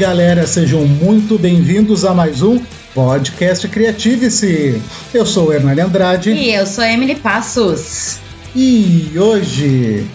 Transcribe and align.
galera, 0.00 0.46
sejam 0.46 0.86
muito 0.86 1.38
bem-vindos 1.38 2.06
a 2.06 2.14
mais 2.14 2.40
um 2.40 2.58
Podcast 2.94 3.68
Criative-se. 3.68 4.80
Eu 5.12 5.26
sou 5.26 5.48
o 5.48 5.52
Hernani 5.52 5.82
Andrade. 5.82 6.30
E 6.30 6.54
eu 6.54 6.64
sou 6.64 6.82
a 6.82 6.90
Emily 6.90 7.16
Passos. 7.16 8.18
E 8.56 9.10
hoje 9.14 10.08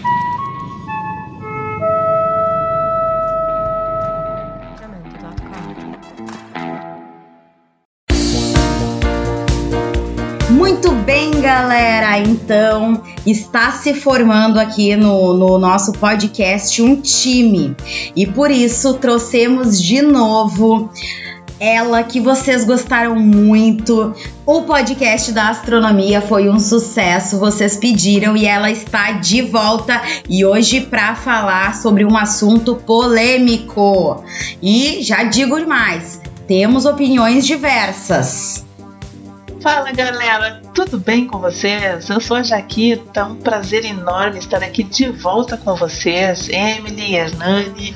Muito 10.50 10.92
bem, 11.06 11.30
galera. 11.42 11.95
Então, 12.20 13.02
está 13.26 13.72
se 13.72 13.94
formando 13.94 14.60
aqui 14.60 14.96
no, 14.96 15.34
no 15.34 15.58
nosso 15.58 15.92
podcast 15.94 16.82
um 16.82 17.00
time. 17.02 17.76
E 18.16 18.26
por 18.26 18.52
isso 18.52 18.94
trouxemos 18.96 19.82
de 19.82 20.02
novo 20.02 20.90
ela 21.60 22.04
que 22.04 22.20
vocês 22.20 22.66
gostaram 22.66 23.16
muito. 23.16 24.14
O 24.46 24.64
podcast 24.64 25.32
da 25.32 25.50
astronomia 25.50 26.22
foi 26.22 26.50
um 26.50 26.60
sucesso, 26.60 27.40
vocês 27.40 27.78
pediram 27.78 28.36
e 28.36 28.46
ela 28.46 28.70
está 28.70 29.14
de 29.14 29.42
volta 29.42 30.02
e 30.30 30.46
hoje 30.46 30.82
para 30.82 31.16
falar 31.16 31.76
sobre 31.76 32.06
um 32.06 32.18
assunto 32.18 32.76
polêmico. 32.76 34.24
E 34.62 35.02
já 35.02 35.24
digo 35.24 35.58
demais, 35.58 36.22
temos 36.48 36.86
opiniões 36.86 37.46
diversas. 37.46 38.66
Fala 39.66 39.92
galera, 39.92 40.62
tudo 40.76 41.00
bem 41.00 41.26
com 41.26 41.40
vocês? 41.40 42.08
Eu 42.08 42.22
sou 42.22 42.38
a 42.38 42.44
Jaquita, 42.44 43.26
um 43.26 43.34
prazer 43.34 43.84
enorme 43.84 44.38
estar 44.38 44.62
aqui 44.62 44.84
de 44.84 45.10
volta 45.10 45.58
com 45.58 45.76
vocês, 45.76 46.48
Emily 46.50 47.02
e 47.02 47.16
Hernani, 47.16 47.96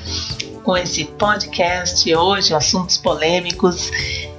com 0.64 0.76
esse 0.76 1.04
podcast 1.04 2.12
hoje, 2.12 2.52
assuntos 2.52 2.96
polêmicos. 2.96 3.88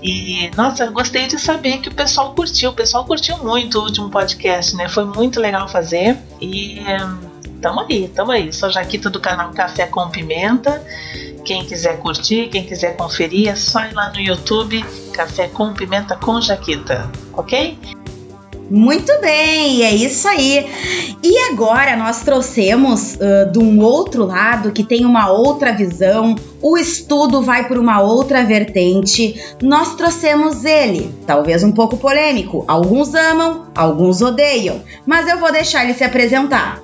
E 0.03 0.51
nossa, 0.57 0.87
gostei 0.87 1.25
de 1.25 1.39
saber 1.39 1.77
que 1.77 1.87
o 1.87 1.95
pessoal 1.95 2.35
curtiu, 2.35 2.71
o 2.71 2.73
pessoal 2.73 3.05
curtiu 3.05 3.37
muito 3.37 3.79
o 3.79 3.83
último 3.83 4.09
podcast, 4.09 4.75
né? 4.75 4.89
Foi 4.89 5.05
muito 5.05 5.39
legal 5.39 5.69
fazer 5.69 6.17
e 6.41 6.81
tamo 7.61 7.81
aí, 7.81 8.11
tamo 8.13 8.31
aí. 8.31 8.51
Sou 8.51 8.71
Jaquita 8.71 9.09
do 9.09 9.19
canal 9.19 9.51
Café 9.51 9.85
com 9.85 10.09
Pimenta. 10.09 10.83
Quem 11.45 11.65
quiser 11.65 11.97
curtir, 11.99 12.49
quem 12.49 12.63
quiser 12.63 12.95
conferir, 12.97 13.49
é 13.49 13.55
só 13.55 13.85
ir 13.85 13.93
lá 13.93 14.11
no 14.11 14.19
YouTube 14.19 14.83
Café 15.13 15.47
com 15.47 15.73
Pimenta 15.73 16.15
com 16.15 16.39
Jaquita, 16.41 17.09
ok? 17.33 17.77
Muito 18.69 19.11
bem, 19.19 19.83
é 19.83 19.93
isso 19.93 20.27
aí. 20.29 20.65
E 21.21 21.37
agora 21.51 21.97
nós 21.97 22.21
trouxemos 22.21 23.15
uh, 23.15 23.51
de 23.51 23.59
um 23.59 23.81
outro 23.81 24.25
lado 24.25 24.71
que 24.71 24.81
tem 24.81 25.03
uma 25.03 25.29
outra 25.29 25.73
visão, 25.73 26.35
o 26.61 26.77
estudo 26.77 27.41
vai 27.41 27.67
por 27.67 27.77
uma 27.77 28.01
outra 28.01 28.45
vertente. 28.45 29.35
Nós 29.61 29.95
trouxemos 29.95 30.63
ele, 30.63 31.13
talvez 31.27 31.65
um 31.65 31.71
pouco 31.73 31.97
polêmico. 31.97 32.63
Alguns 32.65 33.13
amam, 33.13 33.65
alguns 33.75 34.21
odeiam, 34.21 34.81
mas 35.05 35.27
eu 35.27 35.37
vou 35.37 35.51
deixar 35.51 35.83
ele 35.83 35.93
se 35.93 36.05
apresentar. 36.05 36.81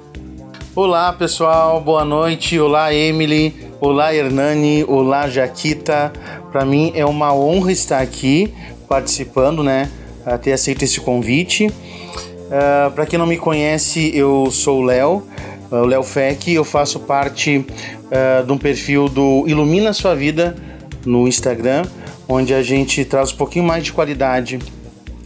Olá 0.78 1.12
pessoal, 1.12 1.82
boa 1.82 2.06
noite. 2.06 2.60
Olá 2.60 2.94
Emily, 2.94 3.52
olá 3.82 4.14
Hernani, 4.14 4.84
olá 4.84 5.28
Jaquita. 5.28 6.14
Para 6.52 6.64
mim 6.66 6.92
é 6.94 7.04
uma 7.04 7.34
honra 7.34 7.72
estar 7.72 8.00
aqui 8.00 8.54
participando, 8.88 9.64
né? 9.64 9.90
Ter 10.44 10.54
aceito 10.54 10.84
esse 10.84 11.02
convite. 11.02 11.66
Uh, 11.66 12.92
Para 12.94 13.08
quem 13.08 13.18
não 13.18 13.26
me 13.26 13.38
conhece, 13.38 14.16
eu 14.16 14.52
sou 14.52 14.82
o 14.82 14.84
Léo, 14.84 15.24
o 15.72 15.78
Léo 15.78 16.04
Feck. 16.04 16.54
Eu 16.54 16.64
faço 16.64 17.00
parte 17.00 17.58
uh, 17.58 18.46
de 18.46 18.52
um 18.52 18.58
perfil 18.60 19.10
do 19.10 19.46
Ilumina 19.48 19.92
Sua 19.94 20.14
Vida 20.14 20.56
no 21.04 21.28
Instagram, 21.28 21.86
onde 22.30 22.54
a 22.54 22.62
gente 22.62 23.04
traz 23.04 23.34
um 23.34 23.36
pouquinho 23.36 23.66
mais 23.66 23.84
de 23.84 23.92
qualidade 23.92 24.60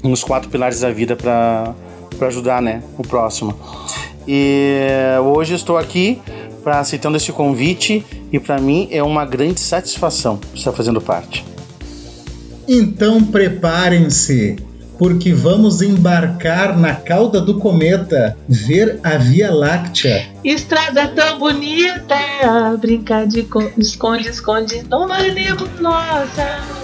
nos 0.01 0.23
quatro 0.23 0.50
pilares 0.50 0.79
da 0.79 0.91
vida 0.91 1.13
para 1.13 1.75
ajudar, 2.22 2.61
né, 2.61 2.81
o 2.97 3.01
próximo. 3.01 3.53
E 4.27 4.79
hoje 5.23 5.55
estou 5.55 5.77
aqui 5.77 6.21
para 6.63 6.79
aceitando 6.79 7.17
esse 7.17 7.31
convite 7.31 8.05
e 8.31 8.39
para 8.39 8.59
mim 8.59 8.87
é 8.91 9.01
uma 9.01 9.25
grande 9.25 9.59
satisfação 9.59 10.39
estar 10.53 10.71
fazendo 10.71 11.01
parte. 11.01 11.43
Então 12.67 13.23
preparem-se, 13.23 14.57
porque 14.97 15.33
vamos 15.33 15.81
embarcar 15.81 16.77
na 16.77 16.93
cauda 16.93 17.41
do 17.41 17.57
cometa, 17.57 18.37
ver 18.47 18.99
a 19.03 19.17
Via 19.17 19.51
Láctea. 19.51 20.27
Estrada 20.43 21.07
tão 21.07 21.39
bonita, 21.39 22.15
brincar 22.79 23.25
de 23.25 23.47
esconde, 23.77 24.29
esconde, 24.29 24.83
numa 24.89 25.17
nebulosa. 25.17 26.80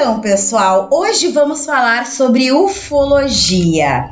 Então, 0.00 0.18
pessoal, 0.18 0.88
hoje 0.90 1.28
vamos 1.28 1.66
falar 1.66 2.06
sobre 2.06 2.50
ufologia. 2.50 4.08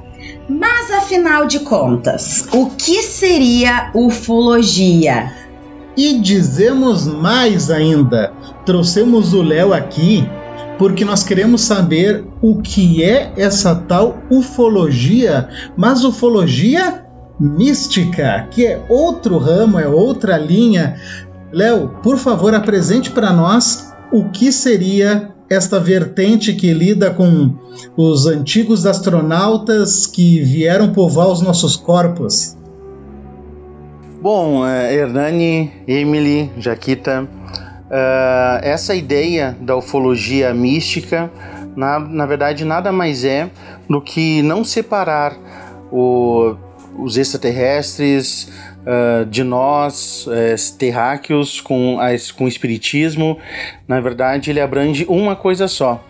Mas 0.47 0.91
afinal 0.91 1.47
de 1.47 1.61
contas, 1.61 2.47
o 2.53 2.67
que 2.67 3.03
seria 3.03 3.91
ufologia? 3.95 5.33
E 5.97 6.19
dizemos 6.19 7.07
mais 7.07 7.71
ainda: 7.71 8.35
trouxemos 8.67 9.33
o 9.33 9.41
Léo 9.41 9.73
aqui 9.73 10.29
porque 10.77 11.07
nós 11.07 11.25
queremos 11.25 11.63
saber 11.63 12.23
o 12.43 12.61
que 12.61 13.03
é 13.03 13.33
essa 13.39 13.75
tal 13.75 14.19
ufologia, 14.31 15.49
mas 15.75 16.05
ufologia 16.05 17.03
mística, 17.41 18.47
que 18.51 18.67
é 18.67 18.85
outro 18.91 19.39
ramo, 19.39 19.79
é 19.79 19.89
outra 19.89 20.37
linha. 20.37 21.01
Léo, 21.51 21.89
por 22.03 22.19
favor, 22.19 22.55
apresente 22.55 23.11
para 23.11 23.33
nós 23.33 23.91
o 24.13 24.29
que 24.29 24.53
seria 24.53 25.35
esta 25.49 25.81
vertente 25.81 26.53
que 26.53 26.73
lida 26.73 27.11
com 27.11 27.55
os 27.97 28.27
antigos 28.27 28.85
astronautas 28.85 30.07
que 30.07 30.41
vieram 30.43 30.93
povoar 30.93 31.29
os 31.29 31.41
nossos 31.41 31.77
corpos? 31.77 32.57
Bom, 34.21 34.63
uh, 34.63 34.67
Hernani, 34.67 35.73
Emily, 35.87 36.51
Jaquita, 36.59 37.23
uh, 37.23 38.59
essa 38.63 38.95
ideia 38.95 39.57
da 39.61 39.77
ufologia 39.77 40.53
mística, 40.53 41.31
na, 41.77 42.01
na 42.01 42.27
verdade, 42.27 42.65
nada 42.65 42.91
mais 42.91 43.25
é 43.25 43.49
do 43.89 44.01
que 44.03 44.43
não 44.43 44.65
separar 44.65 45.37
o, 45.91 46.57
os 46.99 47.17
extraterrestres, 47.17 48.51
uh, 48.89 49.27
de 49.27 49.45
nós, 49.45 50.27
uh, 50.27 50.79
terráqueos, 50.79 51.61
com, 51.61 52.01
as, 52.01 52.31
com 52.31 52.45
o 52.45 52.49
espiritismo. 52.49 53.39
Na 53.87 54.01
verdade, 54.01 54.51
ele 54.51 54.61
abrange 54.61 55.05
uma 55.09 55.37
coisa 55.37 55.69
só. 55.69 56.03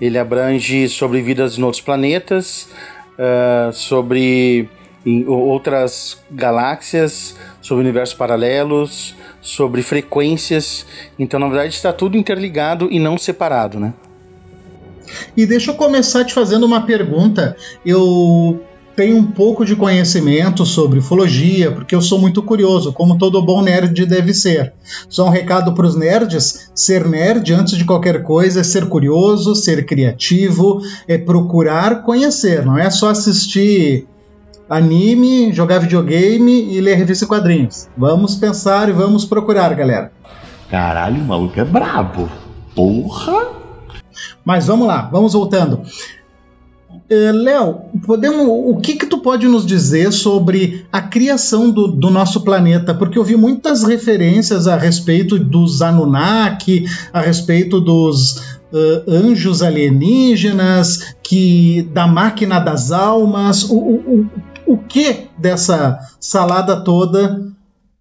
Ele 0.00 0.18
abrange 0.18 0.88
sobre 0.88 1.22
vidas 1.22 1.58
em 1.58 1.62
outros 1.62 1.80
planetas, 1.80 2.68
uh, 3.18 3.72
sobre 3.72 4.68
outras 5.26 6.18
galáxias, 6.30 7.34
sobre 7.62 7.82
universos 7.82 8.14
paralelos, 8.14 9.14
sobre 9.40 9.82
frequências. 9.82 10.84
Então, 11.18 11.40
na 11.40 11.48
verdade, 11.48 11.74
está 11.74 11.92
tudo 11.92 12.16
interligado 12.16 12.88
e 12.90 12.98
não 12.98 13.16
separado, 13.16 13.80
né? 13.80 13.94
E 15.34 15.46
deixa 15.46 15.70
eu 15.70 15.74
começar 15.74 16.24
te 16.24 16.34
fazendo 16.34 16.66
uma 16.66 16.84
pergunta. 16.84 17.56
Eu 17.86 18.62
tenho 18.98 19.16
um 19.16 19.30
pouco 19.30 19.64
de 19.64 19.76
conhecimento 19.76 20.66
sobre 20.66 20.98
ufologia, 20.98 21.70
porque 21.70 21.94
eu 21.94 22.02
sou 22.02 22.18
muito 22.18 22.42
curioso, 22.42 22.92
como 22.92 23.16
todo 23.16 23.40
bom 23.40 23.62
nerd 23.62 24.04
deve 24.04 24.34
ser. 24.34 24.72
Só 25.08 25.24
um 25.26 25.30
recado 25.30 25.72
para 25.72 25.86
os 25.86 25.94
nerds: 25.94 26.72
ser 26.74 27.06
nerd, 27.06 27.54
antes 27.54 27.78
de 27.78 27.84
qualquer 27.84 28.24
coisa, 28.24 28.58
é 28.58 28.64
ser 28.64 28.88
curioso, 28.88 29.54
ser 29.54 29.86
criativo, 29.86 30.82
é 31.06 31.16
procurar 31.16 32.02
conhecer, 32.02 32.66
não 32.66 32.76
é 32.76 32.90
só 32.90 33.10
assistir 33.10 34.08
anime, 34.68 35.52
jogar 35.52 35.78
videogame 35.78 36.74
e 36.74 36.80
ler 36.80 36.96
revista 36.96 37.24
e 37.24 37.28
quadrinhos. 37.28 37.88
Vamos 37.96 38.34
pensar 38.34 38.88
e 38.88 38.92
vamos 38.92 39.24
procurar, 39.24 39.72
galera. 39.74 40.10
Caralho, 40.68 41.22
o 41.22 41.24
maluco 41.24 41.60
é 41.60 41.64
brabo. 41.64 42.28
Porra! 42.74 43.46
Mas 44.44 44.66
vamos 44.66 44.88
lá, 44.88 45.02
vamos 45.12 45.34
voltando. 45.34 45.82
Uh, 47.10 47.32
Léo, 47.32 47.80
podemos, 48.04 48.46
o 48.46 48.80
que 48.82 48.94
que 48.94 49.06
tu 49.06 49.18
pode 49.18 49.48
nos 49.48 49.64
dizer 49.64 50.12
sobre 50.12 50.86
a 50.92 51.00
criação 51.00 51.70
do, 51.70 51.88
do, 51.88 52.10
nosso 52.10 52.42
planeta? 52.42 52.94
Porque 52.94 53.18
eu 53.18 53.24
vi 53.24 53.34
muitas 53.34 53.82
referências 53.82 54.66
a 54.66 54.76
respeito 54.76 55.38
dos 55.38 55.80
Anunnaki, 55.80 56.84
a 57.10 57.20
respeito 57.22 57.80
dos, 57.80 58.58
uh, 58.72 59.04
anjos 59.08 59.62
alienígenas, 59.62 61.14
que 61.22 61.82
da 61.92 62.06
máquina 62.06 62.58
das 62.58 62.92
almas, 62.92 63.64
o, 63.64 63.76
o, 63.76 64.30
o, 64.66 64.74
o 64.74 64.78
que 64.78 65.28
dessa 65.38 65.98
salada 66.20 66.82
toda 66.82 67.48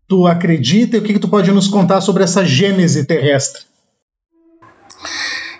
tu 0.08 0.26
acredita 0.26 0.96
e 0.96 1.00
o 1.00 1.04
que, 1.04 1.14
que 1.14 1.20
tu 1.20 1.28
pode 1.28 1.52
nos 1.52 1.68
contar 1.68 2.02
sobre 2.02 2.24
essa 2.24 2.46
gênese 2.46 3.06
terrestre? 3.06 3.64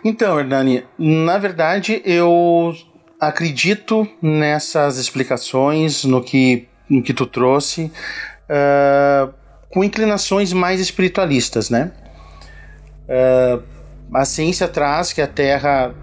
Então, 0.04 0.40
Hernani, 0.40 0.84
na 0.98 1.38
verdade 1.38 2.02
eu 2.06 2.74
acredito 3.20 4.08
nessas 4.22 4.98
explicações, 4.98 6.04
no 6.04 6.22
que, 6.24 6.68
no 6.90 7.02
que 7.02 7.14
tu 7.14 7.26
trouxe, 7.26 7.92
uh, 8.50 9.34
com 9.70 9.84
inclinações 9.84 10.54
mais 10.54 10.80
espiritualistas, 10.80 11.70
né? 11.70 11.92
Uh, 13.08 13.64
a 14.14 14.26
ciência 14.26 14.68
traz 14.68 15.12
que 15.12 15.22
a 15.22 15.28
Terra 15.28 15.94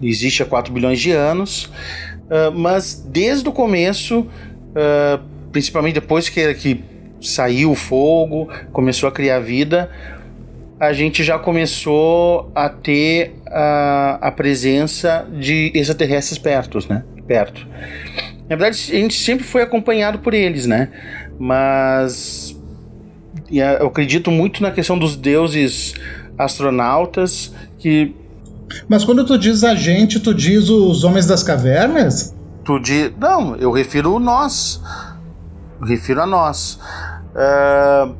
existe 0.00 0.42
há 0.42 0.46
4 0.46 0.72
bilhões 0.72 1.00
de 1.00 1.10
anos, 1.12 1.64
uh, 1.64 2.52
mas 2.54 2.94
desde 2.94 3.48
o 3.48 3.52
começo, 3.52 4.26
principalmente 5.50 5.94
depois 5.94 6.28
que, 6.28 6.54
que 6.54 6.84
saiu 7.20 7.72
o 7.72 7.74
fogo, 7.74 8.48
começou 8.72 9.08
a 9.08 9.12
criar 9.12 9.40
vida, 9.40 9.90
a 10.82 10.92
gente 10.92 11.22
já 11.22 11.38
começou 11.38 12.50
a 12.56 12.68
ter 12.68 13.36
a, 13.46 14.18
a 14.20 14.32
presença 14.32 15.24
de 15.32 15.70
extraterrestres 15.76 16.38
perto, 16.38 16.80
né? 16.88 17.04
Perto. 17.24 17.64
Na 18.50 18.56
verdade, 18.56 18.90
a 18.90 18.96
gente 18.96 19.14
sempre 19.14 19.44
foi 19.44 19.62
acompanhado 19.62 20.18
por 20.18 20.34
eles, 20.34 20.66
né? 20.66 20.88
Mas 21.38 22.60
eu 23.48 23.86
acredito 23.86 24.28
muito 24.32 24.60
na 24.60 24.72
questão 24.72 24.98
dos 24.98 25.14
deuses 25.14 25.94
astronautas 26.36 27.54
que. 27.78 28.16
Mas 28.88 29.04
quando 29.04 29.24
tu 29.24 29.38
diz 29.38 29.62
a 29.62 29.76
gente, 29.76 30.18
tu 30.18 30.34
diz 30.34 30.68
os 30.68 31.04
homens 31.04 31.26
das 31.26 31.44
cavernas? 31.44 32.34
Tu 32.64 32.80
diz. 32.80 33.12
Não, 33.20 33.54
eu 33.54 33.70
refiro 33.70 34.18
nós. 34.18 34.82
Eu 35.80 35.86
refiro 35.86 36.22
a 36.22 36.26
nós. 36.26 36.80
Uh, 37.36 38.16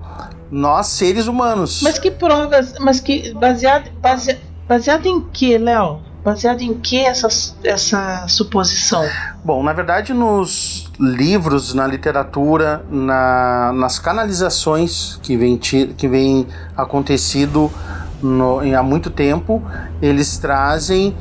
nós, 0.52 0.88
seres 0.88 1.26
humanos. 1.26 1.81
Mas 1.82 1.99
que 1.99 2.10
provas, 2.10 2.75
mas 2.78 3.00
que 3.00 3.32
baseado, 3.32 3.90
base, 4.02 4.38
baseado 4.69 5.06
em 5.06 5.22
que, 5.22 5.56
Léo? 5.56 6.00
Baseado 6.22 6.60
em 6.60 6.75
que 6.75 6.99
essa, 6.99 7.26
essa 7.64 8.28
suposição? 8.28 9.02
Bom, 9.43 9.62
na 9.62 9.72
verdade, 9.72 10.12
nos 10.12 10.93
livros, 11.00 11.75
na 11.75 11.87
literatura, 11.87 12.84
na, 12.88 13.72
nas 13.75 13.99
canalizações 13.99 15.19
que 15.22 15.37
vem, 15.37 15.56
que 15.56 16.06
vem 16.06 16.46
acontecido 16.76 17.72
no, 18.22 18.60
há 18.60 18.82
muito 18.82 19.10
tempo, 19.10 19.60
eles 20.00 20.38
trazem 20.38 21.16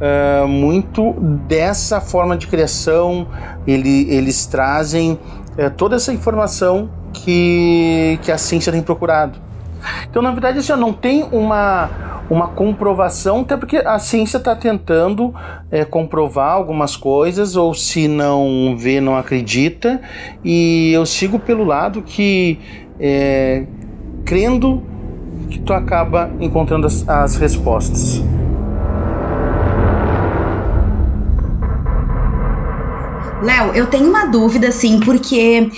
uh, 0.00 0.48
muito 0.48 1.12
dessa 1.46 2.00
forma 2.00 2.36
de 2.36 2.46
criação, 2.46 3.26
ele, 3.66 4.08
eles 4.08 4.46
trazem 4.46 5.12
uh, 5.58 5.70
toda 5.76 5.96
essa 5.96 6.14
informação 6.14 6.88
que, 7.16 8.18
que 8.22 8.30
a 8.30 8.38
ciência 8.38 8.70
tem 8.70 8.82
procurado. 8.82 9.38
Então, 10.08 10.20
na 10.20 10.30
verdade, 10.30 10.58
assim, 10.58 10.72
não 10.74 10.92
tem 10.92 11.24
uma, 11.32 11.88
uma 12.28 12.48
comprovação, 12.48 13.40
até 13.40 13.56
porque 13.56 13.76
a 13.76 13.98
ciência 13.98 14.38
está 14.38 14.54
tentando 14.54 15.34
é, 15.70 15.84
comprovar 15.84 16.52
algumas 16.52 16.96
coisas, 16.96 17.56
ou 17.56 17.74
se 17.74 18.08
não 18.08 18.76
vê, 18.76 19.00
não 19.00 19.16
acredita, 19.16 20.00
e 20.44 20.92
eu 20.92 21.06
sigo 21.06 21.38
pelo 21.38 21.64
lado 21.64 22.02
que, 22.02 22.58
é, 22.98 23.64
crendo, 24.24 24.82
que 25.50 25.58
tu 25.60 25.72
acaba 25.72 26.30
encontrando 26.40 26.86
as, 26.86 27.08
as 27.08 27.36
respostas. 27.36 28.22
Léo, 33.42 33.72
eu 33.74 33.86
tenho 33.86 34.08
uma 34.08 34.26
dúvida, 34.26 34.68
assim, 34.68 34.98
porque 34.98 35.70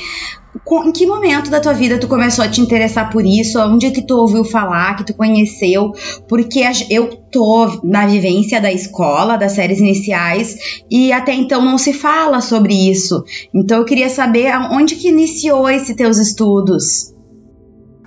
em 0.85 0.93
que 0.93 1.07
momento 1.07 1.51
da 1.51 1.61
tua 1.61 1.73
vida 1.73 1.99
tu 1.99 2.09
começou 2.09 2.45
a 2.45 2.49
te 2.49 2.61
interessar 2.61 3.11
por 3.11 3.25
isso? 3.25 3.59
Onde 3.61 3.87
é 3.87 3.91
que 3.91 4.03
tu 4.03 4.17
ouviu 4.17 4.45
falar, 4.45 4.97
que 4.97 5.05
tu 5.05 5.15
conheceu? 5.15 5.93
Porque 6.29 6.61
eu 6.91 7.09
tô 7.31 7.81
na 7.85 8.07
vivência 8.07 8.61
da 8.61 8.73
escola, 8.73 9.37
das 9.37 9.53
séries 9.53 9.79
iniciais, 9.79 10.83
e 10.91 11.13
até 11.13 11.35
então 11.35 11.65
não 11.65 11.79
se 11.79 11.93
fala 11.93 12.41
sobre 12.41 12.75
isso. 12.75 13.25
Então 13.55 13.79
eu 13.79 13.85
queria 13.85 14.09
saber 14.09 14.53
onde 14.71 14.97
que 14.97 15.09
iniciou 15.09 15.69
esses 15.69 15.95
teus 15.95 16.19
estudos. 16.19 17.15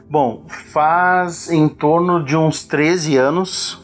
Bom, 0.10 0.44
faz 0.48 1.50
em 1.50 1.70
torno 1.70 2.24
de 2.24 2.36
uns 2.36 2.66
13 2.66 3.16
anos 3.16 3.80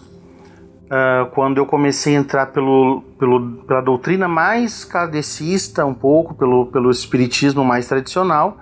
uh, 0.87 1.29
quando 1.31 1.57
eu 1.57 1.65
comecei 1.65 2.15
a 2.15 2.19
entrar 2.19 2.47
pelo, 2.47 3.01
pelo, 3.19 3.63
pela 3.63 3.81
doutrina 3.81 4.27
mais 4.27 4.83
kardecista, 4.83 5.85
um 5.85 5.93
pouco, 5.93 6.33
pelo, 6.33 6.67
pelo 6.67 6.89
espiritismo 6.89 7.63
mais 7.63 7.87
tradicional, 7.87 8.57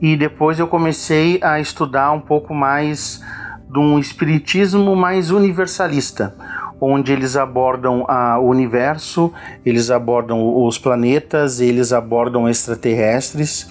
e 0.00 0.16
depois 0.16 0.58
eu 0.58 0.66
comecei 0.66 1.38
a 1.42 1.60
estudar 1.60 2.12
um 2.12 2.20
pouco 2.20 2.54
mais 2.54 3.22
de 3.68 3.78
um 3.78 3.98
espiritismo 3.98 4.96
mais 4.96 5.30
universalista, 5.30 6.34
onde 6.80 7.12
eles 7.12 7.36
abordam 7.36 8.06
o 8.40 8.48
universo, 8.48 9.32
eles 9.64 9.90
abordam 9.90 10.64
os 10.64 10.78
planetas, 10.78 11.60
eles 11.60 11.92
abordam 11.92 12.48
extraterrestres, 12.48 13.70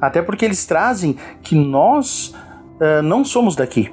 até 0.00 0.20
porque 0.20 0.44
eles 0.44 0.66
trazem 0.66 1.16
que 1.42 1.54
nós 1.56 2.34
uh, 2.76 3.02
não 3.02 3.24
somos 3.24 3.56
daqui, 3.56 3.90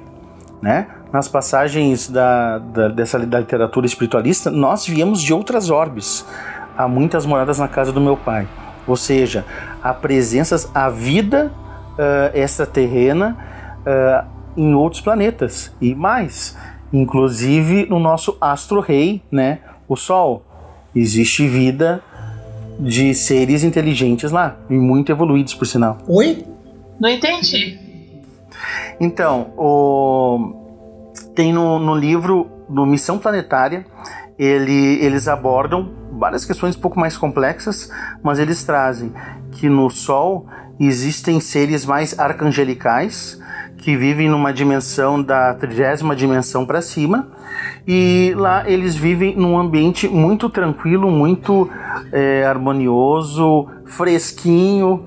né? 0.60 0.86
Nas 1.12 1.28
passagens 1.28 2.08
da, 2.08 2.58
da, 2.58 2.88
dessa 2.88 3.18
da 3.18 3.40
literatura 3.40 3.86
espiritualista, 3.86 4.50
nós 4.50 4.86
viemos 4.86 5.20
de 5.20 5.32
outras 5.32 5.70
orbes. 5.70 6.24
Há 6.76 6.86
muitas 6.86 7.26
moradas 7.26 7.58
na 7.58 7.68
casa 7.68 7.92
do 7.92 8.00
meu 8.00 8.16
pai. 8.16 8.46
Ou 8.86 8.96
seja, 8.96 9.44
há 9.82 9.92
presenças, 9.92 10.70
a 10.74 10.88
vida 10.88 11.52
uh, 11.92 12.36
extraterrena 12.36 13.36
uh, 13.80 14.28
em 14.56 14.74
outros 14.74 15.02
planetas. 15.02 15.72
E 15.80 15.94
mais, 15.94 16.56
inclusive 16.92 17.86
no 17.86 17.98
nosso 17.98 18.36
astro-rei, 18.40 19.22
né, 19.30 19.60
o 19.88 19.96
Sol. 19.96 20.44
Existe 20.94 21.46
vida 21.46 22.02
de 22.78 23.14
seres 23.14 23.62
inteligentes 23.62 24.32
lá, 24.32 24.56
e 24.68 24.74
muito 24.74 25.12
evoluídos, 25.12 25.54
por 25.54 25.66
sinal. 25.66 25.98
Oi? 26.08 26.44
Não 26.98 27.08
entendi. 27.08 27.78
Então, 28.98 29.52
o 29.56 30.59
tem 31.34 31.52
no, 31.52 31.78
no 31.78 31.94
livro 31.94 32.50
do 32.68 32.84
Missão 32.86 33.18
Planetária, 33.18 33.84
ele, 34.38 34.98
eles 35.04 35.28
abordam 35.28 35.92
várias 36.12 36.44
questões 36.44 36.76
um 36.76 36.80
pouco 36.80 36.98
mais 36.98 37.16
complexas, 37.16 37.90
mas 38.22 38.38
eles 38.38 38.64
trazem 38.64 39.12
que 39.52 39.68
no 39.68 39.90
Sol 39.90 40.46
existem 40.78 41.40
seres 41.40 41.84
mais 41.84 42.18
arcangelicais 42.18 43.38
que 43.80 43.96
vivem 43.96 44.28
numa 44.28 44.52
dimensão 44.52 45.22
da 45.22 45.54
trigésima 45.54 46.14
dimensão 46.14 46.66
para 46.66 46.82
cima 46.82 47.28
e 47.86 48.34
lá 48.36 48.68
eles 48.68 48.94
vivem 48.94 49.34
num 49.34 49.58
ambiente 49.58 50.06
muito 50.06 50.50
tranquilo, 50.50 51.10
muito 51.10 51.68
é, 52.12 52.44
harmonioso, 52.44 53.66
fresquinho 53.86 55.04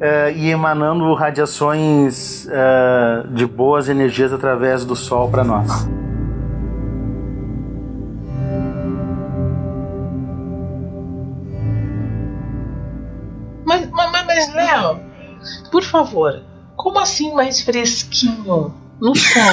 é, 0.00 0.32
e 0.32 0.50
emanando 0.50 1.14
radiações 1.14 2.46
é, 2.50 3.24
de 3.30 3.46
boas 3.46 3.88
energias 3.88 4.32
através 4.32 4.84
do 4.84 4.96
Sol 4.96 5.30
para 5.30 5.44
nós. 5.44 5.88
Mas, 13.64 13.88
mas, 13.90 14.26
mas 14.26 14.54
Léo, 14.54 15.00
por 15.70 15.84
favor, 15.84 16.42
como 16.78 16.98
assim 17.00 17.34
mais 17.34 17.60
fresquinho 17.60 18.72
no 18.98 19.14
sol? 19.14 19.52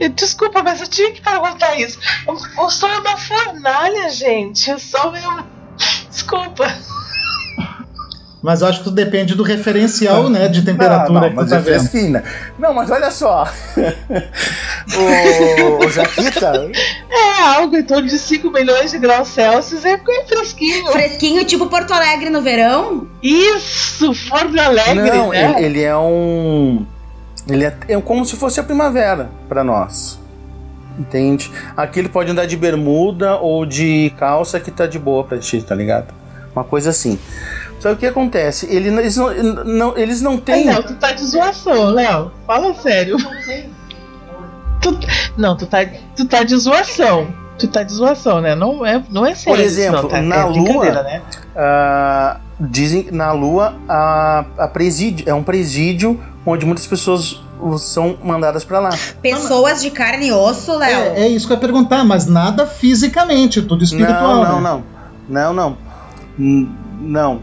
Desculpa, 0.16 0.62
mas 0.62 0.80
eu 0.80 0.88
tinha 0.88 1.12
que 1.12 1.20
perguntar 1.20 1.78
isso. 1.78 2.00
O 2.26 2.70
sol 2.70 2.90
é 2.90 2.98
uma 2.98 3.16
fornalha, 3.16 4.10
gente. 4.10 4.72
O 4.72 4.78
sol 4.78 5.14
é 5.14 5.28
um. 5.28 5.44
Desculpa. 6.10 6.66
Mas 8.42 8.60
eu 8.60 8.68
acho 8.68 8.82
que 8.82 8.90
depende 8.90 9.34
do 9.34 9.42
referencial, 9.42 10.28
né, 10.28 10.48
de 10.48 10.60
temperatura 10.62 11.20
não, 11.20 11.28
não, 11.28 11.34
mas 11.34 11.48
tá 11.48 11.56
é 11.56 11.62
fresquinha. 11.62 12.22
Não, 12.58 12.74
mas 12.74 12.90
olha 12.90 13.10
só. 13.10 13.48
o, 15.80 15.86
o 15.86 15.90
Jaquita... 15.90 16.70
É, 17.44 17.56
algo 17.56 17.76
em 17.76 17.82
torno 17.82 18.08
de 18.08 18.18
5 18.18 18.50
milhões 18.50 18.90
de 18.90 18.98
graus 18.98 19.28
Celsius 19.28 19.84
é 19.84 20.00
fresquinho. 20.26 20.86
Fresquinho, 20.92 21.44
tipo 21.44 21.66
Porto 21.66 21.92
Alegre 21.92 22.30
no 22.30 22.40
verão? 22.40 23.06
Isso, 23.22 24.12
Porto 24.28 24.58
Alegre, 24.58 25.10
não, 25.10 25.28
né? 25.28 25.54
Ele, 25.58 25.66
ele 25.66 25.82
é 25.82 25.96
um... 25.96 26.86
Ele 27.46 27.64
é, 27.64 27.76
é 27.88 28.00
como 28.00 28.24
se 28.24 28.36
fosse 28.36 28.58
a 28.58 28.62
primavera 28.62 29.30
para 29.48 29.62
nós. 29.62 30.18
Entende? 30.98 31.50
Aqui 31.76 31.98
ele 31.98 32.08
pode 32.08 32.30
andar 32.30 32.46
de 32.46 32.56
bermuda 32.56 33.36
ou 33.36 33.66
de 33.66 34.12
calça 34.16 34.58
que 34.58 34.70
tá 34.70 34.86
de 34.86 34.98
boa 34.98 35.24
pra 35.24 35.38
ti, 35.38 35.60
tá 35.60 35.74
ligado? 35.74 36.14
Uma 36.54 36.64
coisa 36.64 36.90
assim. 36.90 37.18
Só 37.80 37.90
que 37.90 37.94
o 37.94 37.98
que 37.98 38.06
acontece? 38.06 38.66
Ele, 38.74 38.88
eles, 38.88 39.16
não, 39.16 39.34
não, 39.64 39.98
eles 39.98 40.22
não 40.22 40.38
têm. 40.38 40.66
Léo, 40.66 40.84
tu 40.84 40.94
tá 40.94 41.12
de 41.12 41.22
zoação, 41.24 41.90
Léo. 41.90 42.32
Fala 42.46 42.72
sério. 42.74 43.16
Tu, 44.92 44.98
não, 45.36 45.56
tu 45.56 45.66
tá, 45.66 45.78
tu 46.14 46.24
tá 46.26 46.42
de 46.42 46.56
zoação. 46.56 47.28
Tu 47.58 47.68
tá 47.68 47.82
de 47.82 47.92
zoação, 47.92 48.40
né? 48.40 48.54
Não 48.54 48.84
é, 48.84 49.02
não 49.10 49.24
é 49.24 49.34
sério. 49.34 49.58
Por 49.58 49.64
exemplo, 49.64 50.02
não, 50.02 50.08
tá? 50.08 50.20
na 50.20 50.36
é 50.36 50.44
Lua, 50.44 51.02
né? 51.02 51.22
ah, 51.56 52.36
dizem 52.60 53.08
na 53.12 53.32
Lua 53.32 53.74
a, 53.88 54.44
a 54.58 54.68
presídio, 54.68 55.28
é 55.28 55.32
um 55.32 55.42
presídio 55.42 56.20
onde 56.44 56.66
muitas 56.66 56.86
pessoas 56.86 57.40
são 57.78 58.18
mandadas 58.22 58.64
pra 58.64 58.78
lá. 58.80 58.90
Pessoas 59.22 59.80
de 59.80 59.90
carne 59.90 60.28
e 60.28 60.32
osso, 60.32 60.76
Léo. 60.76 60.98
É, 61.14 61.20
é 61.20 61.28
isso 61.28 61.46
que 61.46 61.52
eu 61.52 61.56
ia 61.56 61.60
perguntar, 61.60 62.04
mas 62.04 62.26
nada 62.26 62.66
fisicamente, 62.66 63.62
tudo 63.62 63.82
espiritual. 63.84 64.44
Não, 64.44 64.44
não, 64.44 64.60
né? 64.60 64.60
não. 64.60 64.84
Não, 65.28 65.54
não. 65.54 65.78
N- 66.38 66.68
Não. 67.00 67.40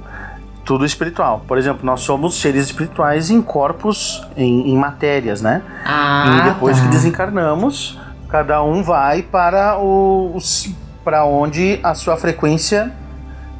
Tudo 0.64 0.86
espiritual. 0.86 1.44
Por 1.48 1.58
exemplo, 1.58 1.86
nós 1.86 2.02
somos 2.02 2.40
seres 2.40 2.66
espirituais 2.66 3.30
em 3.30 3.42
corpos, 3.42 4.26
em, 4.38 4.70
em 4.70 4.78
matérias, 4.78 5.42
né? 5.42 5.62
Ah, 5.86 6.40
e 6.40 6.54
depois 6.54 6.78
tá. 6.78 6.84
que 6.84 6.90
desencarnamos, 6.90 8.00
cada 8.30 8.64
um 8.64 8.84
vai 8.84 9.22
para 9.22 9.78
os 9.80 10.70
para 11.04 11.26
onde 11.26 11.80
a 11.84 11.96
sua 11.96 12.16
frequência 12.16 12.92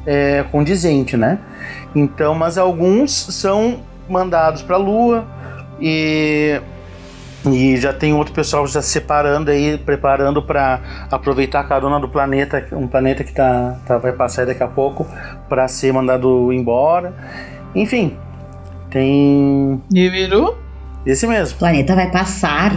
é 0.06 0.44
condizente, 0.50 1.16
né? 1.16 1.38
Então, 1.94 2.34
mas 2.34 2.56
alguns 2.56 3.12
são 3.12 3.80
mandados 4.08 4.62
para 4.62 4.76
a 4.76 4.78
Lua 4.78 5.26
e 5.80 6.60
e 7.46 7.76
já 7.76 7.92
tem 7.92 8.12
outro 8.14 8.32
pessoal 8.32 8.66
já 8.66 8.80
se 8.80 8.90
separando 8.90 9.50
aí, 9.50 9.76
preparando 9.78 10.42
para 10.42 10.80
aproveitar 11.10 11.60
a 11.60 11.64
carona 11.64 11.98
do 11.98 12.08
planeta, 12.08 12.66
um 12.72 12.86
planeta 12.86 13.24
que 13.24 13.32
tá, 13.32 13.78
tá 13.86 13.98
vai 13.98 14.12
passar 14.12 14.46
daqui 14.46 14.62
a 14.62 14.68
pouco 14.68 15.06
para 15.48 15.66
ser 15.66 15.92
mandado 15.92 16.52
embora. 16.52 17.12
Enfim, 17.74 18.16
tem 18.90 19.82
Nibiru? 19.90 20.56
esse 21.04 21.26
mesmo. 21.26 21.56
O 21.56 21.58
planeta 21.58 21.94
vai 21.96 22.10
passar. 22.10 22.72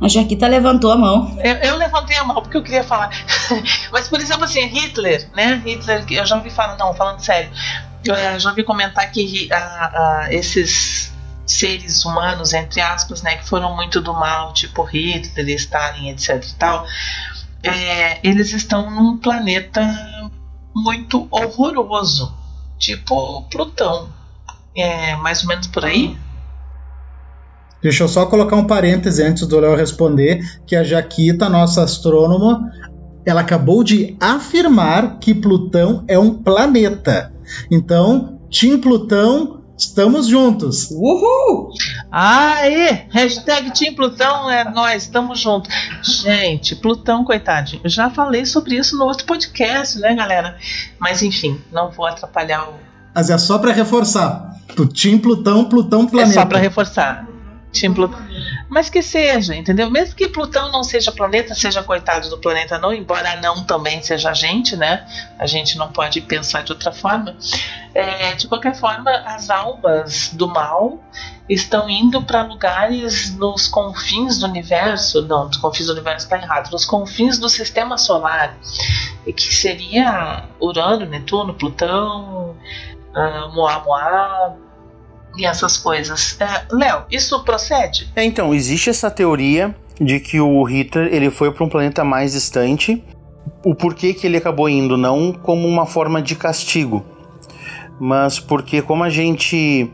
A 0.00 0.08
Jaquita 0.08 0.46
levantou 0.46 0.92
a 0.92 0.96
mão. 0.96 1.36
Eu, 1.42 1.54
eu 1.56 1.76
levantei 1.76 2.16
a 2.18 2.24
mão 2.24 2.42
porque 2.42 2.56
eu 2.56 2.62
queria 2.62 2.84
falar. 2.84 3.10
Mas, 3.90 4.08
por 4.08 4.20
exemplo, 4.20 4.44
assim, 4.44 4.66
Hitler, 4.66 5.26
né? 5.34 5.60
Hitler, 5.64 6.04
eu 6.10 6.24
já 6.26 6.36
ouvi 6.36 6.50
falar, 6.50 6.76
não, 6.76 6.92
falando 6.94 7.18
sério, 7.20 7.50
eu 8.04 8.14
eh, 8.14 8.38
já 8.38 8.50
ouvi 8.50 8.62
comentar 8.62 9.10
que 9.10 9.48
a- 9.52 10.28
esses 10.30 11.15
seres 11.46 12.04
humanos, 12.04 12.52
entre 12.52 12.80
aspas, 12.80 13.22
né, 13.22 13.36
que 13.36 13.48
foram 13.48 13.74
muito 13.74 14.00
do 14.00 14.12
mal, 14.12 14.52
tipo 14.52 14.82
Hitler, 14.82 15.48
Stalin, 15.50 16.08
etc 16.10 16.42
e 16.42 16.54
tal, 16.54 16.86
eh, 17.62 18.18
eles 18.22 18.52
estão 18.52 18.90
num 18.90 19.16
planeta 19.18 19.82
muito 20.74 21.26
horroroso, 21.30 22.34
tipo 22.78 23.42
Plutão. 23.50 24.08
É 24.76 25.16
mais 25.16 25.42
ou 25.42 25.48
menos 25.48 25.66
por 25.68 25.84
aí? 25.84 26.16
Deixa 27.82 28.04
eu 28.04 28.08
só 28.08 28.26
colocar 28.26 28.56
um 28.56 28.66
parêntese 28.66 29.22
antes 29.22 29.46
do 29.46 29.60
Léo 29.60 29.76
responder, 29.76 30.42
que 30.66 30.74
a 30.74 30.82
Jaquita, 30.82 31.48
nossa 31.48 31.82
astrônoma, 31.82 32.70
ela 33.24 33.40
acabou 33.40 33.82
de 33.82 34.16
afirmar 34.20 35.18
que 35.18 35.34
Plutão 35.34 36.04
é 36.06 36.18
um 36.18 36.42
planeta. 36.42 37.32
Então, 37.70 38.40
Tim 38.50 38.78
Plutão, 38.78 39.62
estamos 39.76 40.26
juntos. 40.26 40.90
Uhul! 40.90 41.72
Aê! 42.10 43.06
Hashtag 43.10 43.72
Team 43.72 43.94
Plutão 43.94 44.50
é 44.50 44.64
nós, 44.64 45.04
estamos 45.04 45.40
juntos. 45.40 45.72
Gente, 46.22 46.74
Plutão, 46.76 47.24
coitadinho. 47.24 47.82
Eu 47.84 47.90
já 47.90 48.08
falei 48.10 48.46
sobre 48.46 48.76
isso 48.76 48.96
no 48.96 49.04
outro 49.04 49.26
podcast, 49.26 49.98
né, 49.98 50.14
galera? 50.14 50.56
Mas 50.98 51.22
enfim, 51.22 51.60
não 51.70 51.90
vou 51.90 52.06
atrapalhar 52.06 52.68
o. 52.68 52.74
Mas 53.14 53.30
é 53.30 53.38
só 53.38 53.58
para 53.58 53.72
reforçar. 53.72 54.56
Tim 54.92 55.18
Plutão, 55.18 55.64
Plutão 55.64 56.06
planeta. 56.06 56.30
É 56.30 56.34
só 56.34 56.46
pra 56.46 56.58
reforçar. 56.58 57.26
Team 57.72 57.94
Plutão. 57.94 58.18
Mas 58.76 58.90
que 58.90 59.00
seja, 59.00 59.56
entendeu? 59.56 59.90
Mesmo 59.90 60.14
que 60.14 60.28
Plutão 60.28 60.70
não 60.70 60.84
seja 60.84 61.10
planeta, 61.10 61.54
seja 61.54 61.82
coitado 61.82 62.28
do 62.28 62.36
planeta 62.36 62.76
não, 62.78 62.92
embora 62.92 63.40
não 63.40 63.64
também 63.64 64.02
seja 64.02 64.28
a 64.28 64.34
gente, 64.34 64.76
né? 64.76 65.08
A 65.38 65.46
gente 65.46 65.78
não 65.78 65.90
pode 65.90 66.20
pensar 66.20 66.62
de 66.62 66.72
outra 66.72 66.92
forma. 66.92 67.34
É, 67.94 68.34
de 68.34 68.46
qualquer 68.46 68.74
forma, 68.74 69.10
as 69.24 69.48
almas 69.48 70.28
do 70.34 70.46
mal 70.46 71.02
estão 71.48 71.88
indo 71.88 72.20
para 72.20 72.42
lugares 72.42 73.34
nos 73.34 73.66
confins 73.66 74.40
do 74.40 74.44
universo, 74.44 75.22
não, 75.22 75.46
nos 75.46 75.56
confins 75.56 75.86
do 75.86 75.92
universo 75.94 76.26
está 76.26 76.36
errado, 76.36 76.70
nos 76.70 76.84
confins 76.84 77.38
do 77.38 77.48
sistema 77.48 77.96
solar, 77.96 78.58
que 79.24 79.54
seria 79.54 80.44
Urano, 80.60 81.06
Netuno, 81.06 81.54
Plutão, 81.54 82.54
uh, 83.14 83.54
Moá 83.54 84.54
e 85.36 85.44
essas 85.44 85.76
coisas. 85.76 86.36
É, 86.40 86.66
Léo, 86.70 87.04
isso 87.10 87.42
procede? 87.44 88.10
É, 88.16 88.24
então, 88.24 88.54
existe 88.54 88.90
essa 88.90 89.10
teoria 89.10 89.74
de 90.00 90.20
que 90.20 90.40
o 90.40 90.62
Hitler 90.62 91.12
ele 91.12 91.30
foi 91.30 91.52
para 91.52 91.64
um 91.64 91.68
planeta 91.68 92.04
mais 92.04 92.32
distante. 92.32 93.02
O 93.64 93.74
porquê 93.74 94.12
que 94.12 94.26
ele 94.26 94.36
acabou 94.36 94.68
indo, 94.68 94.96
não 94.96 95.32
como 95.32 95.66
uma 95.66 95.86
forma 95.86 96.20
de 96.20 96.34
castigo, 96.34 97.04
mas 97.98 98.38
porque 98.38 98.82
como 98.82 99.04
a 99.04 99.10
gente 99.10 99.90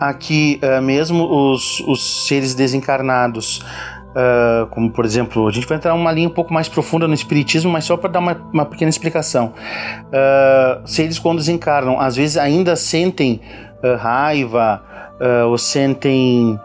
aqui, 0.00 0.60
uh, 0.62 0.82
mesmo 0.82 1.24
os, 1.24 1.80
os 1.80 2.26
seres 2.26 2.54
desencarnados, 2.54 3.58
uh, 4.16 4.66
como 4.70 4.90
por 4.90 5.04
exemplo, 5.04 5.46
a 5.46 5.52
gente 5.52 5.66
vai 5.66 5.76
entrar 5.76 5.94
numa 5.94 6.12
linha 6.12 6.28
um 6.28 6.32
pouco 6.32 6.52
mais 6.52 6.68
profunda 6.68 7.06
no 7.06 7.14
espiritismo, 7.14 7.70
mas 7.70 7.84
só 7.84 7.96
para 7.96 8.10
dar 8.10 8.18
uma, 8.18 8.34
uma, 8.52 8.64
pequena 8.66 8.88
explicação. 8.88 9.52
Uh, 10.06 10.86
seres 10.86 11.18
quando 11.18 11.38
desencarnam, 11.38 12.00
às 12.00 12.16
vezes 12.16 12.36
ainda 12.36 12.76
sentem 12.76 13.40
raiva 13.94 14.80
ou 15.48 15.56
sentem 15.56 16.60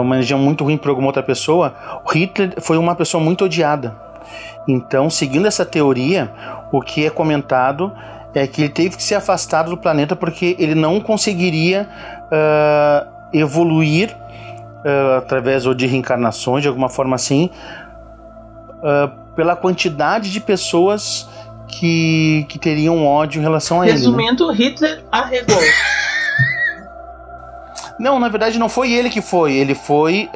uma 0.00 0.16
energia 0.16 0.36
muito 0.36 0.64
ruim 0.64 0.76
para 0.76 0.90
alguma 0.90 1.08
outra 1.08 1.22
pessoa. 1.22 1.74
Hitler 2.12 2.54
foi 2.60 2.76
uma 2.76 2.94
pessoa 2.94 3.22
muito 3.22 3.44
odiada. 3.44 3.94
Então, 4.68 5.08
seguindo 5.10 5.46
essa 5.46 5.64
teoria, 5.64 6.30
o 6.70 6.80
que 6.80 7.06
é 7.06 7.10
comentado 7.10 7.92
é 8.34 8.46
que 8.46 8.62
ele 8.62 8.68
teve 8.68 8.96
que 8.96 9.02
ser 9.02 9.16
afastado 9.16 9.70
do 9.70 9.76
planeta 9.76 10.14
porque 10.14 10.56
ele 10.58 10.74
não 10.74 11.00
conseguiria 11.00 11.88
uh, 12.26 13.10
evoluir 13.32 14.16
uh, 14.84 15.18
através 15.18 15.66
ou 15.66 15.74
de 15.74 15.86
reencarnações, 15.86 16.62
de 16.62 16.68
alguma 16.68 16.88
forma 16.88 17.16
assim, 17.16 17.50
uh, 18.78 19.34
pela 19.34 19.56
quantidade 19.56 20.30
de 20.30 20.40
pessoas 20.40 21.28
que, 21.66 22.46
que 22.48 22.58
teriam 22.58 23.04
ódio 23.06 23.40
em 23.40 23.42
relação 23.42 23.80
a 23.80 23.84
Resumindo, 23.84 24.50
ele. 24.50 24.58
Né? 24.58 24.64
Hitler 24.64 25.04
arregou. 25.10 25.60
Não, 28.00 28.18
na 28.18 28.28
verdade 28.28 28.58
não 28.58 28.68
foi 28.68 28.92
ele 28.92 29.10
que 29.10 29.20
foi. 29.20 29.52
Ele 29.52 29.74
foi. 29.74 30.28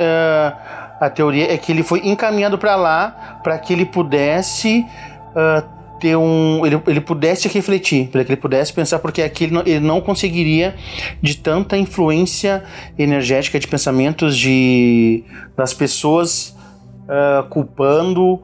a 1.00 1.10
teoria 1.10 1.52
é 1.52 1.56
que 1.56 1.72
ele 1.72 1.82
foi 1.82 2.00
encaminhado 2.06 2.58
para 2.58 2.76
lá 2.76 3.40
para 3.42 3.58
que 3.58 3.72
ele 3.72 3.86
pudesse 3.86 4.86
ter 6.04 6.16
um. 6.16 6.66
Ele, 6.66 6.80
ele 6.86 7.00
pudesse 7.00 7.48
refletir, 7.48 8.08
para 8.08 8.22
que 8.22 8.32
ele 8.32 8.40
pudesse 8.40 8.70
pensar, 8.72 8.98
porque 8.98 9.22
aqui 9.22 9.44
ele 9.44 9.54
não, 9.54 9.62
ele 9.62 9.80
não 9.80 10.00
conseguiria, 10.02 10.74
de 11.22 11.36
tanta 11.38 11.78
influência 11.78 12.62
energética 12.98 13.58
de 13.58 13.66
pensamentos 13.66 14.36
de, 14.36 15.24
das 15.56 15.72
pessoas 15.72 16.54
uh, 17.08 17.48
culpando. 17.48 18.42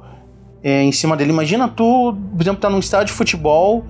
É, 0.63 0.83
em 0.83 0.93
cima 0.93 1.17
dele. 1.17 1.31
Imagina 1.31 1.69
tu, 1.69 2.15
por 2.33 2.43
exemplo, 2.43 2.61
tá 2.61 2.69
num 2.69 2.81
estádio 2.81 3.07
de 3.07 3.13
futebol 3.13 3.83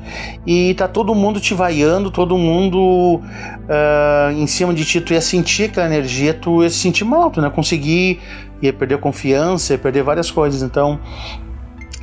e 0.46 0.72
tá 0.74 0.86
todo 0.86 1.12
mundo 1.16 1.40
te 1.40 1.52
vaiando, 1.52 2.12
todo 2.12 2.38
mundo 2.38 3.20
uh, 3.20 4.30
em 4.32 4.46
cima 4.46 4.72
de 4.72 4.84
ti, 4.84 5.00
tu 5.00 5.12
ia 5.12 5.20
sentir 5.20 5.64
aquela 5.64 5.86
energia, 5.86 6.32
tu 6.32 6.62
ia 6.62 6.70
se 6.70 6.76
sentir 6.76 7.04
mal, 7.04 7.28
tu 7.28 7.40
não 7.40 7.48
ia 7.48 7.52
conseguir, 7.52 8.20
ia 8.62 8.72
perder 8.72 8.98
confiança, 8.98 9.72
ia 9.72 9.78
perder 9.80 10.04
várias 10.04 10.30
coisas. 10.30 10.62
Então, 10.62 11.00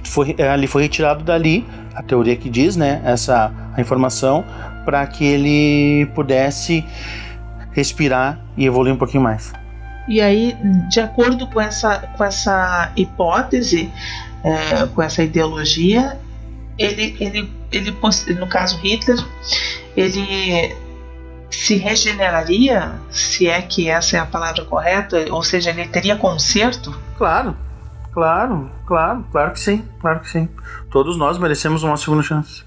foi, 0.03 0.35
ele 0.37 0.67
foi 0.67 0.83
retirado 0.83 1.23
dali, 1.23 1.65
a 1.95 2.03
teoria 2.03 2.35
que 2.35 2.49
diz, 2.49 2.75
né, 2.75 3.01
essa 3.05 3.51
a 3.73 3.79
informação, 3.79 4.43
para 4.83 5.05
que 5.05 5.23
ele 5.23 6.07
pudesse 6.15 6.83
respirar 7.71 8.39
e 8.57 8.65
evoluir 8.65 8.93
um 8.93 8.97
pouquinho 8.97 9.23
mais. 9.23 9.53
E 10.07 10.21
aí, 10.21 10.57
de 10.89 10.99
acordo 10.99 11.47
com 11.47 11.59
essa, 11.59 11.99
com 12.17 12.23
essa 12.23 12.91
hipótese, 12.95 13.91
é, 14.43 14.85
com 14.87 15.01
essa 15.01 15.23
ideologia, 15.23 16.19
ele, 16.77 17.15
ele, 17.19 17.51
ele, 17.71 17.95
no 18.39 18.47
caso 18.47 18.77
Hitler, 18.77 19.17
ele 19.95 20.75
se 21.49 21.75
regeneraria, 21.75 22.93
se 23.09 23.47
é 23.47 23.61
que 23.61 23.89
essa 23.89 24.17
é 24.17 24.19
a 24.19 24.25
palavra 24.25 24.63
correta, 24.65 25.25
ou 25.31 25.41
seja, 25.41 25.69
ele 25.69 25.87
teria 25.87 26.15
conserto? 26.15 26.95
Claro, 27.17 27.55
Claro, 28.17 28.71
claro, 28.87 29.25
claro 29.31 29.53
que 29.53 29.59
sim, 29.59 29.83
claro 30.01 30.21
que 30.21 30.31
sim. 30.31 30.49
Todos 30.89 31.15
nós 31.19 31.37
merecemos 31.37 31.83
uma 31.83 31.95
segunda 31.97 32.23
chance. 32.23 32.63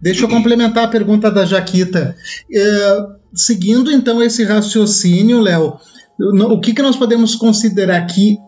Deixa 0.00 0.22
eu 0.22 0.28
complementar 0.28 0.84
a 0.84 0.88
pergunta 0.88 1.32
da 1.32 1.44
Jaquita. 1.44 2.14
É, 2.48 3.06
seguindo 3.34 3.90
então 3.90 4.22
esse 4.22 4.44
raciocínio, 4.44 5.40
Léo, 5.40 5.80
o 6.16 6.60
que, 6.60 6.72
que 6.72 6.80
nós 6.80 6.94
podemos 6.94 7.34
considerar 7.34 8.06
que 8.06 8.38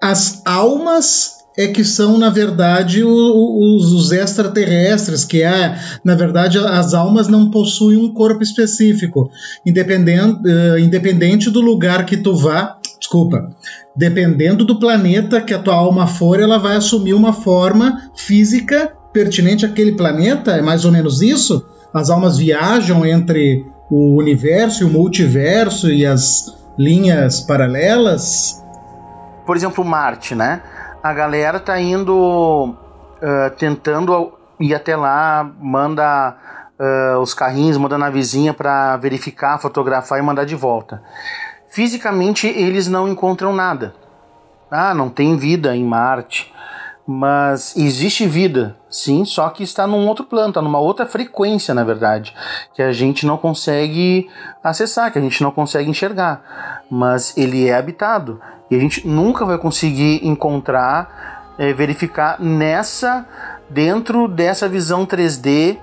as 0.00 0.40
almas 0.46 1.37
é 1.58 1.66
que 1.66 1.84
são, 1.84 2.16
na 2.16 2.30
verdade, 2.30 3.02
os, 3.02 3.92
os 3.92 4.12
extraterrestres, 4.12 5.24
que 5.24 5.42
é, 5.42 5.76
na 6.04 6.14
verdade, 6.14 6.56
as 6.56 6.94
almas 6.94 7.26
não 7.26 7.50
possuem 7.50 7.98
um 7.98 8.14
corpo 8.14 8.44
específico. 8.44 9.28
Independente, 9.66 10.40
uh, 10.46 10.78
independente 10.78 11.50
do 11.50 11.60
lugar 11.60 12.06
que 12.06 12.16
tu 12.16 12.36
vá, 12.36 12.78
desculpa, 12.96 13.50
dependendo 13.96 14.64
do 14.64 14.78
planeta 14.78 15.40
que 15.40 15.52
a 15.52 15.58
tua 15.58 15.74
alma 15.74 16.06
for, 16.06 16.38
ela 16.38 16.58
vai 16.58 16.76
assumir 16.76 17.14
uma 17.14 17.32
forma 17.32 18.08
física 18.14 18.92
pertinente 19.12 19.66
àquele 19.66 19.96
planeta, 19.96 20.52
é 20.52 20.62
mais 20.62 20.84
ou 20.84 20.92
menos 20.92 21.20
isso? 21.20 21.66
As 21.92 22.08
almas 22.08 22.38
viajam 22.38 23.04
entre 23.04 23.66
o 23.90 24.16
universo 24.16 24.84
e 24.84 24.86
o 24.86 24.90
multiverso 24.90 25.90
e 25.90 26.06
as 26.06 26.54
linhas 26.78 27.40
paralelas? 27.40 28.62
Por 29.44 29.56
exemplo, 29.56 29.84
Marte, 29.84 30.36
né? 30.36 30.60
A 31.02 31.12
galera 31.12 31.60
tá 31.60 31.80
indo 31.80 32.74
uh, 32.74 33.50
tentando 33.56 34.32
ir 34.58 34.74
até 34.74 34.96
lá, 34.96 35.48
manda 35.60 36.36
uh, 36.78 37.18
os 37.20 37.32
carrinhos, 37.32 37.76
manda 37.76 37.96
na 37.96 38.10
vizinha 38.10 38.52
para 38.52 38.96
verificar, 38.96 39.58
fotografar 39.58 40.18
e 40.18 40.22
mandar 40.22 40.44
de 40.44 40.56
volta. 40.56 41.02
Fisicamente 41.68 42.48
eles 42.48 42.88
não 42.88 43.06
encontram 43.08 43.52
nada. 43.52 43.94
Ah, 44.70 44.92
não 44.92 45.08
tem 45.08 45.36
vida 45.36 45.74
em 45.76 45.84
Marte. 45.84 46.52
Mas 47.06 47.74
existe 47.74 48.26
vida, 48.26 48.76
sim, 48.90 49.24
só 49.24 49.48
que 49.48 49.62
está 49.62 49.86
num 49.86 50.06
outro 50.06 50.26
plano, 50.26 50.48
está 50.48 50.60
numa 50.60 50.78
outra 50.78 51.06
frequência, 51.06 51.72
na 51.72 51.82
verdade, 51.82 52.34
que 52.74 52.82
a 52.82 52.92
gente 52.92 53.24
não 53.24 53.38
consegue 53.38 54.28
acessar, 54.62 55.10
que 55.10 55.18
a 55.18 55.22
gente 55.22 55.42
não 55.42 55.50
consegue 55.50 55.88
enxergar. 55.88 56.82
Mas 56.90 57.34
ele 57.34 57.66
é 57.66 57.74
habitado 57.74 58.38
e 58.70 58.76
a 58.76 58.78
gente 58.78 59.06
nunca 59.06 59.44
vai 59.44 59.58
conseguir 59.58 60.26
encontrar, 60.26 61.54
é, 61.58 61.72
verificar 61.72 62.40
nessa, 62.40 63.26
dentro 63.68 64.28
dessa 64.28 64.68
visão 64.68 65.06
3D 65.06 65.78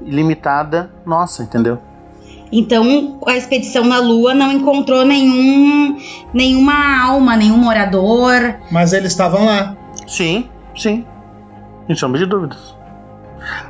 limitada 0.00 0.90
nossa, 1.04 1.42
entendeu? 1.42 1.78
Então 2.50 3.18
a 3.26 3.36
expedição 3.36 3.84
na 3.84 3.98
Lua 3.98 4.34
não 4.34 4.52
encontrou 4.52 5.04
nenhum, 5.04 5.98
nenhuma 6.32 7.02
alma, 7.04 7.36
nenhum 7.36 7.58
morador. 7.58 8.56
Mas 8.70 8.92
eles 8.92 9.12
estavam 9.12 9.44
lá. 9.44 9.76
Sim, 10.06 10.48
sim. 10.76 11.04
Sem 11.86 11.96
sombra 11.96 12.18
de 12.18 12.26
dúvidas. 12.26 12.76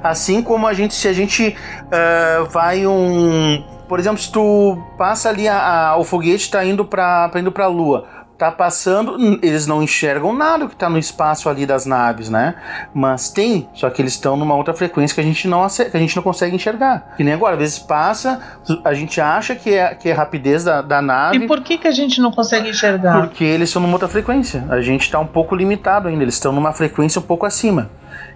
Assim 0.03 0.43
como 0.43 0.67
a 0.67 0.75
gente, 0.75 0.95
se 0.95 1.09
a 1.09 1.13
gente 1.13 1.57
uh, 1.85 2.47
vai 2.51 2.87
um. 2.87 3.63
Por 3.89 3.99
exemplo, 3.99 4.19
se 4.19 4.31
tu 4.33 4.79
passa 4.99 5.29
ali 5.29 5.47
a, 5.47 5.91
a 5.91 5.97
o 5.97 6.05
foguete 6.05 6.45
está 6.45 6.65
indo 6.65 6.85
para 6.85 7.31
indo 7.37 7.53
para 7.53 7.65
a 7.65 7.69
Lua 7.69 8.16
tá 8.39 8.53
passando, 8.53 9.17
eles 9.43 9.67
não 9.67 9.83
enxergam 9.83 10.33
nada 10.33 10.67
que 10.67 10.75
está 10.75 10.91
no 10.91 10.99
espaço 10.99 11.49
ali 11.49 11.65
das 11.65 11.87
naves, 11.87 12.29
né? 12.29 12.55
Mas 12.93 13.31
tem, 13.31 13.69
só 13.75 13.89
que 13.89 14.03
eles 14.03 14.13
estão 14.13 14.37
numa 14.37 14.55
outra 14.55 14.75
frequência 14.75 15.15
que 15.15 15.21
a 15.21 15.25
gente 15.25 15.49
não 15.49 15.67
que 15.67 15.97
a 15.97 16.01
gente 16.01 16.15
não 16.15 16.23
consegue 16.23 16.55
enxergar. 16.55 17.15
Que 17.17 17.25
nem 17.25 17.33
agora, 17.33 17.55
às 17.55 17.59
vezes 17.59 17.79
passa, 17.79 18.41
a 18.85 18.93
gente 18.93 19.21
acha 19.21 19.55
que 19.55 19.73
é, 19.73 19.95
que 19.95 20.09
é 20.11 20.13
rapidez 20.13 20.65
da, 20.65 20.83
da 20.83 21.01
nave. 21.01 21.39
E 21.39 21.47
por 21.47 21.63
que, 21.63 21.79
que 21.79 21.89
a 21.89 21.93
gente 21.93 22.21
não 22.21 22.31
consegue 22.31 22.69
enxergar? 22.69 23.21
Porque 23.23 23.45
eles 23.45 23.71
estão 23.71 23.81
numa 23.81 23.95
outra 23.95 24.09
frequência. 24.09 24.65
A 24.69 24.81
gente 24.81 25.03
está 25.03 25.19
um 25.19 25.27
pouco 25.27 25.55
limitado 25.55 26.09
ainda, 26.09 26.23
eles 26.23 26.35
estão 26.35 26.53
numa 26.53 26.73
frequência 26.73 27.19
um 27.19 27.25
pouco 27.25 27.47
acima. 27.47 27.91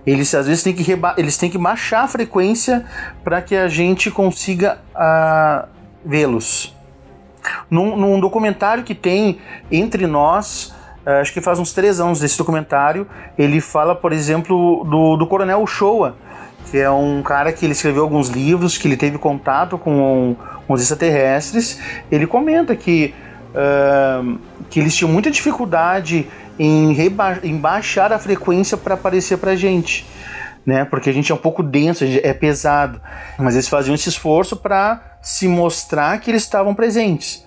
Eles 0.07 0.35
às 0.35 0.47
vezes 0.47 0.63
têm 0.63 0.73
que, 0.73 0.99
eles 1.19 1.37
têm 1.37 1.51
que 1.51 1.59
baixar 1.59 2.05
a 2.05 2.09
frequência 2.09 2.85
para 3.23 3.43
que 3.43 3.55
a 3.55 3.69
gente 3.69 4.11
consiga 4.11 4.79
uh, 4.95 5.69
vê-los. 6.05 6.75
Num, 7.71 7.97
num 7.97 8.21
documentário 8.21 8.85
que 8.85 8.95
tem 8.95 9.39
entre 9.71 10.07
nós, 10.07 10.75
uh, 11.07 11.21
acho 11.21 11.33
que 11.33 11.41
faz 11.41 11.59
uns 11.59 11.73
três 11.73 12.01
anos 12.01 12.21
desse 12.21 12.37
documentário, 12.37 13.07
ele 13.39 13.61
fala, 13.61 13.95
por 13.95 14.13
exemplo, 14.13 14.85
do, 14.85 15.17
do 15.17 15.27
Coronel 15.27 15.67
Showa, 15.67 16.17
que 16.71 16.79
é 16.79 16.91
um 16.91 17.23
cara 17.23 17.53
que 17.53 17.65
ele 17.65 17.73
escreveu 17.73 18.03
alguns 18.03 18.29
livros, 18.29 18.79
que 18.79 18.87
ele 18.87 18.97
teve 18.97 19.19
contato 19.19 19.77
com, 19.79 20.37
com 20.67 20.75
os 20.75 20.81
extraterrestres. 20.81 21.81
Ele 22.11 22.27
comenta 22.27 22.77
que, 22.77 23.15
uh, 23.55 24.39
que 24.69 24.79
eles 24.79 24.95
tinham 24.95 25.11
muita 25.11 25.31
dificuldade 25.31 26.29
em, 26.59 26.95
em 27.43 27.57
baixar 27.57 28.13
a 28.13 28.19
frequência 28.19 28.77
para 28.77 28.95
aparecer 28.95 29.39
para 29.39 29.57
gente. 29.57 30.07
Né? 30.65 30.85
Porque 30.85 31.09
a 31.09 31.13
gente 31.13 31.33
é 31.33 31.35
um 31.35 31.39
pouco 31.39 31.63
denso, 31.63 32.05
é 32.05 32.33
pesado. 32.33 33.01
Mas 33.39 33.55
eles 33.55 33.69
faziam 33.69 33.95
esse 33.95 34.09
esforço 34.09 34.57
para 34.57 35.19
se 35.23 35.47
mostrar 35.47 36.19
que 36.21 36.31
eles 36.31 36.43
estavam 36.43 36.75
presentes, 36.75 37.45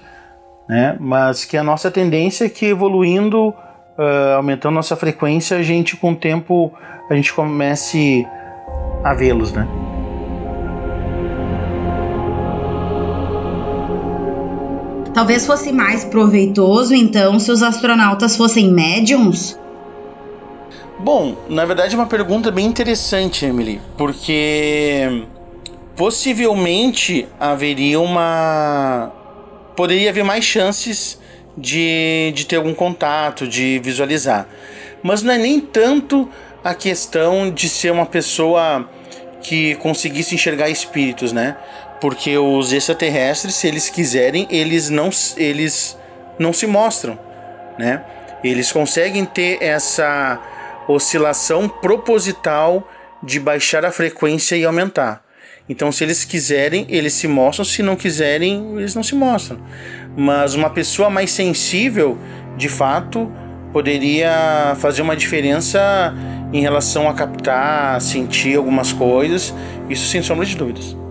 né? 0.68 0.96
Mas 1.00 1.44
que 1.46 1.58
a 1.58 1.64
nossa 1.64 1.90
tendência 1.90 2.46
é 2.46 2.50
que 2.50 2.68
evoluindo, 2.68 3.50
uh, 3.50 4.36
aumentando 4.38 4.76
nossa 4.76 4.96
frequência, 4.96 5.58
a 5.58 5.64
gente 5.64 5.98
com 5.98 6.12
o 6.12 6.16
tempo 6.16 6.72
a 7.10 7.16
gente 7.16 7.34
comece 7.34 8.26
a 9.04 9.14
vê-los, 9.14 9.52
né? 9.52 9.68
Talvez 15.14 15.46
fosse 15.46 15.72
mais 15.72 16.04
proveitoso, 16.04 16.96
então, 16.96 17.38
se 17.38 17.52
os 17.52 17.62
astronautas 17.62 18.36
fossem 18.36 18.72
médiums? 18.72 19.60
Bom, 21.00 21.36
na 21.50 21.66
verdade 21.66 21.96
é 21.96 21.98
uma 21.98 22.08
pergunta 22.08 22.52
bem 22.52 22.66
interessante, 22.66 23.46
Emily, 23.46 23.82
porque 23.98 25.26
possivelmente 25.96 27.28
haveria 27.40 28.00
uma. 28.00 29.12
Poderia 29.76 30.10
haver 30.10 30.24
mais 30.24 30.46
chances 30.46 31.20
de, 31.58 32.32
de 32.36 32.46
ter 32.46 32.58
algum 32.58 32.74
contato, 32.74 33.48
de 33.48 33.80
visualizar. 33.84 34.48
Mas 35.02 35.22
não 35.22 35.34
é 35.34 35.38
nem 35.38 35.60
tanto 35.60 36.30
a 36.64 36.74
questão 36.74 37.52
de 37.52 37.68
ser 37.68 37.92
uma 37.92 38.06
pessoa 38.06 38.88
que 39.42 39.76
conseguisse 39.76 40.34
enxergar 40.34 40.70
espíritos, 40.70 41.34
né? 41.34 41.58
Porque 42.00 42.38
os 42.38 42.72
extraterrestres, 42.72 43.56
se 43.56 43.68
eles 43.68 43.90
quiserem, 43.90 44.48
eles 44.50 44.90
não, 44.90 45.10
eles 45.38 45.98
não 46.40 46.54
se 46.54 46.66
mostram, 46.66 47.20
né? 47.78 48.04
Eles 48.44 48.72
conseguem 48.72 49.26
ter 49.26 49.62
essa 49.62 50.40
oscilação 50.88 51.68
proposital 51.68 52.88
de 53.22 53.40
baixar 53.40 53.86
a 53.86 53.92
frequência 53.92 54.56
e 54.56 54.66
aumentar. 54.66 55.24
Então, 55.68 55.92
se 55.92 56.04
eles 56.04 56.26
quiserem, 56.26 56.86
eles 56.90 57.14
se 57.14 57.28
mostram, 57.28 57.64
se 57.64 57.82
não 57.82 57.96
quiserem, 57.96 58.76
eles 58.76 58.94
não 58.94 59.04
se 59.04 59.16
mostram. 59.16 59.60
Mas 60.16 60.56
uma 60.56 60.70
pessoa 60.70 61.10
mais 61.10 61.32
sensível, 61.32 62.18
de 62.58 62.68
fato, 62.68 63.32
poderia 63.72 64.76
fazer 64.80 65.02
uma 65.02 65.16
diferença 65.16 66.14
em 66.52 66.62
relação 66.62 67.10
a 67.10 67.14
captar, 67.14 68.00
sentir 68.02 68.58
algumas 68.58 68.92
coisas, 68.92 69.54
isso 69.90 70.08
sem 70.08 70.22
sombra 70.22 70.46
de 70.46 70.56
dúvidas. 70.56 71.03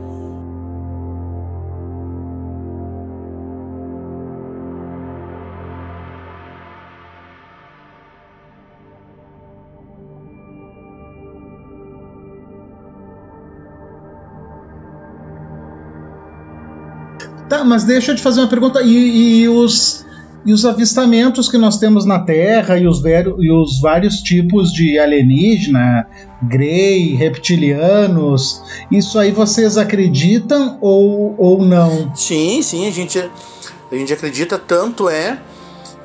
Tá, 17.52 17.62
mas 17.62 17.84
deixa 17.84 18.12
eu 18.12 18.16
te 18.16 18.22
fazer 18.22 18.40
uma 18.40 18.48
pergunta. 18.48 18.80
E, 18.80 19.42
e 19.42 19.46
os, 19.46 20.06
e 20.42 20.54
os 20.54 20.64
avistamentos 20.64 21.50
que 21.50 21.58
nós 21.58 21.76
temos 21.76 22.06
na 22.06 22.18
Terra 22.18 22.78
e 22.78 22.86
os, 22.86 23.02
e 23.04 23.52
os 23.52 23.78
vários 23.78 24.22
tipos 24.22 24.72
de 24.72 24.98
alienígena, 24.98 26.08
Grey, 26.42 27.14
reptilianos, 27.14 28.62
isso 28.90 29.18
aí 29.18 29.32
vocês 29.32 29.76
acreditam 29.76 30.78
ou, 30.80 31.34
ou 31.36 31.62
não? 31.62 32.10
Sim, 32.14 32.62
sim, 32.62 32.88
a 32.88 32.90
gente, 32.90 33.18
a 33.18 33.94
gente 33.96 34.14
acredita, 34.14 34.56
tanto 34.58 35.10
é 35.10 35.38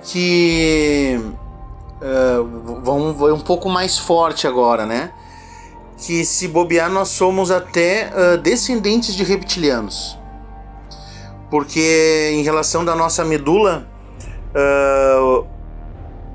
que. 0.04 1.18
Uh, 2.02 2.82
vamos 2.84 3.22
um 3.22 3.40
pouco 3.40 3.70
mais 3.70 3.98
forte 3.98 4.46
agora, 4.48 4.86
né? 4.86 5.12
Que 5.98 6.26
se 6.26 6.50
bobear, 6.50 6.92
nós 6.92 7.08
somos 7.08 7.52
até 7.52 8.10
uh, 8.12 8.38
descendentes 8.38 9.16
de 9.16 9.24
reptilianos 9.24 10.18
porque 11.50 12.32
em 12.34 12.44
relação 12.44 12.84
da 12.84 12.96
nossa 12.96 13.24
medula, 13.24 13.88
uh, 14.54 15.46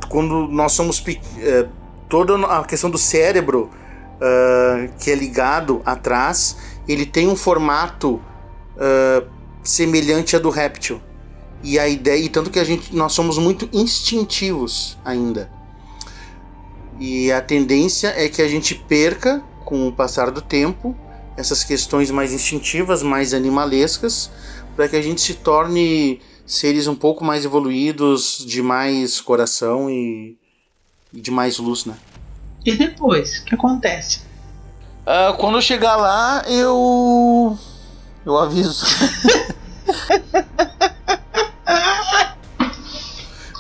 quando 0.09 0.49
nós 0.49 0.73
somos 0.73 1.01
uh, 1.01 1.69
toda 2.09 2.35
a 2.47 2.65
questão 2.65 2.91
do 2.91 2.99
cérebro 2.99 3.71
uh, 4.17 4.91
que 4.99 5.11
é 5.11 5.15
ligado 5.15 5.83
atrás, 5.85 6.57
ele 6.89 7.07
tem 7.07 7.29
um 7.29 7.37
formato 7.37 8.21
semelhante 9.63 10.35
a 10.35 10.41
do 10.41 10.51
réptil. 10.51 11.01
E 11.63 11.79
a 11.79 11.87
ideia, 11.87 12.19
e 12.19 12.29
tanto 12.29 12.51
que 12.51 12.59
a 12.59 12.65
gente, 12.65 12.97
nós 12.97 13.13
somos 13.13 13.39
muito 13.39 13.69
instintivos 13.73 14.99
ainda. 15.05 15.49
E 16.99 17.31
a 17.31 17.41
tendência 17.41 18.13
é 18.17 18.29
que 18.29 18.43
a 18.43 18.49
gente 18.49 18.75
perca 18.75 19.41
com 19.65 19.87
o 19.87 19.93
passar 19.93 20.31
do 20.33 20.43
tempo 20.43 20.97
essas 21.37 21.65
questões 21.65 22.11
mais 22.11 22.33
instintivas, 22.33 23.03
mais 23.03 23.33
animalescas, 23.33 24.31
para 24.77 24.89
que 24.89 24.97
a 24.97 25.03
gente 25.03 25.21
se 25.21 25.35
torne 25.35 26.21
seres 26.47 26.87
um 26.87 26.95
pouco 26.95 27.25
mais 27.25 27.45
evoluídos, 27.45 28.45
de 28.47 28.63
mais 28.63 29.21
coração 29.21 29.91
e, 29.91 30.37
e 31.13 31.21
de 31.21 31.31
mais 31.31 31.59
luz, 31.59 31.85
né? 31.85 31.97
E 32.65 32.73
depois, 32.73 33.39
o 33.39 33.45
que 33.45 33.55
acontece? 33.55 34.21
Uh, 35.03 35.37
quando 35.39 35.57
eu 35.57 35.63
chegar 35.63 35.97
lá, 35.97 36.45
eu. 36.47 37.59
Eu 38.25 38.37
aviso. 38.37 38.87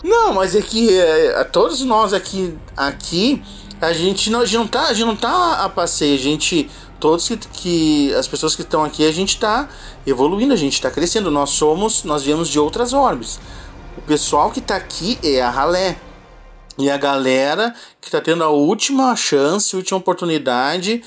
Não, 0.04 0.34
mas 0.34 0.54
é 0.54 0.62
que 0.62 0.98
é, 0.98 1.44
todos 1.44 1.80
nós 1.82 2.12
aqui, 2.12 2.56
aqui 2.76 3.42
a 3.80 3.92
gente 3.92 4.30
não, 4.30 4.40
a 4.40 4.44
gente 4.44 4.56
não 4.58 4.66
tá, 4.66 4.86
a 4.86 4.92
gente 4.92 5.06
não 5.06 5.16
tá 5.16 5.64
a 5.64 5.68
passeio, 5.68 6.14
a 6.14 6.18
gente 6.18 6.68
todos 7.02 7.26
que, 7.26 7.36
que 7.36 8.14
as 8.14 8.28
pessoas 8.28 8.54
que 8.54 8.62
estão 8.62 8.84
aqui, 8.84 9.04
a 9.04 9.10
gente 9.10 9.30
está 9.30 9.68
evoluindo, 10.06 10.54
a 10.54 10.56
gente 10.56 10.74
está 10.74 10.88
crescendo. 10.88 11.32
Nós 11.32 11.50
somos, 11.50 12.04
nós 12.04 12.22
viemos 12.22 12.48
de 12.48 12.60
outras 12.60 12.92
orbes. 12.92 13.40
O 13.98 14.02
pessoal 14.02 14.52
que 14.52 14.60
está 14.60 14.76
aqui 14.76 15.18
é 15.20 15.42
a 15.42 15.50
ralé. 15.50 15.98
E 16.78 16.88
a 16.88 16.96
galera 16.96 17.74
que 18.00 18.06
está 18.06 18.20
tendo 18.20 18.44
a 18.44 18.50
última 18.50 19.16
chance, 19.16 19.74
a 19.74 19.78
última 19.78 19.98
oportunidade 19.98 21.02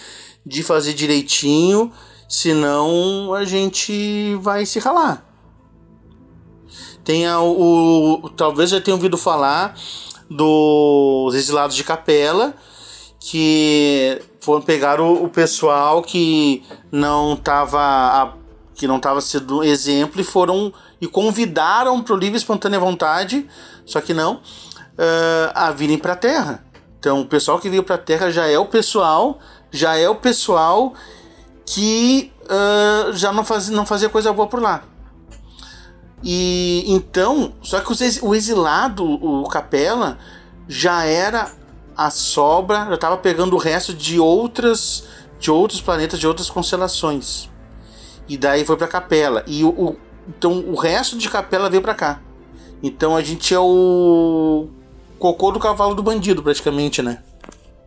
de 0.46 0.64
fazer 0.64 0.94
direitinho, 0.94 1.90
senão 2.28 3.34
a 3.34 3.46
gente 3.46 4.36
vai 4.42 4.66
se 4.66 4.80
ralar. 4.80 5.26
Tem 7.06 7.26
o, 7.30 8.20
o 8.22 8.30
talvez 8.32 8.72
já 8.72 8.82
tenha 8.82 8.96
ouvido 8.96 9.18
falar 9.18 9.78
dos 10.30 11.34
exilados 11.36 11.74
de 11.74 11.86
capela 11.86 12.54
que 13.18 14.22
foram 14.46 14.62
pegar 14.62 15.02
o, 15.02 15.24
o 15.24 15.30
pessoal 15.30 16.04
que 16.04 16.64
não 16.92 17.34
estava 17.34 18.38
que 18.76 18.88
não 18.88 18.98
estava 18.98 19.22
sendo 19.22 19.64
exemplo 19.64 20.20
e 20.20 20.24
foram 20.24 20.72
e 21.02 21.08
convidaram 21.08 22.02
para 22.02 22.14
o 22.14 22.18
livre 22.18 22.38
espontânea 22.38 22.80
vontade, 22.80 23.48
só 23.86 24.02
que 24.02 24.14
não, 24.14 24.36
uh, 24.36 25.52
a 25.54 25.72
virem 25.72 25.98
para 25.98 26.14
a 26.14 26.16
Terra. 26.16 26.64
Então, 27.00 27.22
o 27.22 27.26
pessoal 27.26 27.58
que 27.58 27.70
veio 27.70 27.84
para 27.84 27.96
a 27.96 28.00
Terra 28.00 28.30
já 28.30 28.48
é 28.48 28.60
o 28.60 28.66
pessoal, 28.66 29.40
já 29.72 29.96
é 29.96 30.10
o 30.10 30.16
pessoal 30.16 30.94
que 31.66 32.32
uh, 32.44 33.14
já 33.14 33.32
não, 33.32 33.46
faz, 33.46 33.70
não 33.70 33.86
fazia 33.86 34.10
coisa 34.10 34.34
boa 34.34 34.48
por 34.48 34.62
lá. 34.62 34.84
E 36.22 36.84
então, 36.88 37.54
só 37.62 37.80
que 37.80 37.92
o 38.22 38.36
exilado, 38.36 39.06
o 39.06 39.48
Capela, 39.48 40.18
já 40.68 41.06
era 41.06 41.52
a 41.96 42.10
sobra, 42.10 42.86
já 42.86 42.96
estava 42.96 43.18
pegando 43.18 43.56
o 43.56 43.60
resto 43.60 43.94
de 43.94 44.20
outras 44.20 45.08
de 45.40 45.52
outros 45.52 45.82
planetas, 45.82 46.20
de 46.20 46.28
outras 46.28 46.50
constelações. 46.50 47.50
E 48.28 48.38
daí 48.38 48.66
foi 48.66 48.78
para 48.78 48.88
Capela. 48.88 49.44
E 49.46 49.64
o, 49.64 49.70
o, 49.70 50.00
então 50.28 50.60
o 50.68 50.76
resto 50.76 51.18
de 51.18 51.30
Capela 51.30 51.70
veio 51.70 51.82
para 51.82 51.94
cá. 51.94 52.22
Então 52.82 53.16
a 53.16 53.22
gente 53.22 53.54
é 53.54 53.60
o 53.60 54.68
cocô 55.20 55.52
do 55.52 55.60
cavalo 55.60 55.96
do 55.96 56.04
bandido, 56.04 56.42
praticamente, 56.42 57.02
né? 57.02 57.22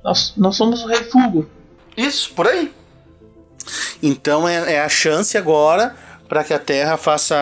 Nós, 0.04 0.34
nós 0.36 0.56
somos 0.56 0.82
o 0.82 0.86
refúgio. 0.86 1.48
Isso, 1.96 2.32
por 2.34 2.46
aí. 2.46 2.72
Então 4.02 4.48
é, 4.48 4.74
é 4.74 4.80
a 4.80 4.88
chance 4.88 5.36
agora 5.36 5.96
para 6.28 6.44
que 6.44 6.54
a 6.54 6.58
Terra 6.58 6.96
faça 6.96 7.36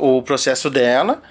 o 0.00 0.22
processo 0.22 0.70
dela 0.70 1.22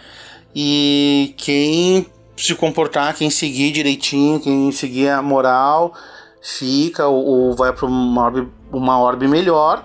e 0.53 1.33
quem 1.37 2.07
se 2.37 2.53
comportar, 2.55 3.15
quem 3.15 3.29
seguir 3.29 3.71
direitinho, 3.71 4.39
quem 4.39 4.71
seguir 4.71 5.09
a 5.09 5.21
moral, 5.21 5.93
fica 6.41 7.07
ou, 7.07 7.25
ou 7.25 7.55
vai 7.55 7.73
para 7.73 7.85
uma 7.85 8.23
orbe, 8.23 8.47
uma 8.71 8.99
orbe 8.99 9.27
melhor. 9.27 9.83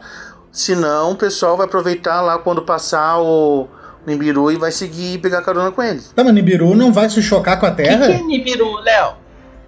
Senão 0.52 1.12
o 1.12 1.16
pessoal 1.16 1.56
vai 1.56 1.66
aproveitar 1.66 2.20
lá 2.20 2.38
quando 2.38 2.62
passar 2.62 3.18
o 3.20 3.66
Nibiru 4.06 4.52
e 4.52 4.56
vai 4.56 4.70
seguir 4.70 5.14
e 5.14 5.18
pegar 5.18 5.42
carona 5.42 5.72
com 5.72 5.82
ele. 5.82 6.02
Tá, 6.14 6.22
mas 6.22 6.34
Nibiru 6.34 6.74
não 6.74 6.92
vai 6.92 7.08
se 7.08 7.22
chocar 7.22 7.58
com 7.58 7.64
a 7.64 7.70
Terra? 7.70 8.04
O 8.04 8.08
que, 8.08 8.14
que 8.14 8.20
é 8.20 8.22
Nibiru, 8.22 8.76
Léo? 8.80 9.14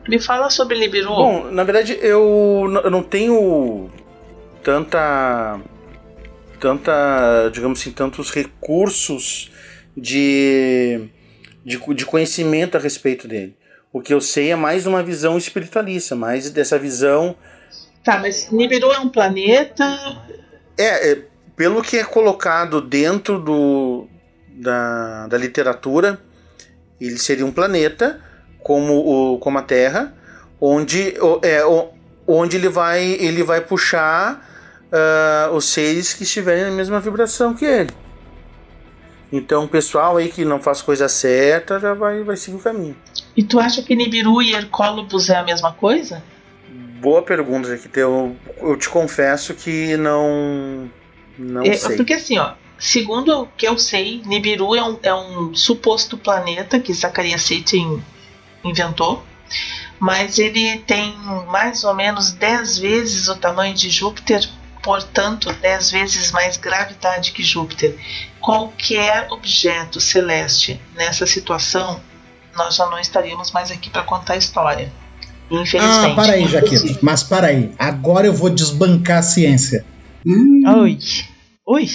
Me 0.07 0.19
fala 0.21 0.51
sobre 0.51 0.79
Nibiru. 0.79 1.09
Bom, 1.09 1.51
na 1.51 1.65
verdade 1.65 1.99
eu, 2.03 2.71
eu 2.85 2.91
não 2.91 3.03
tenho 3.03 3.89
tanta 4.63 5.59
tanta, 6.61 7.51
digamos 7.53 7.81
assim, 7.81 7.91
tantos 7.91 8.31
recursos 8.31 9.51
de 9.97 11.09
de, 11.65 11.79
de 11.95 12.07
conhecimento 12.07 12.77
a 12.77 12.81
respeito 12.81 13.27
dele. 13.27 13.57
O 13.93 14.01
que 14.01 14.13
eu 14.13 14.21
sei 14.21 14.51
é 14.51 14.57
mais 14.57 14.87
uma 14.87 15.03
visão 15.03 15.39
espiritualista, 15.39 16.17
mais 16.17 16.51
dessa 16.51 16.79
visão. 16.79 17.37
Tá, 18.03 18.19
mas 18.19 18.51
Nibiru 18.51 18.93
é 18.93 18.99
um 18.99 19.09
planeta. 19.09 19.85
É, 20.77 21.13
é 21.13 21.23
pelo 21.57 21.83
que 21.83 21.97
é 21.97 22.05
colocado 22.05 22.81
dentro 22.81 23.39
do, 23.39 24.09
da, 24.49 25.27
da 25.29 25.39
literatura, 25.39 26.21
ele 27.01 27.19
seria 27.19 27.47
um 27.47 27.53
planeta 27.53 28.21
como, 28.63 28.95
o, 28.95 29.39
como 29.39 29.59
a 29.59 29.63
Terra, 29.63 30.13
onde, 30.61 31.15
é, 31.43 31.61
onde 32.27 32.57
ele, 32.57 32.69
vai, 32.69 33.05
ele 33.05 33.43
vai 33.43 33.61
puxar 33.61 34.45
uh, 34.91 35.55
os 35.55 35.67
seres 35.67 36.15
que 36.15 36.25
estiverem 36.25 36.65
na 36.65 36.71
mesma 36.71 36.99
vibração 36.99 37.55
que 37.55 37.65
ele. 37.65 38.04
Então, 39.37 39.65
o 39.65 39.69
pessoal 39.69 40.17
aí 40.17 40.29
que 40.29 40.45
não 40.45 40.63
faz 40.63 40.81
coisa 40.81 41.09
certa 41.09 41.81
já 41.81 41.93
vai, 41.93 42.23
vai 42.23 42.37
seguir 42.37 42.57
o 42.57 42.61
caminho. 42.61 42.97
E 43.37 43.43
tu 43.43 43.59
acha 43.59 43.83
que 43.83 43.97
Nibiru 43.97 44.41
e 44.41 44.55
Hercólobus 44.55 45.29
é 45.29 45.35
a 45.35 45.43
mesma 45.43 45.73
coisa? 45.73 46.23
Boa 47.01 47.21
pergunta, 47.21 47.69
Jaquita. 47.69 47.99
Eu, 47.99 48.37
eu 48.59 48.77
te 48.77 48.89
confesso 48.89 49.53
que 49.53 49.97
não. 49.97 50.89
Não 51.37 51.63
é, 51.63 51.73
sei. 51.75 51.97
Porque 51.97 52.13
assim, 52.13 52.39
ó. 52.39 52.53
Segundo 52.79 53.43
o 53.43 53.47
que 53.49 53.67
eu 53.67 53.77
sei, 53.77 54.23
Nibiru 54.25 54.77
é 54.77 54.89
um, 54.89 54.99
é 55.03 55.13
um 55.13 55.53
suposto 55.53 56.17
planeta 56.17 56.79
que 56.79 56.95
Zacarias 56.95 57.43
Sitchin 57.43 58.01
inventou, 58.63 59.25
mas 59.99 60.39
ele 60.39 60.79
tem 60.79 61.13
mais 61.49 61.83
ou 61.83 61.93
menos 61.93 62.31
10 62.31 62.79
vezes 62.79 63.29
o 63.29 63.35
tamanho 63.35 63.75
de 63.75 63.91
Júpiter 63.91 64.49
portanto, 64.85 65.51
dez 65.55 65.91
vezes 65.91 66.31
mais 66.31 66.59
gravidade 66.59 67.33
que 67.33 67.43
Júpiter. 67.43 67.97
Qualquer 68.45 69.29
objeto 69.31 70.01
celeste 70.01 70.79
nessa 70.95 71.27
situação, 71.27 71.99
nós 72.55 72.77
já 72.77 72.87
não 72.87 72.99
estaríamos 72.99 73.51
mais 73.53 73.71
aqui 73.71 73.89
para 73.89 74.03
contar 74.03 74.35
a 74.35 74.37
história. 74.37 74.93
Infelizmente. 75.51 76.13
Ah, 76.13 76.15
para 76.15 76.33
aí, 76.33 76.47
Jaqueta. 76.47 76.99
Mas 77.01 77.23
para 77.23 77.47
aí. 77.47 77.73
Agora 77.79 78.27
eu 78.27 78.35
vou 78.35 78.51
desbancar 78.51 79.19
a 79.19 79.23
ciência. 79.23 79.85
Hum. 80.27 80.63
Oi. 80.81 80.99
Oi. 81.67 81.89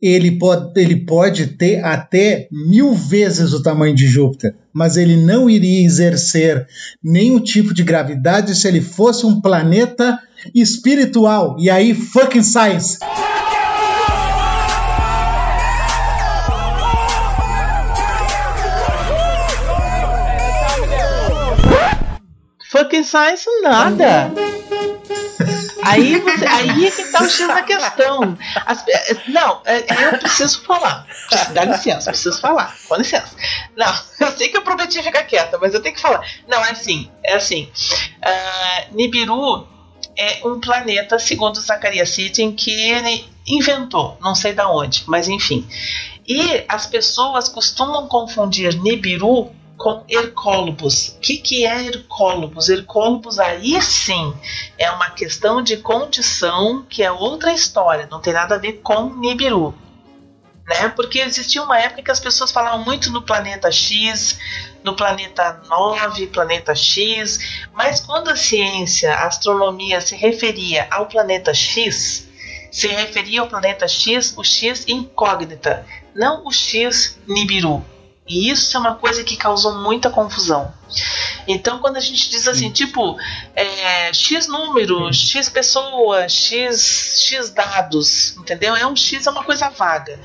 Ele 0.00 0.32
pode, 0.32 0.80
ele 0.80 0.96
pode 0.96 1.46
ter 1.48 1.82
até 1.84 2.46
mil 2.52 2.94
vezes 2.94 3.52
o 3.52 3.62
tamanho 3.62 3.94
de 3.94 4.06
Júpiter, 4.06 4.54
mas 4.72 4.96
ele 4.96 5.16
não 5.16 5.50
iria 5.50 5.84
exercer 5.84 6.66
nenhum 7.02 7.40
tipo 7.40 7.74
de 7.74 7.82
gravidade 7.82 8.54
se 8.54 8.68
ele 8.68 8.80
fosse 8.80 9.26
um 9.26 9.40
planeta 9.40 10.18
espiritual. 10.54 11.56
E 11.58 11.68
aí, 11.68 11.94
fucking 11.94 12.44
science. 12.44 12.98
Science 23.08 23.48
nada. 23.62 24.30
Aí, 25.82 26.20
você, 26.20 26.46
aí 26.46 26.86
é 26.86 26.90
que 26.90 27.04
tá 27.04 27.22
o 27.22 27.28
X 27.28 27.46
da 27.46 27.62
questão. 27.62 28.36
As, 28.66 28.84
não, 29.28 29.62
é, 29.64 29.78
eu 30.04 30.18
preciso 30.18 30.60
falar. 30.62 31.06
Dá 31.54 31.64
licença, 31.64 32.10
preciso 32.10 32.38
falar. 32.38 32.76
Com 32.86 32.96
licença. 32.96 33.34
Não, 33.74 33.94
eu 34.20 34.30
sei 34.36 34.48
que 34.48 34.58
eu 34.58 34.62
prometi 34.62 35.02
ficar 35.02 35.22
quieta, 35.22 35.56
mas 35.58 35.72
eu 35.72 35.80
tenho 35.80 35.94
que 35.94 36.00
falar. 36.00 36.20
Não, 36.46 36.62
é 36.62 36.72
assim, 36.72 37.10
é 37.24 37.36
assim. 37.36 37.70
Uh, 38.18 38.94
Nibiru 38.94 39.66
é 40.14 40.46
um 40.46 40.60
planeta, 40.60 41.18
segundo 41.18 41.58
Zacarias 41.58 42.10
Sitchin, 42.10 42.52
que 42.52 42.70
ele 42.70 43.26
inventou, 43.46 44.18
não 44.20 44.34
sei 44.34 44.52
da 44.52 44.70
onde, 44.70 45.04
mas 45.06 45.28
enfim. 45.28 45.66
E 46.26 46.62
as 46.68 46.84
pessoas 46.84 47.48
costumam 47.48 48.06
confundir 48.06 48.74
Nibiru 48.82 49.50
Hercólobos. 50.08 51.08
O 51.16 51.20
que, 51.20 51.38
que 51.38 51.66
é 51.66 51.86
Hercólobos? 51.86 52.68
Hercólobos 52.68 53.38
aí 53.38 53.80
sim 53.80 54.34
é 54.76 54.90
uma 54.90 55.10
questão 55.10 55.62
de 55.62 55.76
condição 55.76 56.84
que 56.88 57.02
é 57.02 57.10
outra 57.10 57.52
história, 57.52 58.08
não 58.10 58.20
tem 58.20 58.32
nada 58.32 58.56
a 58.56 58.58
ver 58.58 58.80
com 58.82 59.14
Nibiru 59.16 59.74
né? 60.68 60.92
Porque 60.94 61.18
existia 61.18 61.62
uma 61.62 61.78
época 61.78 62.02
que 62.02 62.10
as 62.10 62.20
pessoas 62.20 62.52
falavam 62.52 62.84
muito 62.84 63.10
no 63.10 63.22
planeta 63.22 63.72
X, 63.72 64.38
no 64.84 64.94
planeta 64.94 65.62
9, 65.66 66.26
planeta 66.26 66.74
X, 66.74 67.66
mas 67.72 68.00
quando 68.00 68.28
a 68.28 68.36
ciência, 68.36 69.14
a 69.14 69.26
astronomia 69.26 70.00
se 70.00 70.14
referia 70.14 70.86
ao 70.90 71.06
planeta 71.06 71.54
X, 71.54 72.28
se 72.70 72.86
referia 72.86 73.40
ao 73.40 73.48
planeta 73.48 73.88
X, 73.88 74.34
o 74.36 74.44
X 74.44 74.84
incógnita, 74.86 75.86
não 76.14 76.46
o 76.46 76.52
X 76.52 77.18
Nibiru. 77.26 77.82
E 78.28 78.50
isso 78.50 78.76
é 78.76 78.80
uma 78.80 78.94
coisa 78.94 79.24
que 79.24 79.36
causou 79.36 79.78
muita 79.78 80.10
confusão. 80.10 80.72
Então, 81.46 81.78
quando 81.78 81.96
a 81.96 82.00
gente 82.00 82.28
diz 82.28 82.46
assim, 82.46 82.70
tipo, 82.70 83.18
é, 83.54 84.12
X 84.12 84.46
número, 84.46 85.12
X 85.12 85.48
pessoa, 85.48 86.28
X, 86.28 87.22
X 87.22 87.50
dados, 87.50 88.36
entendeu? 88.36 88.76
É 88.76 88.86
um 88.86 88.94
X, 88.94 89.26
é 89.26 89.30
uma 89.30 89.44
coisa 89.44 89.70
vaga. 89.70 90.20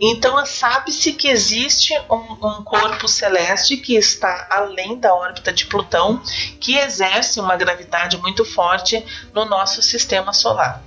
Então, 0.00 0.44
sabe-se 0.46 1.12
que 1.12 1.28
existe 1.28 1.92
um, 2.08 2.14
um, 2.14 2.64
corpo 2.64 3.06
celeste 3.06 3.76
que 3.76 3.96
está 3.96 4.46
além 4.48 4.98
da 4.98 5.14
órbita 5.14 5.52
de 5.52 5.66
Plutão, 5.66 6.22
que 6.58 6.78
exerce 6.78 7.38
uma 7.38 7.54
gravidade 7.56 8.16
muito 8.16 8.44
forte 8.44 9.04
no 9.34 9.44
nosso 9.44 9.82
sistema 9.82 10.32
solar. 10.32 10.82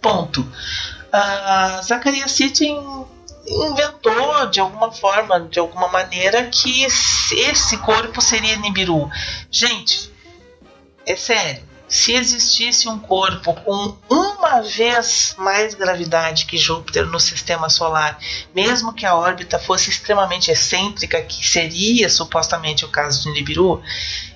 Ponto. 0.00 0.42
Uh, 0.42 1.82
Zacarias 1.82 2.30
Sitchin 2.30 3.04
inventou 3.50 4.46
de 4.46 4.60
alguma 4.60 4.92
forma, 4.92 5.40
de 5.40 5.58
alguma 5.58 5.88
maneira, 5.88 6.44
que 6.46 6.84
esse 6.84 7.76
corpo 7.78 8.20
seria 8.20 8.56
Nibiru. 8.56 9.10
Gente, 9.50 10.12
é 11.04 11.16
sério. 11.16 11.68
Se 11.88 12.12
existisse 12.12 12.88
um 12.88 13.00
corpo 13.00 13.52
com 13.52 13.96
uma 14.08 14.62
vez 14.62 15.34
mais 15.36 15.74
gravidade 15.74 16.46
que 16.46 16.56
Júpiter 16.56 17.04
no 17.04 17.18
sistema 17.18 17.68
solar, 17.68 18.16
mesmo 18.54 18.92
que 18.92 19.04
a 19.04 19.16
órbita 19.16 19.58
fosse 19.58 19.90
extremamente 19.90 20.52
excêntrica, 20.52 21.20
que 21.20 21.44
seria 21.44 22.08
supostamente 22.08 22.84
o 22.84 22.88
caso 22.88 23.24
de 23.24 23.32
Nibiru, 23.32 23.82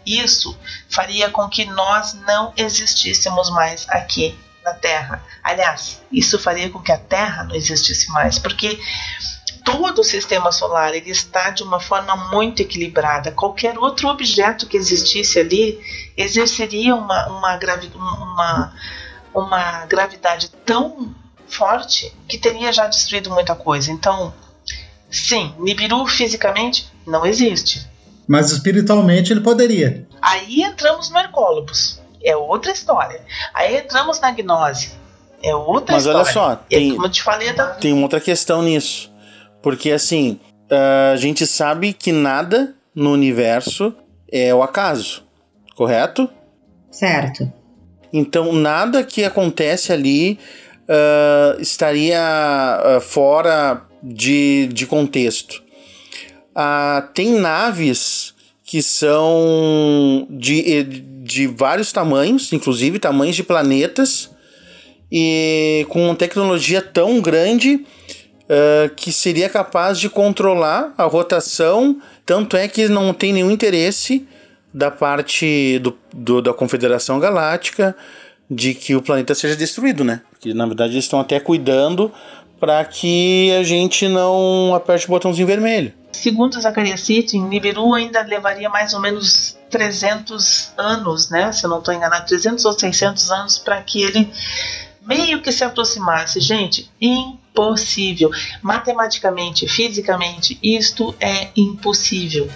isso 0.04 0.58
faria 0.90 1.30
com 1.30 1.48
que 1.48 1.64
nós 1.64 2.14
não 2.26 2.52
existíssemos 2.56 3.48
mais 3.50 3.88
aqui 3.88 4.36
na 4.64 4.74
Terra. 4.74 5.22
Aliás, 5.42 6.00
isso 6.10 6.38
faria 6.38 6.70
com 6.70 6.80
que 6.80 6.90
a 6.90 6.96
Terra 6.96 7.44
não 7.44 7.54
existisse 7.54 8.10
mais, 8.10 8.38
porque 8.38 8.80
todo 9.62 10.00
o 10.00 10.04
sistema 10.04 10.50
solar 10.50 10.94
ele 10.94 11.10
está 11.10 11.50
de 11.50 11.62
uma 11.62 11.78
forma 11.78 12.16
muito 12.30 12.62
equilibrada. 12.62 13.30
Qualquer 13.30 13.78
outro 13.78 14.08
objeto 14.08 14.66
que 14.66 14.76
existisse 14.76 15.38
ali 15.38 15.78
exerceria 16.16 16.94
uma, 16.96 17.28
uma, 17.28 17.56
gravi 17.56 17.90
uma, 17.94 18.72
uma 19.34 19.86
gravidade 19.86 20.50
tão 20.64 21.14
forte 21.46 22.12
que 22.26 22.38
teria 22.38 22.72
já 22.72 22.86
destruído 22.86 23.30
muita 23.30 23.54
coisa. 23.54 23.92
Então, 23.92 24.32
sim, 25.10 25.54
Nibiru 25.58 26.06
fisicamente 26.06 26.90
não 27.06 27.24
existe. 27.26 27.86
Mas 28.26 28.50
espiritualmente 28.50 29.32
ele 29.32 29.40
poderia. 29.40 30.06
Aí 30.22 30.62
entramos 30.62 31.10
no 31.10 31.18
Hercólogos 31.18 32.02
é 32.24 32.36
outra 32.36 32.72
história. 32.72 33.20
Aí 33.52 33.76
entramos 33.76 34.20
na 34.20 34.30
gnose, 34.30 34.92
é 35.42 35.54
outra 35.54 35.94
Mas 35.94 36.06
história. 36.06 36.20
olha 36.20 36.32
só, 36.32 36.56
tem, 36.56 36.94
como 36.94 37.06
eu 37.06 37.10
te 37.10 37.22
falei, 37.22 37.52
da... 37.52 37.66
tem 37.74 37.92
uma 37.92 38.02
outra 38.02 38.20
questão 38.20 38.62
nisso. 38.62 39.12
Porque 39.62 39.90
assim, 39.90 40.40
a 41.12 41.16
gente 41.16 41.46
sabe 41.46 41.92
que 41.92 42.12
nada 42.12 42.74
no 42.94 43.12
universo 43.12 43.94
é 44.30 44.54
o 44.54 44.62
acaso, 44.62 45.22
correto? 45.76 46.28
Certo. 46.90 47.50
Então 48.12 48.52
nada 48.52 49.02
que 49.02 49.24
acontece 49.24 49.92
ali 49.92 50.38
uh, 50.88 51.60
estaria 51.60 52.20
uh, 52.20 53.00
fora 53.00 53.82
de, 54.02 54.68
de 54.72 54.86
contexto. 54.86 55.62
Uh, 56.56 57.06
tem 57.12 57.32
naves 57.32 58.23
que 58.74 58.82
são 58.82 60.26
de, 60.28 60.82
de 60.82 61.46
vários 61.46 61.92
tamanhos, 61.92 62.52
inclusive 62.52 62.98
tamanhos 62.98 63.36
de 63.36 63.44
planetas, 63.44 64.28
e 65.12 65.86
com 65.90 66.06
uma 66.06 66.16
tecnologia 66.16 66.82
tão 66.82 67.20
grande 67.20 67.76
uh, 67.76 68.92
que 68.96 69.12
seria 69.12 69.48
capaz 69.48 70.00
de 70.00 70.08
controlar 70.10 70.92
a 70.98 71.04
rotação. 71.04 72.02
Tanto 72.26 72.56
é 72.56 72.66
que 72.66 72.88
não 72.88 73.14
tem 73.14 73.32
nenhum 73.32 73.52
interesse 73.52 74.26
da 74.72 74.90
parte 74.90 75.78
do, 75.78 75.96
do, 76.12 76.42
da 76.42 76.52
Confederação 76.52 77.20
Galáctica 77.20 77.94
de 78.50 78.74
que 78.74 78.96
o 78.96 79.00
planeta 79.00 79.36
seja 79.36 79.54
destruído, 79.54 80.02
né? 80.02 80.20
Porque 80.32 80.52
na 80.52 80.66
verdade 80.66 80.94
eles 80.94 81.04
estão 81.04 81.20
até 81.20 81.38
cuidando 81.38 82.10
para 82.58 82.84
que 82.84 83.52
a 83.52 83.62
gente 83.62 84.08
não 84.08 84.74
aperte 84.74 85.06
o 85.06 85.10
botãozinho 85.10 85.46
vermelho. 85.46 85.92
Segundo 86.14 86.60
Zacarias 86.60 87.00
City, 87.00 87.38
Nibiru 87.38 87.92
ainda 87.92 88.22
levaria 88.22 88.70
mais 88.70 88.94
ou 88.94 89.00
menos 89.00 89.58
300 89.68 90.72
anos, 90.78 91.28
né? 91.28 91.50
Se 91.52 91.66
eu 91.66 91.70
não 91.70 91.80
estou 91.80 91.92
enganado, 91.92 92.26
300 92.26 92.64
ou 92.64 92.72
600 92.72 93.30
anos 93.30 93.58
para 93.58 93.82
que 93.82 94.00
ele 94.00 94.30
meio 95.04 95.42
que 95.42 95.50
se 95.50 95.64
aproximasse. 95.64 96.40
Gente, 96.40 96.88
impossível. 97.00 98.30
Matematicamente, 98.62 99.68
fisicamente, 99.68 100.56
isto 100.62 101.14
é 101.20 101.48
impossível. 101.56 102.48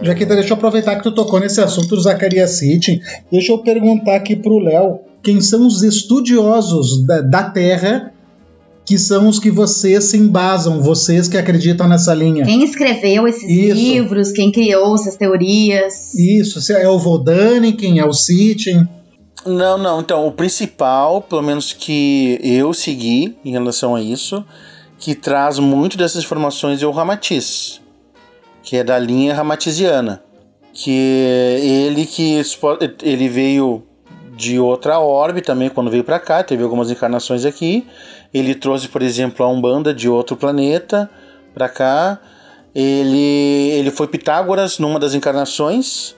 Jaquita, 0.00 0.34
deixa 0.34 0.50
eu 0.50 0.56
aproveitar 0.56 0.96
que 0.96 1.02
tu 1.02 1.12
tocou 1.12 1.40
nesse 1.40 1.60
assunto 1.60 1.94
do 1.94 2.00
Zacarias 2.00 2.58
City. 2.58 3.02
Deixa 3.30 3.52
eu 3.52 3.58
perguntar 3.58 4.14
aqui 4.14 4.34
pro 4.34 4.60
Léo 4.60 5.00
quem 5.22 5.40
são 5.40 5.66
os 5.66 5.82
estudiosos 5.82 7.04
da, 7.04 7.20
da 7.20 7.42
Terra 7.50 8.14
que 8.90 8.98
são 8.98 9.28
os 9.28 9.38
que 9.38 9.52
vocês 9.52 10.02
se 10.02 10.16
embasam, 10.16 10.82
vocês 10.82 11.28
que 11.28 11.38
acreditam 11.38 11.86
nessa 11.86 12.12
linha. 12.12 12.44
Quem 12.44 12.64
escreveu 12.64 13.28
esses 13.28 13.48
Isso. 13.48 13.72
livros, 13.72 14.32
quem 14.32 14.50
criou 14.50 14.96
essas 14.96 15.14
teorias. 15.14 16.12
Isso, 16.14 16.72
é 16.72 16.88
o 16.88 16.98
Vodani, 16.98 17.72
quem 17.74 18.00
é 18.00 18.04
o 18.04 18.12
Sitchin. 18.12 18.88
Não, 19.46 19.78
não, 19.78 20.00
então 20.00 20.26
o 20.26 20.32
principal, 20.32 21.22
pelo 21.22 21.40
menos 21.40 21.72
que 21.72 22.40
eu 22.42 22.74
segui 22.74 23.36
em 23.44 23.52
relação 23.52 23.94
a 23.94 24.02
isso, 24.02 24.44
que 24.98 25.14
traz 25.14 25.60
muito 25.60 25.96
dessas 25.96 26.24
informações 26.24 26.82
é 26.82 26.86
o 26.86 26.90
Ramatiz, 26.90 27.80
que 28.60 28.76
é 28.76 28.82
da 28.82 28.98
linha 28.98 29.36
ramatiziana, 29.36 30.20
que 30.72 30.90
ele 30.90 32.06
que 32.06 32.42
ele 33.04 33.28
veio 33.28 33.84
de 34.40 34.58
outra 34.58 34.98
órbita 34.98 35.52
também 35.52 35.68
quando 35.68 35.90
veio 35.90 36.02
para 36.02 36.18
cá, 36.18 36.42
teve 36.42 36.62
algumas 36.62 36.90
encarnações 36.90 37.44
aqui. 37.44 37.86
Ele 38.32 38.54
trouxe, 38.54 38.88
por 38.88 39.02
exemplo, 39.02 39.44
a 39.44 39.48
Umbanda 39.48 39.92
de 39.92 40.08
outro 40.08 40.34
planeta 40.34 41.10
para 41.52 41.68
cá. 41.68 42.18
Ele, 42.74 43.70
ele 43.72 43.90
foi 43.90 44.06
Pitágoras 44.06 44.78
numa 44.78 44.98
das 44.98 45.12
encarnações, 45.12 46.14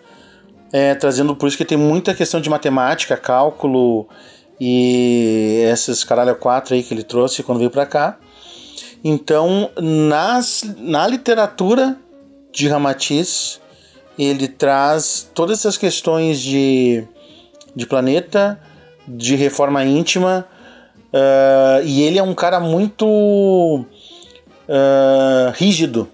é, 0.72 0.94
trazendo 0.94 1.34
por 1.34 1.48
isso 1.48 1.56
que 1.56 1.64
tem 1.64 1.76
muita 1.76 2.14
questão 2.14 2.40
de 2.40 2.48
matemática, 2.48 3.16
cálculo 3.16 4.06
e 4.60 5.64
esses 5.72 6.04
caralho 6.04 6.36
4 6.36 6.74
aí 6.74 6.82
que 6.84 6.94
ele 6.94 7.02
trouxe 7.02 7.42
quando 7.42 7.58
veio 7.58 7.70
para 7.70 7.86
cá. 7.86 8.18
Então, 9.02 9.68
nas, 9.76 10.62
na 10.78 11.08
literatura 11.08 11.96
de 12.52 12.68
Ramatiz, 12.68 13.60
ele 14.16 14.46
traz 14.46 15.28
todas 15.34 15.58
essas 15.58 15.76
questões 15.76 16.40
de 16.40 17.04
de 17.74 17.86
planeta, 17.86 18.58
de 19.06 19.34
reforma 19.36 19.84
íntima. 19.84 20.46
Uh, 21.12 21.84
e 21.84 22.02
ele 22.02 22.18
é 22.18 22.22
um 22.22 22.34
cara 22.34 22.58
muito 22.58 23.84
uh, 24.68 25.50
rígido, 25.54 26.08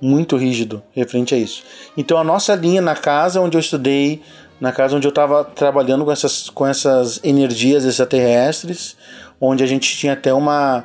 muito 0.00 0.36
rígido 0.36 0.82
referente 0.92 1.34
a 1.34 1.38
isso. 1.38 1.62
Então 1.96 2.18
a 2.18 2.24
nossa 2.24 2.54
linha 2.54 2.82
na 2.82 2.94
casa 2.94 3.40
onde 3.40 3.56
eu 3.56 3.60
estudei, 3.60 4.22
na 4.60 4.72
casa 4.72 4.96
onde 4.96 5.06
eu 5.06 5.10
estava 5.10 5.44
trabalhando 5.44 6.04
com 6.04 6.12
essas, 6.12 6.50
com 6.50 6.66
essas 6.66 7.20
energias 7.24 7.84
extraterrestres, 7.84 8.96
onde 9.40 9.64
a 9.64 9.66
gente 9.66 9.96
tinha 9.96 10.12
até 10.12 10.32
uma. 10.32 10.84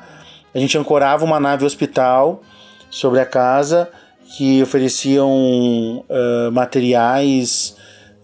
A 0.53 0.58
gente 0.58 0.77
ancorava 0.77 1.23
uma 1.23 1.39
nave 1.39 1.65
hospital 1.65 2.41
sobre 2.89 3.19
a 3.19 3.25
casa 3.25 3.89
que 4.36 4.62
ofereciam 4.62 6.03
uh, 6.10 6.51
materiais 6.51 7.75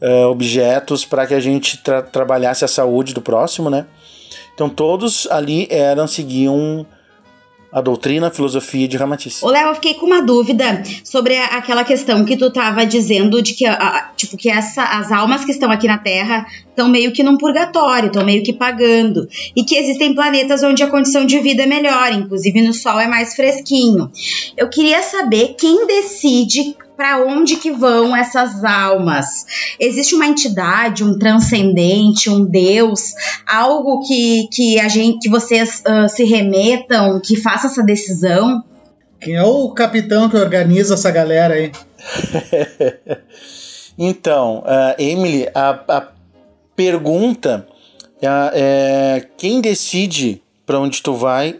uh, 0.01 0.27
objetos 0.29 1.05
para 1.05 1.25
que 1.25 1.33
a 1.33 1.39
gente 1.39 1.77
tra 1.77 2.01
trabalhasse 2.01 2.65
a 2.65 2.67
saúde 2.67 3.13
do 3.13 3.21
próximo, 3.21 3.69
né? 3.69 3.85
Então 4.53 4.69
todos 4.69 5.27
ali 5.29 5.67
eram 5.69 6.07
seguiam 6.07 6.85
a 7.75 7.81
doutrina, 7.81 8.27
a 8.27 8.31
filosofia 8.31 8.87
de 8.87 8.95
Ramatiz. 8.95 9.43
Ô 9.43 9.49
Léo, 9.49 9.67
eu 9.67 9.75
fiquei 9.75 9.95
com 9.95 10.05
uma 10.05 10.21
dúvida 10.21 10.81
sobre 11.03 11.35
a, 11.35 11.57
aquela 11.57 11.83
questão 11.83 12.23
que 12.23 12.37
tu 12.37 12.45
estava 12.45 12.85
dizendo 12.85 13.41
de 13.41 13.53
que, 13.53 13.65
a, 13.65 14.13
tipo, 14.15 14.37
que 14.37 14.49
essa, 14.49 14.81
as 14.81 15.11
almas 15.11 15.43
que 15.43 15.51
estão 15.51 15.69
aqui 15.69 15.85
na 15.85 15.97
Terra 15.97 16.45
estão 16.69 16.87
meio 16.87 17.11
que 17.11 17.21
num 17.21 17.37
purgatório, 17.37 18.07
estão 18.07 18.23
meio 18.23 18.43
que 18.43 18.53
pagando. 18.53 19.27
E 19.53 19.65
que 19.65 19.75
existem 19.75 20.15
planetas 20.15 20.63
onde 20.63 20.83
a 20.83 20.89
condição 20.89 21.25
de 21.25 21.37
vida 21.39 21.63
é 21.63 21.65
melhor, 21.65 22.13
inclusive 22.13 22.61
no 22.61 22.71
Sol 22.71 22.97
é 22.97 23.07
mais 23.07 23.35
fresquinho. 23.35 24.09
Eu 24.55 24.69
queria 24.69 25.01
saber 25.01 25.57
quem 25.59 25.85
decide 25.85 26.77
para 26.95 27.23
onde 27.23 27.57
que 27.57 27.71
vão 27.71 28.15
essas 28.15 28.63
almas? 28.63 29.45
Existe 29.79 30.15
uma 30.15 30.25
entidade, 30.25 31.03
um 31.03 31.17
transcendente, 31.17 32.29
um 32.29 32.45
Deus, 32.45 33.13
algo 33.45 34.05
que, 34.05 34.47
que 34.51 34.79
a 34.79 34.87
gente, 34.87 35.19
que 35.19 35.29
vocês 35.29 35.83
uh, 35.87 36.07
se 36.07 36.23
remetam, 36.23 37.19
que 37.23 37.35
faça 37.35 37.67
essa 37.67 37.83
decisão? 37.83 38.63
Quem 39.19 39.35
é 39.35 39.43
o 39.43 39.69
capitão 39.71 40.29
que 40.29 40.37
organiza 40.37 40.93
essa 40.93 41.11
galera 41.11 41.55
aí? 41.55 41.71
então, 43.97 44.59
uh, 44.59 45.01
Emily, 45.01 45.47
a, 45.53 45.79
a 45.87 46.07
pergunta 46.75 47.67
é, 48.21 48.27
é 48.53 49.27
quem 49.37 49.61
decide 49.61 50.41
para 50.65 50.79
onde 50.79 51.01
tu 51.01 51.13
vai 51.13 51.59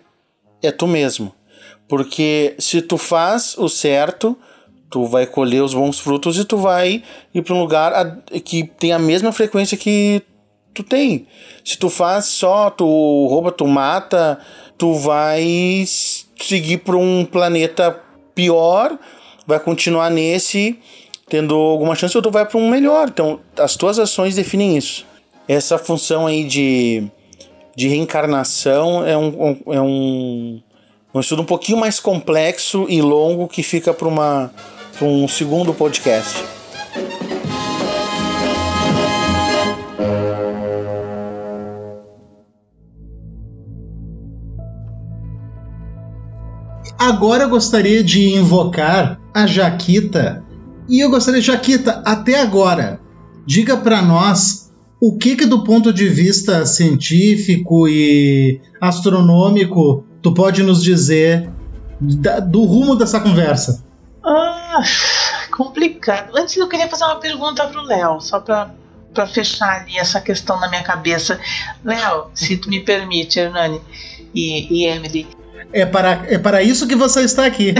é 0.61 0.71
tu 0.71 0.87
mesmo. 0.87 1.33
Porque 1.87 2.55
se 2.57 2.81
tu 2.81 2.97
faz 2.97 3.55
o 3.57 3.69
certo, 3.69 4.37
tu 4.95 5.05
vai 5.05 5.25
colher 5.25 5.62
os 5.62 5.73
bons 5.73 5.99
frutos 5.99 6.39
e 6.39 6.45
tu 6.45 6.55
vai 6.55 7.03
ir 7.34 7.41
para 7.41 7.53
um 7.53 7.60
lugar 7.60 8.21
que 8.45 8.63
tem 8.63 8.93
a 8.93 8.97
mesma 8.97 9.34
frequência 9.34 9.77
que 9.77 10.21
tu 10.73 10.84
tem. 10.84 11.27
Se 11.65 11.77
tu 11.77 11.89
faz 11.89 12.27
só, 12.27 12.69
tu 12.69 12.86
rouba, 12.86 13.51
tu 13.51 13.67
mata, 13.67 14.39
tu 14.77 14.93
vai 14.93 15.84
seguir 15.86 16.77
para 16.77 16.95
um 16.95 17.25
planeta 17.25 18.01
pior, 18.34 18.97
vai 19.45 19.60
continuar 19.60 20.10
nesse 20.10 20.79
tendo 21.27 21.55
alguma 21.55 21.93
chance 21.93 22.15
ou 22.15 22.23
tu 22.23 22.31
vai 22.31 22.45
para 22.45 22.58
um 22.58 22.69
melhor. 22.69 23.10
Então, 23.10 23.41
as 23.58 23.75
tuas 23.75 23.99
ações 23.99 24.38
definem 24.38 24.77
isso. 24.77 25.05
Essa 25.45 25.77
função 25.77 26.25
aí 26.25 26.45
de 26.45 27.12
de 27.75 27.89
reencarnação 27.89 29.05
é 29.05 29.17
um, 29.17 29.58
é 29.73 29.81
um, 29.81 30.62
um 31.13 31.19
estudo 31.19 31.41
um 31.41 31.45
pouquinho 31.45 31.77
mais 31.77 31.99
complexo 31.99 32.86
e 32.88 33.01
longo 33.01 33.49
que 33.49 33.62
fica 33.62 33.93
para 33.93 34.08
um 35.03 35.27
segundo 35.27 35.73
podcast. 35.73 36.43
Agora 46.97 47.43
eu 47.43 47.49
gostaria 47.49 48.03
de 48.03 48.36
invocar 48.36 49.19
a 49.34 49.45
Jaquita. 49.45 50.43
E 50.88 50.99
eu 50.99 51.10
gostaria, 51.10 51.41
Jaquita, 51.41 52.01
até 52.05 52.41
agora, 52.41 52.99
diga 53.45 53.77
para 53.77 54.01
nós 54.01 54.71
o 54.99 55.17
que 55.17 55.36
que 55.36 55.45
do 55.45 55.63
ponto 55.63 55.93
de 55.93 56.08
vista 56.08 56.65
científico 56.65 57.88
e 57.88 58.60
astronômico 58.81 60.03
tu 60.21 60.34
pode 60.34 60.63
nos 60.63 60.81
dizer 60.81 61.49
da, 61.99 62.39
do 62.39 62.63
rumo 62.63 62.95
dessa 62.95 63.19
conversa? 63.19 63.84
Ah, 64.77 65.47
complicado. 65.55 66.35
Antes 66.35 66.57
eu 66.57 66.67
queria 66.67 66.88
fazer 66.88 67.05
uma 67.05 67.17
pergunta 67.17 67.65
pro 67.67 67.81
Léo, 67.81 68.19
só 68.21 68.39
para 68.39 68.71
para 69.13 69.25
fechar 69.25 69.81
ali 69.81 69.97
essa 69.97 70.19
questão 70.19 70.59
na 70.59 70.67
minha 70.67 70.83
cabeça. 70.83 71.39
Léo, 71.85 72.25
se 72.33 72.57
tu 72.57 72.69
me 72.69 72.81
permite, 72.81 73.39
Hernani 73.39 73.81
e, 74.33 74.67
e 74.69 74.85
Emily, 74.85 75.25
é 75.71 75.85
para, 75.85 76.25
é 76.27 76.38
para 76.38 76.61
isso 76.61 76.88
que 76.88 76.95
você 76.95 77.21
está 77.21 77.45
aqui. 77.45 77.73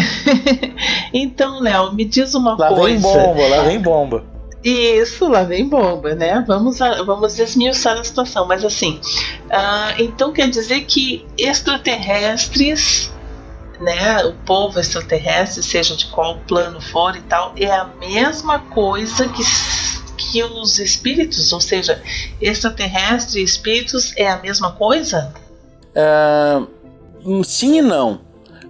então, 1.14 1.60
Léo, 1.60 1.94
me 1.94 2.06
diz 2.06 2.34
uma 2.34 2.56
lá 2.58 2.70
coisa. 2.70 2.82
Lá 2.82 2.88
vem 2.88 3.00
bomba, 3.00 3.48
lá 3.48 3.62
vem 3.64 3.80
bomba. 3.80 4.24
Isso, 4.64 5.28
lá 5.28 5.44
vem 5.44 5.68
bomba, 5.68 6.16
né? 6.16 6.44
Vamos, 6.48 6.82
a, 6.82 7.04
vamos 7.04 7.38
esmiuçar 7.38 8.00
a 8.00 8.04
situação, 8.04 8.48
mas 8.48 8.66
assim, 8.66 9.00
uh, 9.46 10.02
então 10.02 10.34
quer 10.34 10.50
dizer 10.50 10.86
que 10.86 11.24
extraterrestres, 11.38 13.12
né, 13.80 14.24
o 14.26 14.34
povo 14.46 14.80
extraterrestre, 14.80 15.64
seja 15.64 15.96
de 15.96 16.08
qual 16.08 16.40
plano 16.48 16.82
for 16.82 17.16
e 17.16 17.22
tal, 17.22 17.54
é 17.58 17.72
a 17.72 17.86
mesma 18.00 18.60
coisa 18.60 19.28
que, 19.30 19.44
que 20.18 20.44
os 20.44 20.80
espíritos, 20.80 21.52
ou 21.54 21.62
seja, 21.62 22.02
extraterrestre 22.42 23.42
e 23.42 23.44
espíritos 23.44 24.16
é 24.18 24.30
a 24.30 24.38
mesma 24.38 24.72
coisa? 24.72 25.34
Uh, 25.96 27.44
sim 27.44 27.78
e 27.78 27.82
não. 27.82 28.22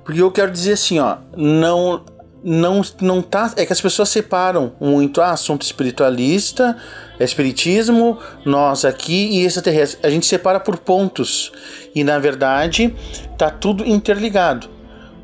Porque 0.03 0.21
eu 0.21 0.31
quero 0.31 0.51
dizer 0.51 0.73
assim, 0.73 0.99
ó, 0.99 1.17
não 1.35 2.03
não 2.45 2.83
não 3.01 3.23
tá, 3.23 3.51
é 3.57 3.65
que 3.65 3.73
as 3.73 3.81
pessoas 3.81 4.07
separam 4.09 4.73
muito 4.79 5.19
ah, 5.19 5.31
assunto 5.31 5.63
espiritualista, 5.63 6.77
espiritismo, 7.19 8.19
nós 8.45 8.85
aqui 8.85 9.39
e 9.39 9.45
extraterrestre. 9.45 9.99
A 10.03 10.11
gente 10.11 10.27
separa 10.27 10.59
por 10.59 10.77
pontos. 10.77 11.51
E 11.95 12.03
na 12.03 12.19
verdade, 12.19 12.93
tá 13.35 13.49
tudo 13.49 13.83
interligado. 13.83 14.74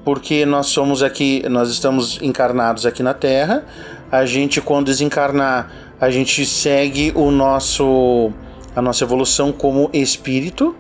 Porque 0.04 0.46
nós 0.46 0.68
somos 0.68 1.04
aqui, 1.04 1.44
nós 1.50 1.70
estamos 1.70 2.20
encarnados 2.22 2.86
aqui 2.86 3.04
na 3.04 3.14
Terra. 3.14 3.64
A 4.12 4.26
gente 4.26 4.60
quando 4.60 4.88
desencarnar, 4.88 5.72
a 6.00 6.10
gente 6.10 6.46
segue 6.46 7.12
o 7.16 7.32
nosso 7.32 8.32
a 8.76 8.82
nossa 8.82 9.04
evolução 9.04 9.52
como 9.52 9.90
espírito 9.94 10.76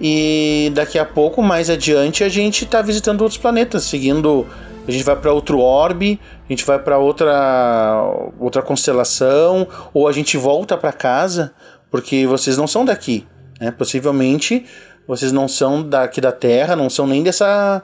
e 0.00 0.72
daqui 0.74 0.98
a 0.98 1.04
pouco, 1.04 1.42
mais 1.42 1.68
adiante, 1.68 2.24
a 2.24 2.28
gente 2.28 2.64
está 2.64 2.80
visitando 2.80 3.20
outros 3.20 3.38
planetas, 3.38 3.84
seguindo. 3.84 4.46
A 4.88 4.90
gente 4.90 5.04
vai 5.04 5.14
para 5.14 5.30
outro 5.30 5.60
orbe, 5.60 6.18
a 6.48 6.52
gente 6.52 6.64
vai 6.64 6.78
para 6.78 6.96
outra 6.98 8.02
outra 8.40 8.62
constelação, 8.62 9.68
ou 9.92 10.08
a 10.08 10.12
gente 10.12 10.38
volta 10.38 10.76
para 10.76 10.90
casa, 10.90 11.52
porque 11.90 12.26
vocês 12.26 12.56
não 12.56 12.66
são 12.66 12.84
daqui, 12.84 13.26
né? 13.60 13.70
Possivelmente 13.70 14.64
vocês 15.06 15.32
não 15.32 15.48
são 15.48 15.82
daqui 15.82 16.20
da 16.20 16.32
Terra, 16.32 16.76
não 16.76 16.88
são 16.88 17.06
nem 17.06 17.22
dessa 17.22 17.82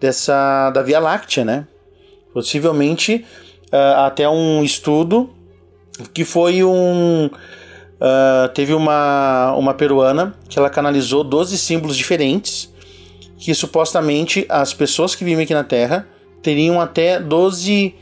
dessa 0.00 0.70
da 0.70 0.82
Via 0.82 1.00
Láctea, 1.00 1.44
né? 1.44 1.66
Possivelmente 2.32 3.24
uh, 3.72 4.00
até 4.04 4.28
um 4.28 4.62
estudo 4.62 5.30
que 6.14 6.24
foi 6.24 6.62
um 6.62 7.26
uh, 7.26 8.48
teve 8.54 8.74
uma, 8.74 9.52
uma 9.56 9.74
peruana 9.74 10.34
que 10.48 10.58
ela 10.58 10.70
canalizou 10.70 11.24
12 11.24 11.58
símbolos 11.58 11.96
diferentes 11.96 12.72
que 13.38 13.54
supostamente 13.54 14.44
as 14.48 14.74
pessoas 14.74 15.14
que 15.14 15.24
vivem 15.24 15.44
aqui 15.44 15.54
na 15.54 15.64
Terra 15.64 16.06
teriam 16.42 16.80
até 16.80 17.20
12 17.20 17.94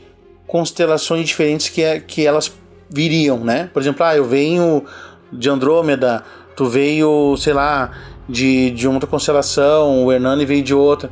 constelações 0.47 1.27
diferentes 1.27 1.69
que, 1.69 1.99
que 2.01 2.25
elas 2.25 2.51
viriam, 2.89 3.39
né? 3.39 3.69
Por 3.73 3.81
exemplo, 3.81 4.03
ah, 4.05 4.15
eu 4.15 4.25
venho 4.25 4.83
de 5.31 5.49
Andrômeda, 5.49 6.23
tu 6.55 6.65
veio, 6.65 7.35
sei 7.37 7.53
lá, 7.53 7.91
de, 8.27 8.71
de 8.71 8.87
outra 8.87 9.07
constelação, 9.07 10.05
o 10.05 10.11
Hernani 10.11 10.45
veio 10.45 10.63
de 10.63 10.73
outra. 10.73 11.11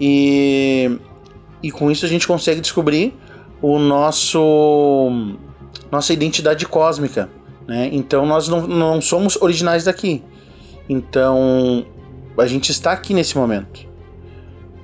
E, 0.00 0.98
e 1.62 1.70
com 1.70 1.90
isso 1.90 2.04
a 2.04 2.08
gente 2.08 2.26
consegue 2.26 2.60
descobrir 2.60 3.14
o 3.62 3.78
nosso 3.78 5.36
nossa 5.90 6.12
identidade 6.12 6.66
cósmica. 6.66 7.30
Né? 7.66 7.88
Então 7.92 8.26
nós 8.26 8.48
não, 8.48 8.66
não 8.66 9.00
somos 9.00 9.36
originais 9.40 9.84
daqui. 9.84 10.22
Então 10.88 11.86
a 12.36 12.46
gente 12.46 12.70
está 12.70 12.92
aqui 12.92 13.14
nesse 13.14 13.36
momento. 13.36 13.86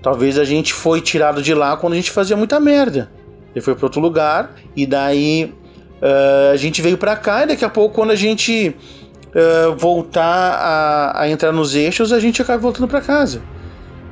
Talvez 0.02 0.38
a 0.38 0.44
gente 0.44 0.72
foi 0.72 1.00
tirado 1.00 1.42
de 1.42 1.52
lá 1.52 1.76
quando 1.76 1.92
a 1.92 1.96
gente 1.96 2.10
fazia 2.10 2.36
muita 2.36 2.58
merda. 2.58 3.10
Ele 3.54 3.62
foi 3.62 3.74
para 3.74 3.86
outro 3.86 4.00
lugar 4.00 4.54
e 4.74 4.86
daí 4.86 5.52
uh, 6.00 6.52
a 6.52 6.56
gente 6.56 6.80
veio 6.80 6.96
para 6.96 7.16
cá 7.16 7.42
e 7.42 7.48
daqui 7.48 7.64
a 7.64 7.68
pouco 7.68 7.96
quando 7.96 8.12
a 8.12 8.16
gente 8.16 8.74
uh, 9.34 9.76
voltar 9.76 10.22
a, 10.24 11.22
a, 11.22 11.28
entrar 11.28 11.52
nos 11.52 11.74
eixos 11.74 12.12
a 12.12 12.20
gente 12.20 12.40
acaba 12.40 12.58
voltando 12.58 12.88
para 12.88 13.00
casa. 13.00 13.42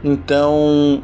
Então 0.03 1.03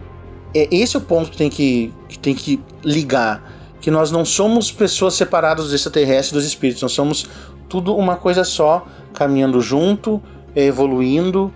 é 0.54 0.68
esse 0.70 0.96
é 0.96 0.98
o 0.98 1.02
ponto 1.02 1.30
que 1.30 1.36
tem 1.36 1.50
que, 1.50 1.92
que 2.08 2.18
tem 2.18 2.34
que 2.34 2.60
ligar. 2.84 3.52
Que 3.80 3.90
nós 3.90 4.10
não 4.10 4.24
somos 4.24 4.72
pessoas 4.72 5.14
separadas 5.14 5.66
dos 5.66 5.74
extraterrestres 5.74 6.32
dos 6.32 6.44
espíritos, 6.44 6.82
nós 6.82 6.92
somos 6.92 7.28
tudo 7.68 7.94
uma 7.94 8.16
coisa 8.16 8.44
só, 8.44 8.86
caminhando 9.12 9.60
junto, 9.60 10.22
evoluindo. 10.54 11.52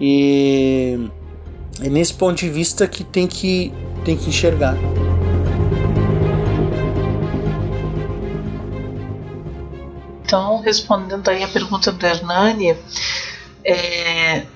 E 0.00 1.08
é 1.80 1.88
nesse 1.88 2.14
ponto 2.14 2.38
de 2.38 2.48
vista 2.48 2.86
que 2.86 3.02
tem 3.02 3.26
que, 3.26 3.72
tem 4.04 4.16
que 4.16 4.28
enxergar. 4.28 4.76
Então, 10.24 10.60
respondendo 10.60 11.28
aí 11.28 11.42
a 11.42 11.48
pergunta 11.48 11.92
do 11.92 12.06
Hernani, 12.06 12.76
é, 13.64 14.46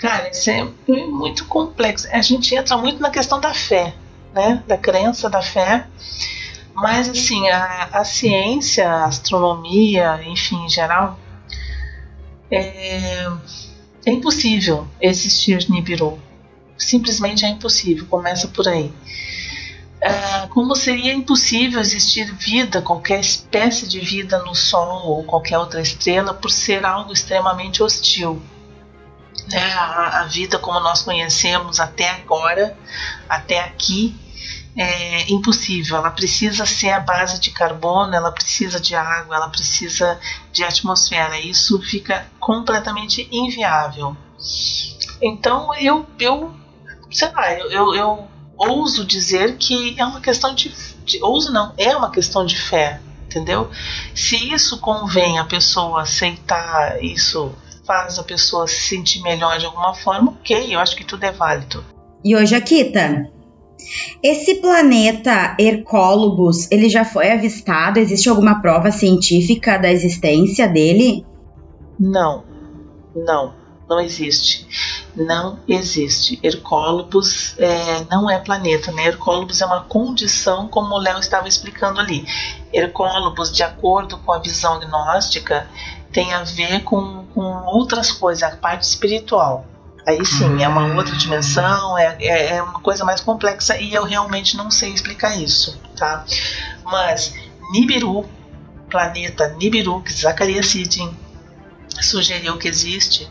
cara, 0.00 0.30
isso 0.30 0.50
é 0.50 0.64
muito 0.88 1.44
complexo. 1.46 2.08
A 2.10 2.22
gente 2.22 2.54
entra 2.54 2.76
muito 2.76 3.00
na 3.00 3.10
questão 3.10 3.40
da 3.40 3.52
fé, 3.52 3.94
né? 4.32 4.62
Da 4.66 4.76
crença, 4.76 5.28
da 5.28 5.42
fé. 5.42 5.86
Mas 6.74 7.08
assim, 7.08 7.48
a, 7.50 7.90
a 7.92 8.04
ciência, 8.04 8.88
a 8.88 9.04
astronomia, 9.04 10.20
enfim, 10.26 10.64
em 10.64 10.68
geral, 10.68 11.18
é, 12.50 13.26
é 14.06 14.10
impossível 14.10 14.88
existir 15.00 15.68
Nibiru. 15.68 16.18
Simplesmente 16.78 17.44
é 17.44 17.48
impossível, 17.48 18.06
começa 18.06 18.48
por 18.48 18.66
aí. 18.66 18.90
É, 20.00 20.46
como 20.46 20.74
seria 20.74 21.12
impossível 21.12 21.78
existir 21.78 22.32
vida, 22.32 22.80
qualquer 22.80 23.20
espécie 23.20 23.86
de 23.86 24.00
vida 24.00 24.38
no 24.38 24.54
Sol 24.54 25.06
ou 25.06 25.24
qualquer 25.24 25.58
outra 25.58 25.82
estrela, 25.82 26.32
por 26.32 26.50
ser 26.50 26.86
algo 26.86 27.12
extremamente 27.12 27.82
hostil. 27.82 28.40
Né? 29.50 29.72
A, 29.72 30.20
a 30.20 30.24
vida 30.24 30.58
como 30.58 30.80
nós 30.80 31.02
conhecemos 31.02 31.80
até 31.80 32.08
agora, 32.10 32.76
até 33.28 33.60
aqui, 33.60 34.16
é 34.76 35.30
impossível. 35.30 35.96
Ela 35.96 36.10
precisa 36.10 36.64
ser 36.64 36.90
a 36.90 37.00
base 37.00 37.40
de 37.40 37.50
carbono, 37.50 38.14
ela 38.14 38.30
precisa 38.30 38.78
de 38.80 38.94
água, 38.94 39.36
ela 39.36 39.48
precisa 39.48 40.18
de 40.52 40.62
atmosfera. 40.62 41.38
Isso 41.38 41.80
fica 41.82 42.26
completamente 42.38 43.28
inviável. 43.30 44.16
Então 45.20 45.74
eu, 45.74 46.06
eu 46.18 46.54
sei 47.10 47.30
lá, 47.32 47.52
eu, 47.52 47.70
eu, 47.70 47.94
eu 47.94 48.28
ouso 48.56 49.04
dizer 49.04 49.56
que 49.56 49.98
é 49.98 50.04
uma 50.04 50.20
questão 50.20 50.54
de, 50.54 50.74
de. 51.04 51.22
Ouso 51.22 51.52
não, 51.52 51.74
é 51.76 51.94
uma 51.96 52.10
questão 52.10 52.46
de 52.46 52.56
fé, 52.56 53.00
entendeu? 53.26 53.70
Se 54.14 54.36
isso 54.52 54.78
convém 54.78 55.38
a 55.38 55.44
pessoa 55.44 56.02
aceitar, 56.02 57.02
isso 57.02 57.54
faz 57.90 58.20
a 58.20 58.22
pessoa 58.22 58.68
se 58.68 58.82
sentir 58.82 59.20
melhor 59.20 59.58
de 59.58 59.66
alguma 59.66 59.92
forma, 59.92 60.30
ok, 60.30 60.72
eu 60.72 60.78
acho 60.78 60.94
que 60.94 61.02
tudo 61.02 61.24
é 61.24 61.32
válido. 61.32 61.84
E 62.22 62.36
hoje, 62.36 62.54
Akita, 62.54 63.28
esse 64.22 64.60
planeta 64.60 65.56
Hercólogos, 65.58 66.70
ele 66.70 66.88
já 66.88 67.04
foi 67.04 67.32
avistado? 67.32 67.98
Existe 67.98 68.28
alguma 68.28 68.62
prova 68.62 68.92
científica 68.92 69.76
da 69.76 69.90
existência 69.90 70.68
dele? 70.68 71.26
Não, 71.98 72.44
não, 73.12 73.54
não 73.88 73.98
existe. 73.98 74.68
Não 75.16 75.58
existe. 75.66 76.38
Hercólogos 76.44 77.58
é, 77.58 78.04
não 78.08 78.30
é 78.30 78.38
planeta, 78.38 78.92
né? 78.92 79.08
Hercólogos 79.08 79.60
é 79.60 79.66
uma 79.66 79.82
condição, 79.82 80.68
como 80.68 80.94
o 80.94 80.98
Léo 80.98 81.18
estava 81.18 81.48
explicando 81.48 81.98
ali. 81.98 82.24
Hercólogos, 82.72 83.52
de 83.52 83.64
acordo 83.64 84.16
com 84.18 84.32
a 84.32 84.38
visão 84.38 84.78
gnóstica, 84.78 85.66
tem 86.12 86.32
a 86.32 86.42
ver 86.42 86.82
com, 86.82 87.24
com 87.34 87.42
outras 87.66 88.10
coisas, 88.10 88.42
a 88.42 88.56
parte 88.56 88.82
espiritual. 88.82 89.66
Aí 90.06 90.24
sim, 90.24 90.62
é 90.62 90.68
uma 90.68 90.94
outra 90.94 91.14
dimensão, 91.14 91.96
é, 91.96 92.16
é, 92.20 92.56
é, 92.56 92.62
uma 92.62 92.80
coisa 92.80 93.04
mais 93.04 93.20
complexa 93.20 93.76
e 93.78 93.94
eu 93.94 94.02
realmente 94.02 94.56
não 94.56 94.70
sei 94.70 94.92
explicar 94.92 95.36
isso, 95.36 95.78
tá? 95.96 96.24
Mas 96.84 97.34
Nibiru, 97.70 98.24
planeta 98.88 99.54
Nibiru, 99.58 100.00
que 100.02 100.12
Zacarias 100.12 100.66
Sidin 100.66 101.14
sugeriu 102.00 102.56
que 102.56 102.66
existe, 102.66 103.28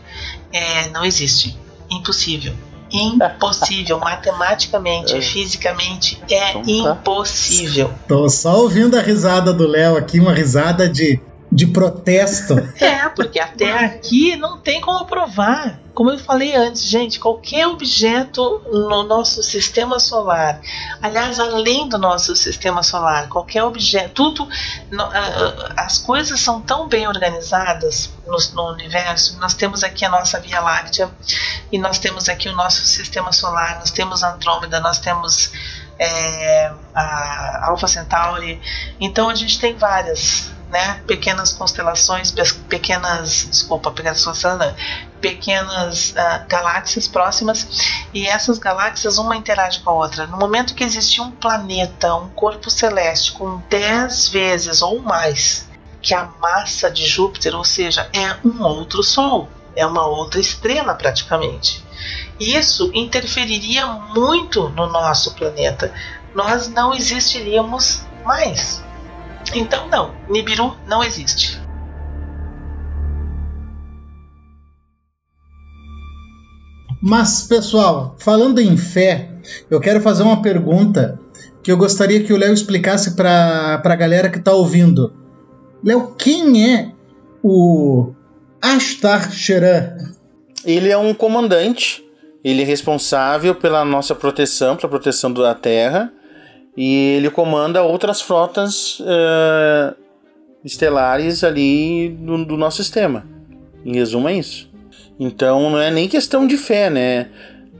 é, 0.52 0.88
não 0.90 1.04
existe. 1.04 1.58
Impossível. 1.90 2.54
Impossível. 2.90 3.98
Matematicamente, 4.00 5.16
é. 5.16 5.20
fisicamente, 5.20 6.22
é 6.30 6.50
então, 6.52 6.62
tá. 6.62 7.00
impossível. 7.00 7.92
Tô 8.06 8.28
só 8.28 8.60
ouvindo 8.60 8.96
a 8.96 9.02
risada 9.02 9.52
do 9.52 9.66
Léo 9.66 9.96
aqui, 9.96 10.20
uma 10.20 10.32
risada 10.32 10.88
de 10.88 11.20
de 11.60 11.66
protesto. 11.66 12.54
É, 12.80 13.08
porque 13.10 13.38
até 13.38 13.84
aqui 13.84 14.36
não 14.36 14.58
tem 14.58 14.80
como 14.80 15.04
provar. 15.04 15.78
Como 15.92 16.10
eu 16.10 16.18
falei 16.18 16.54
antes, 16.56 16.82
gente, 16.82 17.20
qualquer 17.20 17.66
objeto 17.66 18.62
no 18.70 19.02
nosso 19.02 19.42
sistema 19.42 19.98
solar, 19.98 20.60
aliás, 21.02 21.38
além 21.38 21.88
do 21.88 21.98
nosso 21.98 22.34
sistema 22.34 22.82
solar, 22.82 23.28
qualquer 23.28 23.62
objeto, 23.64 24.14
tudo, 24.14 24.48
as 25.76 25.98
coisas 25.98 26.40
são 26.40 26.60
tão 26.62 26.88
bem 26.88 27.06
organizadas 27.06 28.10
no, 28.26 28.38
no 28.54 28.72
universo. 28.72 29.38
Nós 29.38 29.52
temos 29.52 29.84
aqui 29.84 30.04
a 30.04 30.08
nossa 30.08 30.40
Via 30.40 30.60
Láctea 30.60 31.10
e 31.70 31.78
nós 31.78 31.98
temos 31.98 32.28
aqui 32.28 32.48
o 32.48 32.56
nosso 32.56 32.82
sistema 32.82 33.32
solar, 33.32 33.78
nós 33.80 33.90
temos 33.90 34.22
Andrômeda, 34.22 34.80
nós 34.80 34.98
temos 34.98 35.52
é, 35.98 36.72
a 36.94 37.66
Alpha 37.68 37.86
Centauri. 37.86 38.60
Então 38.98 39.28
a 39.28 39.34
gente 39.34 39.60
tem 39.60 39.74
várias 39.74 40.50
né, 40.70 41.02
pequenas 41.06 41.52
constelações, 41.52 42.32
pequenas, 42.68 43.48
desculpa, 43.50 43.90
pequenas 43.90 44.24
constelações, 44.24 44.74
pequenas 45.20 46.10
uh, 46.10 46.46
galáxias 46.48 47.08
próximas 47.08 47.66
e 48.14 48.26
essas 48.26 48.58
galáxias 48.58 49.18
uma 49.18 49.36
interage 49.36 49.80
com 49.80 49.90
a 49.90 49.94
outra. 49.94 50.26
No 50.26 50.38
momento 50.38 50.74
que 50.74 50.84
existe 50.84 51.20
um 51.20 51.30
planeta, 51.30 52.14
um 52.14 52.28
corpo 52.30 52.70
celeste 52.70 53.32
com 53.32 53.60
10 53.68 54.28
vezes 54.28 54.80
ou 54.80 55.00
mais 55.00 55.68
que 56.00 56.14
a 56.14 56.24
massa 56.40 56.90
de 56.90 57.06
Júpiter, 57.06 57.54
ou 57.54 57.64
seja, 57.64 58.08
é 58.12 58.36
um 58.46 58.62
outro 58.62 59.02
Sol, 59.02 59.48
é 59.76 59.84
uma 59.84 60.06
outra 60.06 60.40
estrela 60.40 60.94
praticamente. 60.94 61.84
Isso 62.38 62.90
interferiria 62.94 63.86
muito 63.86 64.70
no 64.70 64.86
nosso 64.86 65.34
planeta. 65.34 65.92
Nós 66.34 66.68
não 66.68 66.94
existiríamos 66.94 68.02
mais. 68.24 68.82
Então, 69.54 69.88
não, 69.88 70.14
Nibiru 70.28 70.76
não 70.86 71.02
existe. 71.02 71.60
Mas, 77.02 77.42
pessoal, 77.42 78.14
falando 78.18 78.60
em 78.60 78.76
fé, 78.76 79.30
eu 79.70 79.80
quero 79.80 80.00
fazer 80.00 80.22
uma 80.22 80.42
pergunta 80.42 81.18
que 81.62 81.72
eu 81.72 81.76
gostaria 81.76 82.22
que 82.22 82.32
o 82.32 82.36
Léo 82.36 82.52
explicasse 82.52 83.16
para 83.16 83.80
a 83.82 83.96
galera 83.96 84.28
que 84.28 84.38
está 84.38 84.52
ouvindo. 84.52 85.12
Léo, 85.82 86.14
quem 86.18 86.72
é 86.74 86.92
o 87.42 88.12
Ashtar 88.60 89.32
Sheran? 89.32 89.96
Ele 90.64 90.90
é 90.90 90.96
um 90.98 91.14
comandante, 91.14 92.04
ele 92.44 92.62
é 92.62 92.64
responsável 92.66 93.54
pela 93.54 93.82
nossa 93.82 94.14
proteção, 94.14 94.76
pela 94.76 94.90
proteção 94.90 95.32
da 95.32 95.54
Terra, 95.54 96.12
e 96.76 97.16
ele 97.16 97.30
comanda 97.30 97.82
outras 97.82 98.20
frotas 98.20 99.00
uh, 99.00 99.94
estelares 100.64 101.42
ali 101.42 102.08
do, 102.20 102.44
do, 102.44 102.56
nosso 102.56 102.82
sistema. 102.82 103.24
Em 103.84 103.94
resumo, 103.94 104.28
é 104.28 104.36
isso. 104.36 104.70
Então 105.18 105.70
não 105.70 105.80
é 105.80 105.90
nem 105.90 106.08
questão 106.08 106.46
de 106.46 106.56
fé, 106.56 106.88
né? 106.88 107.28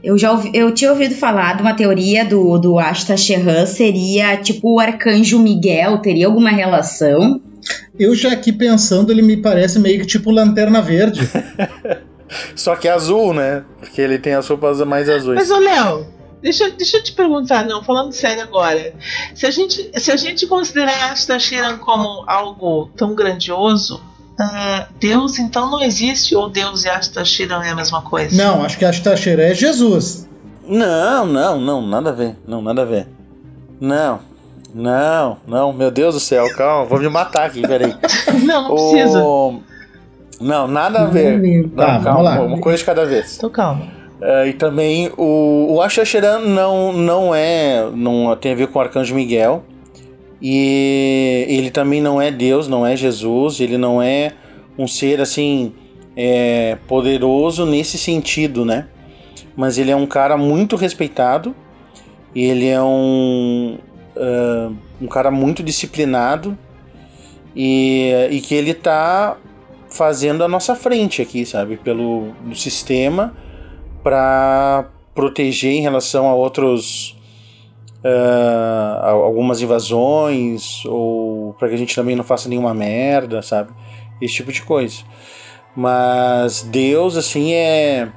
Eu 0.03 0.17
já 0.17 0.31
ouvi, 0.31 0.51
eu 0.53 0.73
tinha 0.73 0.91
ouvido 0.91 1.13
falar 1.13 1.55
de 1.55 1.61
uma 1.61 1.75
teoria 1.75 2.25
do, 2.25 2.57
do 2.57 2.79
Asta 2.79 3.15
Sheran, 3.15 3.65
seria 3.67 4.35
tipo 4.37 4.75
o 4.75 4.79
arcanjo 4.79 5.39
Miguel, 5.39 5.99
teria 5.99 6.25
alguma 6.25 6.49
relação? 6.49 7.39
Eu 7.99 8.15
já 8.15 8.31
aqui 8.31 8.51
pensando, 8.51 9.11
ele 9.11 9.21
me 9.21 9.37
parece 9.37 9.77
meio 9.79 9.99
que 9.99 10.07
tipo 10.07 10.31
lanterna 10.31 10.81
verde. 10.81 11.21
Só 12.55 12.75
que 12.75 12.87
azul, 12.87 13.33
né? 13.33 13.63
Porque 13.79 14.01
ele 14.01 14.17
tem 14.17 14.33
as 14.33 14.47
roupas 14.47 14.79
mais 14.81 15.07
azuis. 15.07 15.35
Mas, 15.35 15.51
ô 15.51 15.59
Léo, 15.59 16.07
Deixa, 16.41 16.69
deixa 16.71 16.97
eu 16.97 17.03
te 17.03 17.11
perguntar, 17.11 17.65
não, 17.65 17.83
falando 17.83 18.11
sério 18.11 18.41
agora. 18.41 18.93
Se 19.35 19.45
a 19.45 19.51
gente, 19.51 19.91
se 19.99 20.11
a 20.11 20.17
gente 20.17 20.47
considerar 20.47 21.11
Asta 21.11 21.37
Shiran 21.37 21.77
como 21.77 22.23
algo 22.25 22.89
tão 22.97 23.13
grandioso, 23.13 24.01
uh, 24.39 24.85
Deus 24.99 25.37
então 25.37 25.69
não 25.69 25.81
existe 25.81 26.35
ou 26.35 26.49
Deus 26.49 26.83
e 26.83 26.89
Asta 26.89 27.23
Shiran 27.23 27.63
é 27.63 27.69
a 27.69 27.75
mesma 27.75 28.01
coisa? 28.01 28.35
Não, 28.35 28.63
acho 28.63 28.77
que 28.77 28.85
Asta 28.85 29.15
Shiran 29.15 29.43
é 29.43 29.53
Jesus. 29.53 30.27
Não, 30.67 31.25
não, 31.27 31.59
não, 31.59 31.81
nada 31.81 32.09
a 32.09 32.13
ver. 32.13 32.35
Não, 32.47 32.61
nada 32.61 32.81
a 32.81 32.85
ver. 32.85 33.07
Não, 33.79 34.19
não, 34.73 35.37
não, 35.47 35.73
meu 35.73 35.91
Deus 35.91 36.15
do 36.15 36.19
céu, 36.19 36.45
calma, 36.55 36.85
vou 36.85 36.99
me 36.99 37.09
matar 37.09 37.45
aqui, 37.45 37.61
peraí. 37.61 37.95
não, 38.43 38.69
não 38.69 38.75
precisa. 38.75 39.19
Não, 40.39 40.67
nada 40.67 41.01
a 41.01 41.05
ver. 41.05 41.39
Não, 41.39 41.69
tá, 41.69 41.99
calma, 41.99 42.41
uma 42.41 42.59
coisa 42.59 42.79
de 42.79 42.85
cada 42.85 43.05
vez. 43.05 43.37
Tô 43.37 43.47
calma. 43.47 44.00
Uh, 44.21 44.45
e 44.47 44.53
também 44.53 45.11
o, 45.17 45.73
o 45.73 45.81
Ashacheran 45.81 46.39
não, 46.39 46.93
não 46.93 47.33
é. 47.33 47.89
não 47.91 48.35
tem 48.35 48.51
a 48.51 48.55
ver 48.55 48.67
com 48.67 48.77
o 48.77 48.81
Arcanjo 48.81 49.15
Miguel. 49.15 49.63
E 50.39 51.45
ele 51.47 51.71
também 51.71 52.01
não 52.01 52.21
é 52.21 52.31
Deus, 52.31 52.67
não 52.67 52.85
é 52.85 52.95
Jesus, 52.95 53.59
ele 53.59 53.77
não 53.77 54.01
é 54.01 54.31
um 54.77 54.87
ser 54.87 55.21
assim 55.21 55.73
é, 56.15 56.77
poderoso 56.87 57.65
nesse 57.65 57.97
sentido, 57.97 58.65
né? 58.65 58.87
Mas 59.55 59.77
ele 59.77 59.91
é 59.91 59.95
um 59.95 60.07
cara 60.07 60.37
muito 60.37 60.75
respeitado, 60.75 61.55
ele 62.35 62.67
é 62.67 62.81
um, 62.81 63.77
uh, 64.15 64.75
um 64.99 65.07
cara 65.07 65.29
muito 65.29 65.61
disciplinado 65.61 66.57
e, 67.55 68.11
e 68.31 68.41
que 68.41 68.55
ele 68.55 68.73
tá 68.73 69.37
fazendo 69.89 70.43
a 70.43 70.47
nossa 70.47 70.73
frente 70.73 71.21
aqui, 71.21 71.45
sabe? 71.45 71.77
Pelo 71.77 72.31
sistema 72.55 73.35
para 74.03 74.85
proteger 75.13 75.71
em 75.71 75.81
relação 75.81 76.27
a 76.27 76.33
outros 76.33 77.15
uh, 78.03 79.05
algumas 79.05 79.61
invasões 79.61 80.85
ou 80.85 81.53
para 81.53 81.69
que 81.69 81.75
a 81.75 81.77
gente 81.77 81.95
também 81.95 82.15
não 82.15 82.23
faça 82.23 82.49
nenhuma 82.49 82.73
merda, 82.73 83.41
sabe? 83.41 83.71
Esse 84.21 84.35
tipo 84.35 84.51
de 84.51 84.61
coisa. 84.61 85.03
Mas 85.75 86.63
Deus 86.63 87.15
assim 87.17 87.53
é 87.53 88.09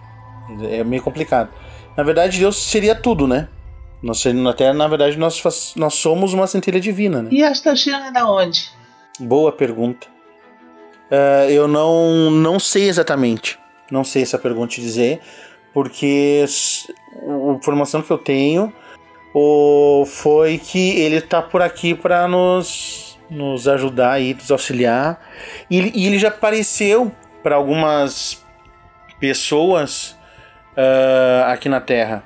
é 0.70 0.84
meio 0.84 1.02
complicado. 1.02 1.50
Na 1.96 2.02
verdade, 2.02 2.38
Deus 2.38 2.56
seria 2.56 2.94
tudo, 2.94 3.26
né? 3.26 3.48
Nós, 4.02 4.22
até 4.50 4.72
na 4.72 4.86
verdade 4.86 5.16
nós, 5.16 5.42
nós 5.76 5.94
somos 5.94 6.34
uma 6.34 6.46
centelha 6.46 6.78
divina, 6.78 7.22
né? 7.22 7.30
E 7.32 7.42
esta 7.42 7.74
China 7.74 8.08
é 8.08 8.12
da 8.12 8.30
onde? 8.30 8.70
Boa 9.18 9.50
pergunta. 9.50 10.06
Uh, 11.10 11.48
eu 11.48 11.66
não, 11.66 12.30
não 12.30 12.58
sei 12.58 12.88
exatamente. 12.88 13.58
Não 13.90 14.04
sei 14.04 14.22
essa 14.22 14.38
pergunta 14.38 14.74
dizer, 14.74 15.20
porque 15.74 16.44
a 16.46 17.56
informação 17.56 18.00
que 18.00 18.10
eu 18.10 18.16
tenho 18.16 18.72
foi 20.06 20.58
que 20.58 21.00
ele 21.00 21.16
está 21.16 21.42
por 21.42 21.60
aqui 21.60 21.92
para 21.94 22.28
nos, 22.28 23.18
nos 23.28 23.66
ajudar 23.66 24.20
e 24.20 24.32
nos 24.32 24.50
auxiliar. 24.50 25.20
E, 25.68 26.02
e 26.02 26.06
ele 26.06 26.18
já 26.18 26.28
apareceu 26.28 27.10
para 27.42 27.56
algumas 27.56 28.42
pessoas 29.18 30.16
uh, 30.76 31.44
aqui 31.46 31.68
na 31.68 31.80
Terra. 31.80 32.22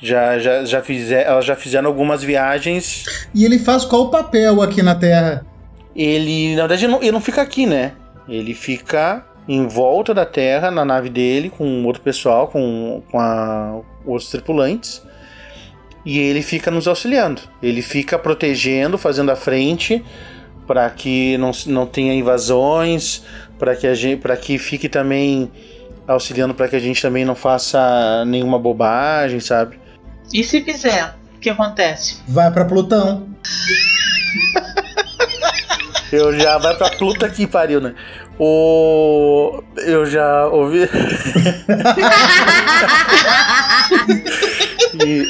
Já, 0.00 0.38
já, 0.38 0.64
já 0.64 0.82
fizer, 0.82 1.26
elas 1.26 1.44
já 1.44 1.54
fizeram 1.54 1.88
algumas 1.88 2.22
viagens. 2.22 3.28
E 3.34 3.44
ele 3.44 3.58
faz 3.58 3.84
qual 3.84 4.10
papel 4.10 4.62
aqui 4.62 4.82
na 4.82 4.94
Terra? 4.94 5.46
Ele, 5.94 6.56
na 6.56 6.62
verdade, 6.62 6.84
ele 6.86 6.92
não, 6.92 7.00
ele 7.00 7.12
não 7.12 7.20
fica 7.20 7.40
aqui, 7.40 7.66
né? 7.66 7.92
Ele 8.28 8.54
fica 8.54 9.24
em 9.48 9.66
volta 9.66 10.14
da 10.14 10.24
Terra, 10.24 10.70
na 10.70 10.84
nave 10.84 11.10
dele, 11.10 11.50
com 11.50 11.84
outro 11.84 12.02
pessoal, 12.02 12.48
com, 12.48 13.02
com 13.10 13.20
a, 13.20 13.80
outros 14.04 14.30
tripulantes. 14.30 15.02
E 16.04 16.18
ele 16.18 16.42
fica 16.42 16.70
nos 16.70 16.86
auxiliando. 16.86 17.42
Ele 17.62 17.82
fica 17.82 18.18
protegendo, 18.18 18.98
fazendo 18.98 19.30
a 19.30 19.36
frente 19.36 20.04
para 20.66 20.88
que 20.90 21.36
não, 21.38 21.50
não 21.66 21.86
tenha 21.86 22.14
invasões, 22.14 23.22
para 23.58 23.76
que, 23.76 23.86
a 23.86 23.94
gente, 23.94 24.22
que 24.40 24.58
fique 24.58 24.88
também 24.88 25.50
auxiliando 26.06 26.54
para 26.54 26.68
que 26.68 26.76
a 26.76 26.80
gente 26.80 27.00
também 27.00 27.24
não 27.24 27.34
faça 27.34 28.24
nenhuma 28.26 28.58
bobagem, 28.58 29.40
sabe? 29.40 29.78
E 30.32 30.42
se 30.44 30.62
fizer, 30.62 31.14
o 31.36 31.38
que 31.38 31.50
acontece? 31.50 32.18
Vai 32.28 32.50
para 32.50 32.64
Plutão. 32.64 33.28
Eu 36.12 36.38
já 36.38 36.58
vai 36.58 36.76
pra 36.76 36.90
Pluta 36.90 37.28
que 37.28 37.46
pariu, 37.46 37.80
né? 37.80 37.94
O. 38.38 39.62
Eu 39.78 40.04
já 40.06 40.46
ouvi. 40.46 40.88
e... 45.04 45.28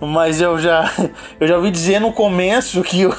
Mas 0.00 0.40
eu 0.40 0.58
já, 0.58 0.90
eu 1.40 1.46
já 1.48 1.56
ouvi 1.56 1.70
dizer 1.70 2.00
no 2.00 2.12
começo 2.12 2.82
que 2.82 3.06
o 3.06 3.14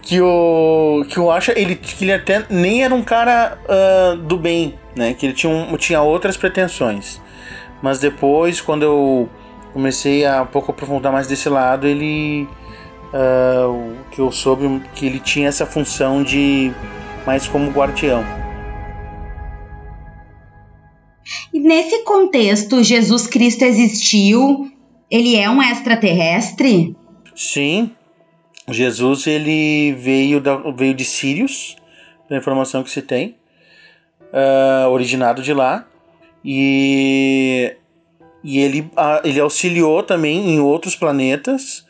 que 0.00 0.20
o 0.20 1.04
que 1.08 1.20
o 1.20 1.30
Asha 1.30 1.52
ele 1.58 1.74
que 1.74 2.04
ele 2.04 2.12
até 2.12 2.44
nem 2.48 2.82
era 2.84 2.94
um 2.94 3.02
cara 3.02 3.58
uh, 3.64 4.16
do 4.16 4.38
bem, 4.38 4.74
né? 4.94 5.12
Que 5.14 5.26
ele 5.26 5.32
tinha, 5.34 5.52
um, 5.52 5.76
tinha 5.76 6.00
outras 6.00 6.36
pretensões. 6.36 7.20
Mas 7.82 7.98
depois, 7.98 8.60
quando 8.60 8.82
eu 8.82 9.28
comecei 9.72 10.24
a 10.24 10.42
um 10.42 10.46
pouco 10.46 10.70
aprofundar 10.70 11.12
mais 11.12 11.26
desse 11.26 11.48
lado, 11.48 11.86
ele 11.86 12.48
uh, 13.12 13.94
que 14.10 14.20
eu 14.20 14.32
soube 14.32 14.82
que 14.94 15.06
ele 15.06 15.20
tinha 15.20 15.48
essa 15.48 15.66
função 15.66 16.22
de 16.22 16.72
mais 17.26 17.48
como 17.48 17.70
guardião. 17.70 18.24
E 21.52 21.58
nesse 21.58 22.04
contexto, 22.04 22.82
Jesus 22.82 23.26
Cristo 23.26 23.64
existiu? 23.64 24.70
Ele 25.10 25.36
é 25.36 25.50
um 25.50 25.62
extraterrestre? 25.62 26.96
Sim. 27.34 27.90
Jesus 28.68 29.26
ele 29.26 29.92
veio, 29.92 30.40
da, 30.40 30.56
veio 30.72 30.94
de 30.94 31.04
Sírios, 31.04 31.76
pela 32.28 32.38
informação 32.38 32.82
que 32.82 32.90
se 32.90 33.02
tem, 33.02 33.36
uh, 34.32 34.88
originado 34.90 35.42
de 35.42 35.52
lá. 35.52 35.86
E, 36.44 37.76
e 38.42 38.58
ele, 38.58 38.80
uh, 38.80 39.24
ele 39.24 39.40
auxiliou 39.40 40.02
também 40.02 40.50
em 40.50 40.60
outros 40.60 40.94
planetas 40.94 41.86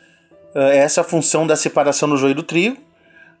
uh, 0.55 0.59
essa 0.71 1.03
função 1.03 1.45
da 1.45 1.55
separação 1.55 2.09
do 2.09 2.17
joio 2.17 2.35
do 2.35 2.43
trigo. 2.43 2.86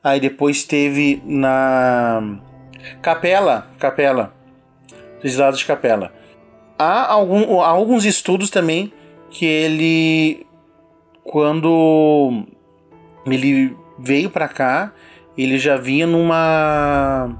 Aí 0.03 0.19
depois 0.19 0.63
teve 0.63 1.21
na 1.25 2.39
Capela, 3.01 3.67
Capela, 3.79 4.33
dos 5.21 5.35
lados 5.37 5.59
de 5.59 5.65
Capela. 5.65 6.13
Há, 6.77 7.11
algum, 7.11 7.59
há 7.61 7.67
alguns 7.67 8.05
estudos 8.05 8.49
também 8.49 8.93
que 9.29 9.45
ele, 9.45 10.45
quando 11.23 12.45
ele 13.25 13.75
veio 13.99 14.29
para 14.29 14.47
cá, 14.47 14.93
ele 15.37 15.57
já 15.57 15.77
vinha 15.77 16.07
numa 16.07 17.35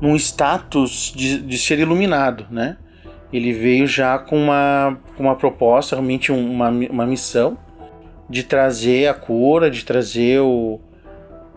num 0.00 0.16
status 0.16 1.12
de, 1.14 1.40
de 1.42 1.58
ser 1.58 1.78
iluminado, 1.78 2.46
né? 2.50 2.78
Ele 3.32 3.52
veio 3.52 3.86
já 3.86 4.18
com 4.18 4.36
uma, 4.36 4.98
com 5.16 5.22
uma 5.24 5.36
proposta, 5.36 5.94
realmente 5.94 6.32
uma, 6.32 6.68
uma 6.68 7.06
missão 7.06 7.56
de 8.28 8.42
trazer 8.42 9.08
a 9.08 9.14
cura, 9.14 9.70
de 9.70 9.84
trazer 9.84 10.40
o, 10.40 10.80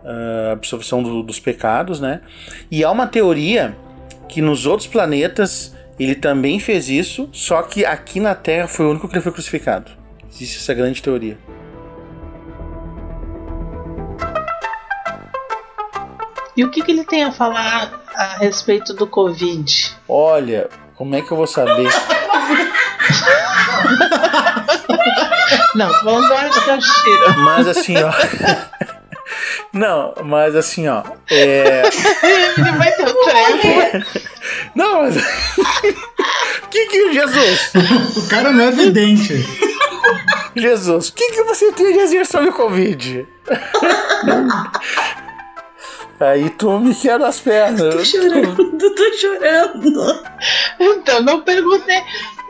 a 0.03 0.51
absolvição 0.51 1.01
do, 1.01 1.23
dos 1.23 1.39
pecados, 1.39 1.99
né? 1.99 2.21
E 2.69 2.83
há 2.83 2.91
uma 2.91 3.07
teoria 3.07 3.75
que 4.27 4.41
nos 4.41 4.65
outros 4.65 4.87
planetas 4.87 5.73
ele 5.99 6.15
também 6.15 6.59
fez 6.59 6.89
isso, 6.89 7.29
só 7.31 7.61
que 7.61 7.85
aqui 7.85 8.19
na 8.19 8.35
Terra 8.35 8.67
foi 8.67 8.85
o 8.85 8.89
único 8.91 9.07
que 9.07 9.15
ele 9.15 9.21
foi 9.21 9.31
crucificado. 9.31 9.91
Existe 10.29 10.57
essa 10.57 10.73
grande 10.73 11.01
teoria. 11.01 11.37
E 16.55 16.63
o 16.63 16.69
que, 16.69 16.81
que 16.83 16.91
ele 16.91 17.03
tem 17.03 17.23
a 17.23 17.31
falar 17.31 18.03
a 18.15 18.37
respeito 18.37 18.93
do 18.93 19.07
Covid? 19.07 19.95
Olha, 20.07 20.69
como 20.95 21.15
é 21.15 21.21
que 21.21 21.31
eu 21.31 21.37
vou 21.37 21.47
saber? 21.47 21.89
Não, 25.75 25.89
vamos 26.03 26.29
dar 26.29 26.45
uma 26.45 26.81
cheira. 26.81 27.33
Mas 27.37 27.67
assim, 27.67 27.95
ó. 27.97 28.11
Não, 29.73 30.13
mas 30.23 30.55
assim, 30.55 30.87
ó. 30.87 31.03
É... 31.31 31.81
Ele 32.57 32.71
vai 32.77 32.91
ter 32.91 33.07
o 33.07 33.13
treco. 33.23 34.19
Não, 34.75 35.01
mas. 35.01 35.15
que 36.69 36.85
que 36.87 37.13
Jesus? 37.13 37.71
O 38.17 38.29
cara 38.29 38.51
não 38.51 38.65
é 38.65 38.71
vidente. 38.71 39.33
Jesus, 40.55 41.09
o 41.09 41.13
que, 41.13 41.31
que 41.31 41.43
você 41.43 41.71
tem 41.71 41.93
a 41.93 42.03
dizer 42.03 42.25
sobre 42.25 42.49
o 42.49 42.53
Covid? 42.53 43.27
Aí 46.19 46.49
tu 46.51 46.79
me 46.79 46.93
quebra 46.93 47.27
as 47.27 47.39
pernas. 47.39 47.95
Tô 47.95 48.05
chorando, 48.05 48.95
tô 48.95 49.13
chorando. 49.13 50.23
Então, 50.79 51.21
não 51.23 51.41
perguntei. 51.41 52.01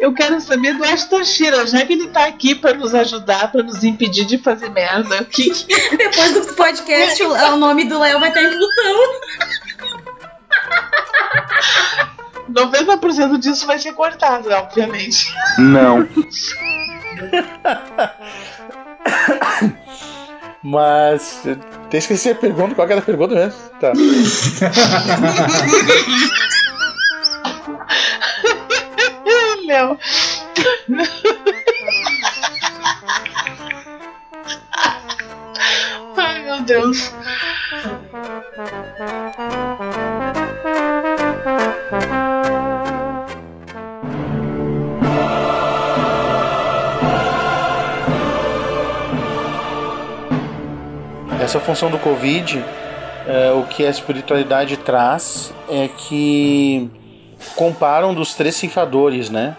Eu 0.04 0.14
quero 0.14 0.40
saber 0.42 0.74
do 0.74 0.84
Aston 0.84 1.24
Shira, 1.24 1.66
já 1.66 1.86
que 1.86 1.94
ele 1.94 2.10
tá 2.10 2.26
aqui 2.26 2.54
pra 2.54 2.74
nos 2.74 2.94
ajudar, 2.94 3.50
pra 3.50 3.64
nos 3.64 3.86
impedir 3.86 4.26
de 4.26 4.38
fazer 4.38 4.68
merda. 4.68 5.22
O 5.22 5.26
que, 5.26 5.48
Depois 5.96 6.34
do 6.34 6.54
podcast, 6.56 7.24
o, 7.24 7.32
o 7.32 7.56
nome 7.56 7.86
do 7.86 7.98
Léo 7.98 8.20
vai 8.20 8.28
estar 8.28 8.44
em 8.44 8.50
Plutão. 8.50 9.22
90% 12.52 13.40
disso 13.40 13.66
vai 13.66 13.80
ser 13.80 13.94
cortado, 13.94 14.50
obviamente. 14.50 15.34
Não. 15.58 16.06
Mas. 20.62 21.44
Tem 21.90 21.98
esqueci 21.98 22.30
a 22.30 22.36
pergunta, 22.36 22.76
qual 22.76 22.86
que 22.86 22.92
era 22.92 23.02
a 23.02 23.06
pergunta 23.06 23.36
mesmo? 23.36 23.58
Tá. 23.80 23.94
Léo. 29.84 30.00
Ai, 36.18 36.44
meu 36.44 36.62
Deus. 36.62 37.12
Essa 51.42 51.60
função 51.60 51.92
do 51.92 52.00
Covid, 52.00 52.64
é, 53.28 53.52
o 53.52 53.64
que 53.64 53.86
a 53.86 53.90
espiritualidade 53.90 54.78
traz 54.78 55.54
é 55.70 55.90
que 55.90 56.90
comparam 57.56 58.14
dos 58.14 58.34
três 58.34 58.56
ceifadores, 58.56 59.30
né? 59.30 59.56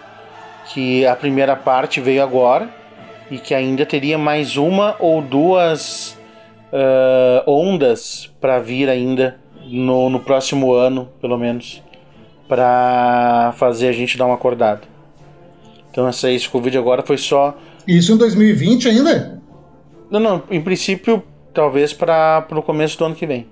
Que 0.73 1.05
a 1.05 1.15
primeira 1.15 1.55
parte 1.55 2.01
veio 2.01 2.23
agora 2.23 2.69
e 3.29 3.37
que 3.37 3.53
ainda 3.53 3.85
teria 3.85 4.17
mais 4.17 4.57
uma 4.57 4.95
ou 4.99 5.21
duas 5.21 6.17
uh, 6.71 7.49
ondas 7.49 8.29
para 8.39 8.59
vir 8.59 8.89
ainda 8.89 9.39
no, 9.65 10.09
no 10.09 10.19
próximo 10.19 10.73
ano, 10.73 11.09
pelo 11.21 11.37
menos, 11.37 11.81
para 12.47 13.53
fazer 13.57 13.87
a 13.87 13.91
gente 13.91 14.17
dar 14.17 14.25
uma 14.25 14.35
acordada. 14.35 14.81
Então 15.89 16.07
essa 16.07 16.29
esse 16.29 16.47
Covid 16.49 16.77
agora 16.77 17.01
foi 17.01 17.17
só. 17.17 17.57
Isso 17.87 18.13
em 18.13 18.17
2020 18.17 18.89
ainda? 18.89 19.41
Não, 20.09 20.19
não, 20.19 20.43
em 20.51 20.61
princípio, 20.61 21.23
talvez 21.53 21.93
para 21.93 22.45
o 22.51 22.61
começo 22.61 22.97
do 22.97 23.05
ano 23.05 23.15
que 23.15 23.25
vem. 23.25 23.47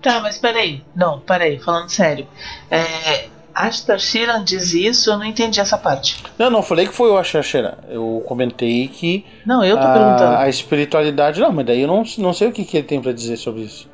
Tá, 0.00 0.20
mas 0.20 0.38
peraí. 0.38 0.82
Não, 0.94 1.20
peraí, 1.20 1.58
falando 1.58 1.88
sério. 1.88 2.26
É, 2.70 3.28
Ashtar 3.54 3.98
diz 4.44 4.72
isso, 4.72 5.10
eu 5.10 5.18
não 5.18 5.24
entendi 5.24 5.58
essa 5.60 5.76
parte. 5.76 6.16
Não, 6.38 6.48
não 6.50 6.62
falei 6.62 6.86
que 6.86 6.94
foi 6.94 7.10
o 7.10 7.16
Ashashera. 7.18 7.78
Eu 7.88 8.22
comentei 8.26 8.86
que 8.88 9.24
Não, 9.44 9.64
eu 9.64 9.76
tô 9.76 9.82
a, 9.82 9.92
perguntando. 9.92 10.36
a 10.36 10.48
espiritualidade. 10.48 11.40
Não, 11.40 11.50
mas 11.52 11.66
daí 11.66 11.80
eu 11.82 11.88
não, 11.88 12.04
não 12.18 12.32
sei 12.32 12.48
o 12.48 12.52
que, 12.52 12.64
que 12.64 12.76
ele 12.76 12.86
tem 12.86 13.00
para 13.00 13.12
dizer 13.12 13.36
sobre 13.36 13.62
isso. 13.62 13.88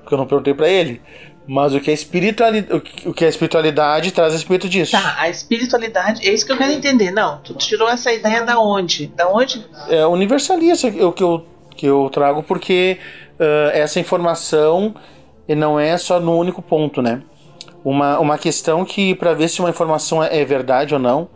Porque 0.00 0.14
eu 0.14 0.18
não 0.18 0.26
perguntei 0.26 0.54
para 0.54 0.68
ele. 0.68 1.02
Mas 1.46 1.74
o 1.74 1.80
que, 1.80 1.90
a 1.90 1.94
espiritualidade, 1.94 2.82
o 3.06 3.12
que- 3.12 3.24
a 3.24 3.28
espiritualidade 3.28 4.10
traz 4.12 4.32
a 4.32 4.36
respeito 4.36 4.66
disso. 4.66 4.92
Tá, 4.92 5.16
a 5.18 5.28
espiritualidade, 5.28 6.26
é 6.26 6.32
isso 6.32 6.46
que 6.46 6.52
eu 6.52 6.56
quero 6.56 6.72
entender. 6.72 7.10
Não, 7.10 7.38
tu 7.38 7.52
tirou 7.54 7.86
essa 7.88 8.10
ideia 8.10 8.42
da 8.42 8.58
onde? 8.58 9.08
Da 9.08 9.28
onde? 9.28 9.62
É 9.90 10.06
universalista 10.06 10.88
o 10.88 11.12
que 11.12 11.22
eu, 11.22 11.46
que 11.76 11.84
eu 11.86 12.08
trago, 12.10 12.42
porque 12.42 12.96
ah, 13.38 13.70
essa 13.74 14.00
informação 14.00 14.94
não 15.46 15.78
é 15.78 15.98
só 15.98 16.18
no 16.18 16.34
único 16.38 16.62
ponto, 16.62 17.02
né? 17.02 17.20
Uma, 17.84 18.18
uma 18.18 18.38
questão 18.38 18.84
que, 18.84 19.14
para 19.14 19.34
ver 19.34 19.48
se 19.48 19.60
uma 19.60 19.68
informação 19.70 20.24
é 20.24 20.40
é 20.40 20.44
verdade 20.44 20.94
ou 20.94 21.00
não, 21.00 21.28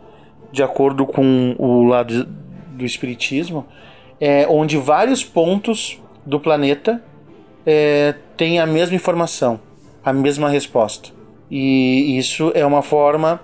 de 0.51 0.63
acordo 0.63 1.05
com 1.05 1.55
o 1.59 1.83
lado 1.83 2.25
do 2.71 2.83
espiritismo, 2.83 3.65
é 4.19 4.47
onde 4.49 4.75
vários 4.77 5.23
pontos 5.23 5.99
do 6.25 6.39
planeta 6.39 7.03
é, 7.65 8.15
têm 8.35 8.59
a 8.59 8.65
mesma 8.65 8.95
informação, 8.95 9.59
a 10.03 10.11
mesma 10.11 10.49
resposta. 10.49 11.09
E 11.51 12.17
isso 12.17 12.51
é 12.55 12.65
uma 12.65 12.81
forma 12.81 13.39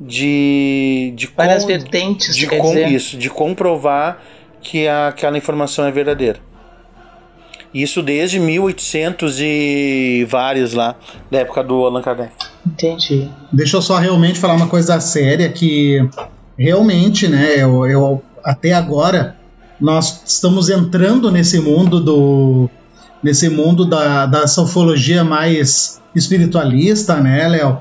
de, 0.00 1.12
de 1.16 1.26
Várias 1.28 1.64
vertentes, 1.64 2.36
de 2.36 2.46
com- 2.46 2.68
dizer. 2.68 2.88
isso, 2.88 3.16
de 3.16 3.30
comprovar 3.30 4.22
que 4.60 4.86
a- 4.86 5.08
aquela 5.08 5.36
informação 5.38 5.86
é 5.86 5.90
verdadeira. 5.90 6.38
Isso 7.74 8.00
desde 8.02 8.38
1800 8.38 9.36
e 9.40 10.24
vários 10.30 10.74
lá, 10.74 10.94
da 11.30 11.38
época 11.40 11.64
do 11.64 11.74
Allan 11.84 12.02
Kardec. 12.02 12.30
Entendi. 12.64 13.28
Deixa 13.52 13.76
eu 13.76 13.82
só 13.82 13.96
realmente 13.98 14.38
falar 14.38 14.54
uma 14.54 14.68
coisa 14.68 15.00
séria 15.00 15.48
que 15.48 15.98
realmente, 16.56 17.26
né, 17.26 17.54
eu, 17.58 17.84
eu- 17.86 18.22
até 18.44 18.72
agora 18.72 19.36
nós 19.80 20.22
estamos 20.24 20.68
entrando 20.70 21.32
nesse 21.32 21.58
mundo 21.58 21.98
do 22.00 22.70
nesse 23.22 23.48
mundo 23.48 23.84
da, 23.86 24.26
da 24.26 24.46
sofologia 24.46 25.24
mais 25.24 26.00
espiritualista, 26.14 27.16
né, 27.16 27.48
Léo? 27.48 27.78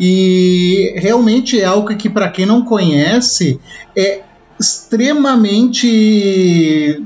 E 0.00 0.94
realmente 0.96 1.60
é 1.60 1.64
algo 1.64 1.94
que 1.96 2.08
para 2.08 2.28
quem 2.30 2.46
não 2.46 2.64
conhece 2.64 3.60
é 3.96 4.20
extremamente 4.58 7.02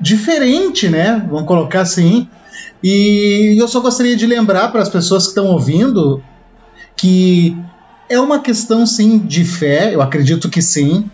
diferente, 0.00 0.88
né? 0.88 1.24
Vamos 1.28 1.46
colocar 1.46 1.82
assim. 1.82 2.28
E 2.82 3.56
eu 3.58 3.68
só 3.68 3.80
gostaria 3.80 4.16
de 4.16 4.26
lembrar 4.26 4.68
para 4.68 4.80
as 4.80 4.88
pessoas 4.88 5.24
que 5.24 5.28
estão 5.30 5.46
ouvindo 5.46 6.22
que 6.96 7.56
é 8.08 8.18
uma 8.18 8.40
questão 8.40 8.84
sim 8.84 9.18
de 9.18 9.44
fé, 9.44 9.94
eu 9.94 10.02
acredito 10.02 10.48
que 10.48 10.60
sim. 10.60 11.08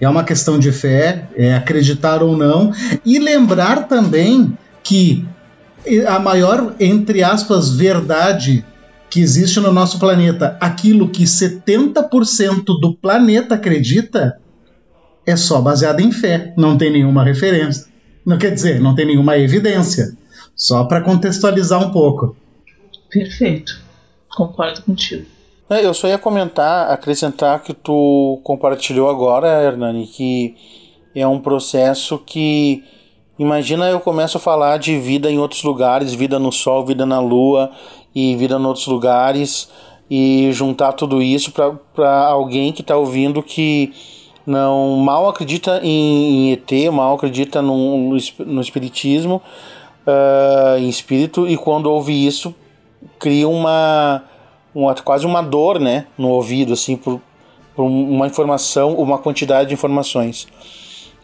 É 0.00 0.08
uma 0.08 0.24
questão 0.24 0.58
de 0.58 0.70
fé, 0.70 1.28
é 1.34 1.54
acreditar 1.54 2.22
ou 2.22 2.36
não. 2.36 2.72
E 3.04 3.18
lembrar 3.18 3.88
também 3.88 4.56
que 4.82 5.26
a 6.06 6.18
maior, 6.18 6.74
entre 6.78 7.22
aspas, 7.22 7.70
verdade 7.70 8.64
que 9.08 9.20
existe 9.20 9.60
no 9.60 9.72
nosso 9.72 9.98
planeta, 9.98 10.56
aquilo 10.60 11.08
que 11.08 11.24
70% 11.24 12.64
do 12.80 12.94
planeta 12.94 13.54
acredita, 13.54 14.38
é 15.24 15.36
só 15.36 15.60
baseado 15.60 16.00
em 16.00 16.10
fé, 16.10 16.52
não 16.56 16.76
tem 16.76 16.90
nenhuma 16.90 17.24
referência. 17.24 17.86
Não 18.24 18.38
quer 18.38 18.50
dizer, 18.50 18.80
não 18.80 18.94
tem 18.94 19.06
nenhuma 19.06 19.36
evidência. 19.36 20.16
Só 20.56 20.84
para 20.84 21.00
contextualizar 21.00 21.82
um 21.82 21.90
pouco. 21.90 22.36
Perfeito. 23.10 23.80
Concordo 24.34 24.82
contigo. 24.82 25.26
É, 25.68 25.84
eu 25.84 25.94
só 25.94 26.08
ia 26.08 26.18
comentar, 26.18 26.90
acrescentar 26.90 27.62
que 27.62 27.72
tu 27.72 28.40
compartilhou 28.44 29.08
agora, 29.08 29.62
Hernani, 29.62 30.06
que 30.06 30.54
é 31.14 31.26
um 31.26 31.40
processo 31.40 32.18
que. 32.18 32.84
Imagina 33.38 33.88
eu 33.88 33.98
começo 33.98 34.36
a 34.36 34.40
falar 34.40 34.78
de 34.78 34.96
vida 34.96 35.28
em 35.28 35.38
outros 35.38 35.64
lugares, 35.64 36.14
vida 36.14 36.38
no 36.38 36.52
Sol, 36.52 36.84
vida 36.86 37.04
na 37.04 37.18
Lua 37.18 37.72
e 38.14 38.36
vida 38.36 38.54
em 38.56 38.64
outros 38.64 38.86
lugares, 38.86 39.68
e 40.08 40.52
juntar 40.52 40.92
tudo 40.92 41.20
isso 41.20 41.50
para 41.50 42.26
alguém 42.26 42.72
que 42.72 42.80
está 42.80 42.96
ouvindo 42.96 43.42
que 43.42 43.92
não 44.46 44.96
mal 44.96 45.28
acredita 45.28 45.80
em, 45.82 46.48
em 46.48 46.52
ET, 46.52 46.92
mal 46.92 47.14
acredita 47.14 47.62
no, 47.62 48.16
no, 48.38 48.60
espiritismo, 48.60 49.40
uh, 50.06 50.78
em 50.78 50.88
espírito, 50.88 51.48
e 51.48 51.56
quando 51.56 51.90
ouve 51.90 52.26
isso, 52.26 52.54
cria 53.18 53.48
uma, 53.48 54.22
uma 54.74 54.94
quase 54.94 55.26
uma 55.26 55.42
dor 55.42 55.80
né, 55.80 56.06
no 56.16 56.28
ouvido, 56.28 56.72
assim, 56.72 56.96
por, 56.96 57.20
por 57.74 57.84
uma 57.84 58.26
informação, 58.26 58.94
uma 58.94 59.18
quantidade 59.18 59.68
de 59.68 59.74
informações. 59.74 60.46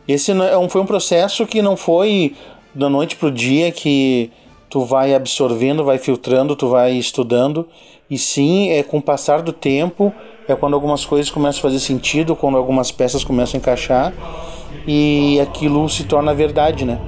Esse 0.08 0.32
é 0.32 0.68
foi 0.68 0.80
um 0.80 0.86
processo 0.86 1.46
que 1.46 1.62
não 1.62 1.76
foi 1.76 2.34
da 2.74 2.88
noite 2.88 3.16
para 3.16 3.28
o 3.28 3.30
dia 3.30 3.70
que 3.70 4.30
tu 4.68 4.84
vai 4.84 5.14
absorvendo, 5.14 5.84
vai 5.84 5.98
filtrando, 5.98 6.56
tu 6.56 6.68
vai 6.68 6.92
estudando, 6.92 7.68
e 8.08 8.16
sim, 8.16 8.70
é 8.70 8.82
com 8.82 8.98
o 8.98 9.02
passar 9.02 9.42
do 9.42 9.52
tempo, 9.52 10.12
é 10.52 10.56
quando 10.56 10.74
algumas 10.74 11.04
coisas 11.04 11.30
começam 11.30 11.60
a 11.60 11.62
fazer 11.62 11.80
sentido, 11.80 12.36
quando 12.36 12.56
algumas 12.56 12.90
peças 12.90 13.24
começam 13.24 13.58
a 13.58 13.60
encaixar, 13.60 14.12
e 14.86 15.40
aquilo 15.40 15.88
se 15.88 16.04
torna 16.04 16.34
verdade, 16.34 16.84
né? 16.84 16.98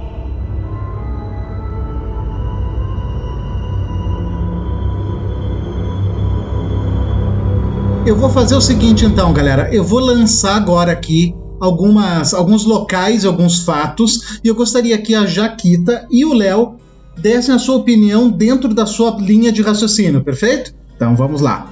Eu 8.05 8.17
vou 8.17 8.29
fazer 8.29 8.55
o 8.55 8.61
seguinte 8.61 9.05
então, 9.05 9.31
galera. 9.31 9.73
Eu 9.73 9.81
vou 9.81 9.99
lançar 9.99 10.57
agora 10.57 10.91
aqui 10.91 11.33
algumas, 11.57 12.33
alguns 12.33 12.65
locais, 12.65 13.23
alguns 13.23 13.63
fatos, 13.63 14.39
e 14.43 14.49
eu 14.49 14.55
gostaria 14.55 14.97
que 14.97 15.15
a 15.15 15.25
Jaquita 15.25 16.05
e 16.11 16.25
o 16.25 16.33
Léo 16.33 16.75
dessem 17.17 17.55
a 17.55 17.59
sua 17.59 17.77
opinião 17.77 18.29
dentro 18.29 18.73
da 18.73 18.85
sua 18.85 19.15
linha 19.19 19.51
de 19.51 19.61
raciocínio, 19.61 20.21
perfeito? 20.21 20.73
Então 20.95 21.15
vamos 21.15 21.39
lá. 21.39 21.71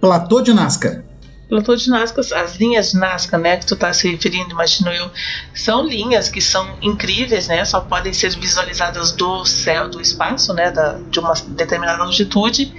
Platô 0.00 0.40
de 0.40 0.54
Nazca. 0.54 1.04
Platô 1.48 1.74
de 1.74 1.90
Nazca, 1.90 2.20
as 2.20 2.56
linhas 2.56 2.92
de 2.92 2.96
Nazca, 2.96 3.36
né, 3.36 3.56
que 3.56 3.66
tu 3.66 3.74
está 3.74 3.92
se 3.92 4.08
referindo, 4.08 4.52
imagino 4.52 4.88
eu, 4.90 5.10
são 5.52 5.84
linhas 5.84 6.28
que 6.28 6.40
são 6.40 6.64
incríveis, 6.80 7.48
né, 7.48 7.64
só 7.64 7.80
podem 7.80 8.12
ser 8.12 8.30
visualizadas 8.38 9.10
do 9.12 9.44
céu, 9.44 9.88
do 9.88 10.00
espaço, 10.00 10.54
né, 10.54 10.70
da, 10.70 10.92
de 11.10 11.18
uma 11.18 11.34
determinada 11.48 12.04
longitude. 12.04 12.72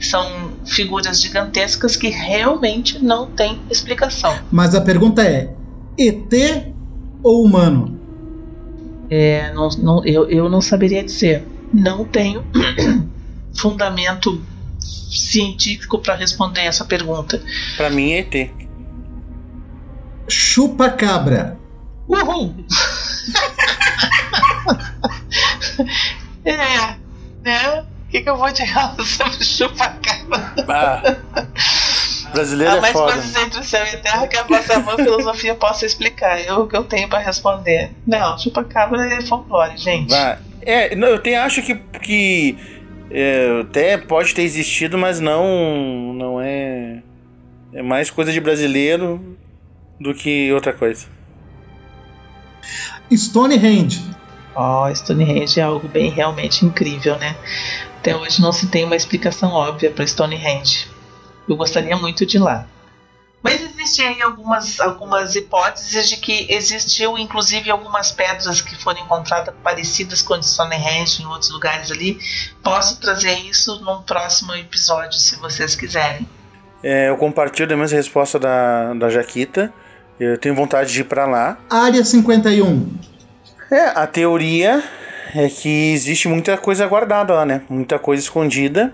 São 0.00 0.50
figuras 0.66 1.22
gigantescas 1.22 1.94
que 1.96 2.08
realmente 2.08 3.02
não 3.02 3.30
têm 3.30 3.62
explicação. 3.70 4.36
Mas 4.50 4.74
a 4.74 4.80
pergunta 4.80 5.22
é: 5.22 5.54
ET 5.96 6.74
ou 7.22 7.44
humano? 7.44 7.98
É, 9.08 9.52
não, 9.54 9.68
não, 9.78 10.04
eu, 10.04 10.28
eu 10.28 10.48
não 10.48 10.60
saberia 10.60 11.02
dizer. 11.02 11.46
Não 11.72 12.04
tenho 12.04 12.44
fundamento 13.56 14.42
científico 15.10 15.98
para 15.98 16.14
responder 16.14 16.62
essa 16.62 16.84
pergunta. 16.84 17.42
Para 17.76 17.90
mim 17.90 18.12
é 18.12 18.18
ET. 18.20 18.50
Chupa 20.28 20.90
cabra. 20.90 21.58
Uhul! 22.08 22.54
é, 26.44 26.96
né? 27.42 27.80
O 27.80 28.08
que, 28.10 28.20
que 28.20 28.30
eu 28.30 28.36
vou 28.36 28.52
te 28.52 28.66
falar 28.66 28.96
sobre 29.04 29.44
chupa 29.44 29.88
cabra? 29.88 30.54
Ah, 30.68 31.16
brasileiro 32.32 32.74
Há 32.74 32.76
é 32.76 32.80
mais 32.80 32.92
foda. 32.92 33.12
coisas 33.12 33.36
entre 33.36 33.60
o 33.60 33.64
céu 33.64 33.84
e 33.84 33.90
a 33.90 33.98
terra 33.98 34.26
que 34.26 34.36
a 34.36 34.44
vossa 34.44 34.78
mãe 34.80 34.96
filosofia 34.96 35.54
possa 35.54 35.86
explicar. 35.86 36.40
Eu 36.40 36.62
o 36.62 36.68
que 36.68 36.76
eu 36.76 36.84
tenho 36.84 37.08
para 37.08 37.18
responder. 37.18 37.90
Não, 38.06 38.38
chupa 38.38 38.62
cabra 38.64 39.04
é 39.14 39.22
folclore, 39.22 39.76
gente. 39.76 40.10
Vai. 40.10 40.38
É, 40.62 40.96
não, 40.96 41.08
eu 41.08 41.16
até 41.16 41.36
acho 41.36 41.62
que, 41.62 41.76
que 42.02 42.75
é, 43.10 43.60
até 43.60 43.96
pode 43.96 44.34
ter 44.34 44.42
existido, 44.42 44.98
mas 44.98 45.20
não, 45.20 46.12
não 46.14 46.40
é. 46.40 47.02
É 47.72 47.82
mais 47.82 48.10
coisa 48.10 48.32
de 48.32 48.40
brasileiro 48.40 49.36
do 50.00 50.14
que 50.14 50.52
outra 50.52 50.72
coisa. 50.72 51.06
Stonehenge. 53.12 54.02
Ó, 54.54 54.92
Stonehenge 54.94 55.60
é 55.60 55.62
algo 55.62 55.86
bem 55.86 56.10
realmente 56.10 56.64
incrível, 56.64 57.18
né? 57.18 57.36
Até 57.98 58.16
hoje 58.16 58.40
não 58.40 58.52
se 58.52 58.68
tem 58.68 58.84
uma 58.84 58.96
explicação 58.96 59.52
óbvia 59.52 59.90
para 59.90 60.06
Stonehenge. 60.06 60.88
Eu 61.48 61.56
gostaria 61.56 61.96
muito 61.96 62.24
de 62.24 62.38
ir 62.38 62.40
lá. 62.40 62.66
Mas 63.42 63.60
existem 63.60 64.08
aí 64.08 64.22
algumas, 64.22 64.80
algumas 64.80 65.36
hipóteses 65.36 66.08
de 66.08 66.16
que 66.16 66.46
existiu 66.52 67.16
inclusive 67.16 67.70
algumas 67.70 68.10
pedras 68.10 68.60
que 68.60 68.74
foram 68.74 69.00
encontradas 69.00 69.54
parecidas 69.62 70.20
com 70.20 70.42
Stonehenge 70.42 71.22
em 71.22 71.26
outros 71.26 71.50
lugares 71.50 71.90
ali. 71.90 72.18
Posso 72.62 73.00
trazer 73.00 73.38
isso 73.40 73.80
num 73.84 74.02
próximo 74.02 74.54
episódio, 74.54 75.18
se 75.18 75.36
vocês 75.36 75.76
quiserem. 75.76 76.26
É, 76.82 77.08
eu 77.08 77.16
compartilho 77.16 77.72
a 77.72 77.76
mesma 77.76 77.96
resposta 77.96 78.38
da, 78.38 78.94
da 78.94 79.08
Jaquita. 79.08 79.72
Eu 80.18 80.38
tenho 80.38 80.54
vontade 80.54 80.92
de 80.92 81.00
ir 81.00 81.04
pra 81.04 81.26
lá. 81.26 81.58
Área 81.68 82.04
51. 82.04 82.90
É, 83.70 83.86
a 83.88 84.06
teoria 84.06 84.82
é 85.34 85.48
que 85.48 85.92
existe 85.92 86.28
muita 86.28 86.56
coisa 86.56 86.86
guardada 86.86 87.34
lá, 87.34 87.44
né? 87.44 87.62
Muita 87.68 87.98
coisa 87.98 88.22
escondida. 88.22 88.92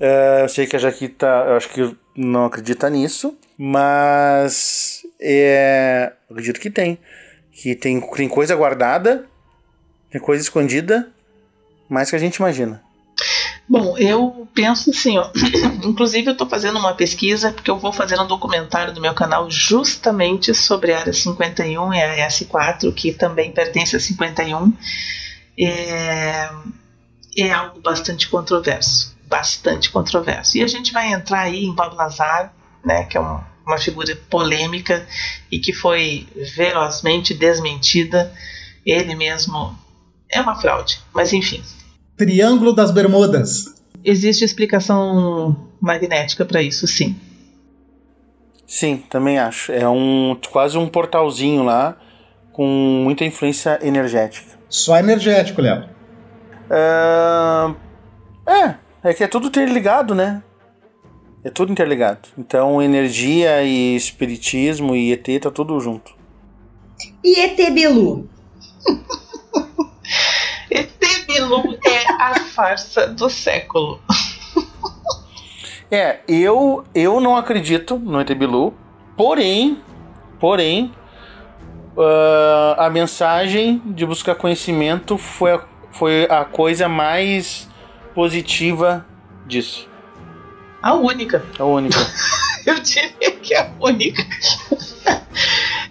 É, 0.00 0.42
eu 0.42 0.48
sei 0.48 0.66
que 0.66 0.76
a 0.76 0.78
Jaquita, 0.78 1.26
eu 1.26 1.56
acho 1.56 1.68
que 1.68 1.96
não 2.16 2.46
acredita 2.46 2.88
nisso, 2.88 3.36
mas 3.58 5.02
é, 5.20 6.12
acredito 6.30 6.60
que 6.60 6.70
tem. 6.70 6.96
Que 7.50 7.74
tem, 7.74 8.00
tem 8.00 8.28
coisa 8.28 8.54
guardada, 8.54 9.26
tem 10.10 10.20
coisa 10.20 10.40
escondida, 10.40 11.10
mais 11.88 12.08
que 12.08 12.14
a 12.14 12.18
gente 12.20 12.36
imagina. 12.36 12.80
Bom, 13.68 13.98
eu 13.98 14.48
penso 14.54 14.90
assim, 14.90 15.18
ó. 15.18 15.30
Inclusive 15.84 16.28
eu 16.28 16.32
estou 16.32 16.48
fazendo 16.48 16.78
uma 16.78 16.94
pesquisa 16.94 17.52
porque 17.52 17.70
eu 17.70 17.78
vou 17.78 17.92
fazer 17.92 18.18
um 18.18 18.26
documentário 18.26 18.94
no 18.94 19.00
meu 19.00 19.12
canal 19.12 19.50
justamente 19.50 20.54
sobre 20.54 20.92
a 20.92 21.00
área 21.00 21.12
51 21.12 21.92
e 21.92 22.02
a 22.02 22.28
S4, 22.28 22.94
que 22.94 23.12
também 23.12 23.50
pertence 23.50 23.96
a 23.96 24.00
51. 24.00 24.72
É, 25.58 26.48
é 27.36 27.50
algo 27.50 27.80
bastante 27.80 28.28
controverso, 28.28 29.16
bastante 29.26 29.90
controverso. 29.90 30.56
E 30.56 30.62
a 30.62 30.68
gente 30.68 30.92
vai 30.92 31.12
entrar 31.12 31.40
aí 31.40 31.64
em 31.64 31.74
Bob 31.74 31.94
Lazar, 31.96 32.54
né, 32.84 33.04
que 33.04 33.18
é 33.18 33.20
um, 33.20 33.40
uma 33.68 33.78
figura 33.78 34.16
polêmica 34.30 35.06
e 35.52 35.58
que 35.58 35.72
foi 35.72 36.26
velozmente 36.56 37.34
desmentida. 37.34 38.32
Ele 38.84 39.14
mesmo 39.14 39.76
é 40.30 40.40
uma 40.40 40.56
fraude, 40.56 41.00
mas 41.14 41.32
enfim. 41.32 41.62
Triângulo 42.16 42.72
das 42.72 42.90
Bermudas. 42.90 43.74
Existe 44.02 44.44
explicação 44.44 45.68
magnética 45.80 46.44
para 46.44 46.62
isso, 46.62 46.86
sim. 46.86 47.14
Sim, 48.66 49.04
também 49.08 49.38
acho. 49.38 49.72
É 49.72 49.88
um 49.88 50.36
quase 50.50 50.76
um 50.76 50.88
portalzinho 50.88 51.62
lá 51.62 51.96
com 52.52 52.66
muita 53.04 53.24
influência 53.24 53.78
energética. 53.82 54.58
Só 54.68 54.98
energético, 54.98 55.60
Léo. 55.62 55.88
Ah, 56.70 57.74
é, 58.46 58.74
é 59.10 59.14
que 59.14 59.24
é 59.24 59.28
tudo 59.28 59.48
interligado, 59.48 60.14
né? 60.14 60.42
É 61.48 61.50
tudo 61.50 61.72
interligado. 61.72 62.28
Então, 62.36 62.82
energia 62.82 63.62
e 63.62 63.96
espiritismo 63.96 64.94
e 64.94 65.14
ET 65.14 65.26
tá 65.40 65.50
tudo 65.50 65.80
junto. 65.80 66.12
E 67.24 67.40
ET 67.40 67.56
Bilu? 67.72 68.28
ET 70.70 70.90
Bilu 71.26 71.78
é 71.86 72.22
a 72.22 72.34
farsa 72.54 73.06
do 73.06 73.30
século. 73.30 73.98
É, 75.90 76.18
eu 76.28 76.84
eu 76.94 77.18
não 77.18 77.34
acredito 77.34 77.98
no 77.98 78.20
ET 78.20 78.30
Bilu, 78.34 78.74
porém, 79.16 79.78
porém, 80.38 80.92
uh, 81.96 82.74
a 82.76 82.90
mensagem 82.90 83.80
de 83.86 84.04
buscar 84.04 84.34
conhecimento 84.34 85.16
foi 85.16 85.52
a, 85.52 85.62
foi 85.92 86.26
a 86.28 86.44
coisa 86.44 86.90
mais 86.90 87.66
positiva 88.14 89.06
disso. 89.46 89.88
A 90.82 90.94
única. 90.94 91.44
A 91.58 91.64
única. 91.64 91.98
Eu 92.66 92.80
diria 92.80 93.30
que 93.42 93.54
é 93.54 93.60
a 93.60 93.70
única. 93.80 94.26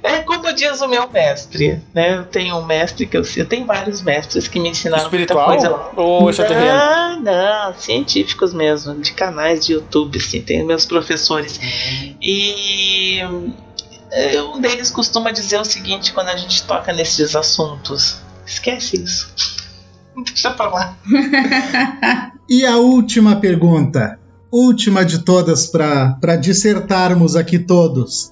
É 0.03 0.19
como 0.19 0.53
diz 0.53 0.79
o 0.81 0.87
meu 0.87 1.09
mestre, 1.09 1.81
né? 1.93 2.17
Eu 2.17 2.25
tenho 2.25 2.55
um 2.57 2.65
mestre 2.65 3.07
que 3.07 3.17
eu, 3.17 3.23
eu 3.35 3.45
tenho 3.45 3.65
vários 3.65 4.01
mestres 4.01 4.47
que 4.47 4.59
me 4.59 4.69
ensinaram 4.69 5.03
Espiritual 5.03 5.49
muita 5.49 5.69
coisa. 5.69 5.89
ou 5.95 6.29
extraterreno? 6.29 6.67
Não, 6.67 7.19
não, 7.21 7.73
científicos 7.73 8.53
mesmo, 8.53 8.95
de 9.01 9.11
canais 9.13 9.65
de 9.65 9.73
YouTube, 9.73 10.17
assim, 10.19 10.41
tem 10.41 10.63
meus 10.63 10.85
professores. 10.85 11.59
E 12.21 13.19
eh, 14.11 14.41
um 14.41 14.61
deles 14.61 14.91
costuma 14.91 15.31
dizer 15.31 15.59
o 15.59 15.65
seguinte 15.65 16.13
quando 16.13 16.29
a 16.29 16.37
gente 16.37 16.63
toca 16.63 16.93
nesses 16.93 17.35
assuntos: 17.35 18.21
esquece 18.45 19.03
isso. 19.03 19.33
Deixa 20.25 20.51
pra 20.51 20.69
lá. 20.69 20.97
E 22.49 22.65
a 22.65 22.77
última 22.77 23.41
pergunta, 23.41 24.17
última 24.51 25.03
de 25.03 25.19
todas 25.19 25.67
para 25.67 26.35
dissertarmos 26.35 27.35
aqui 27.35 27.59
todos. 27.59 28.31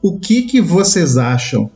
O 0.00 0.18
que 0.18 0.42
que 0.42 0.60
vocês 0.60 1.16
acham 1.16 1.70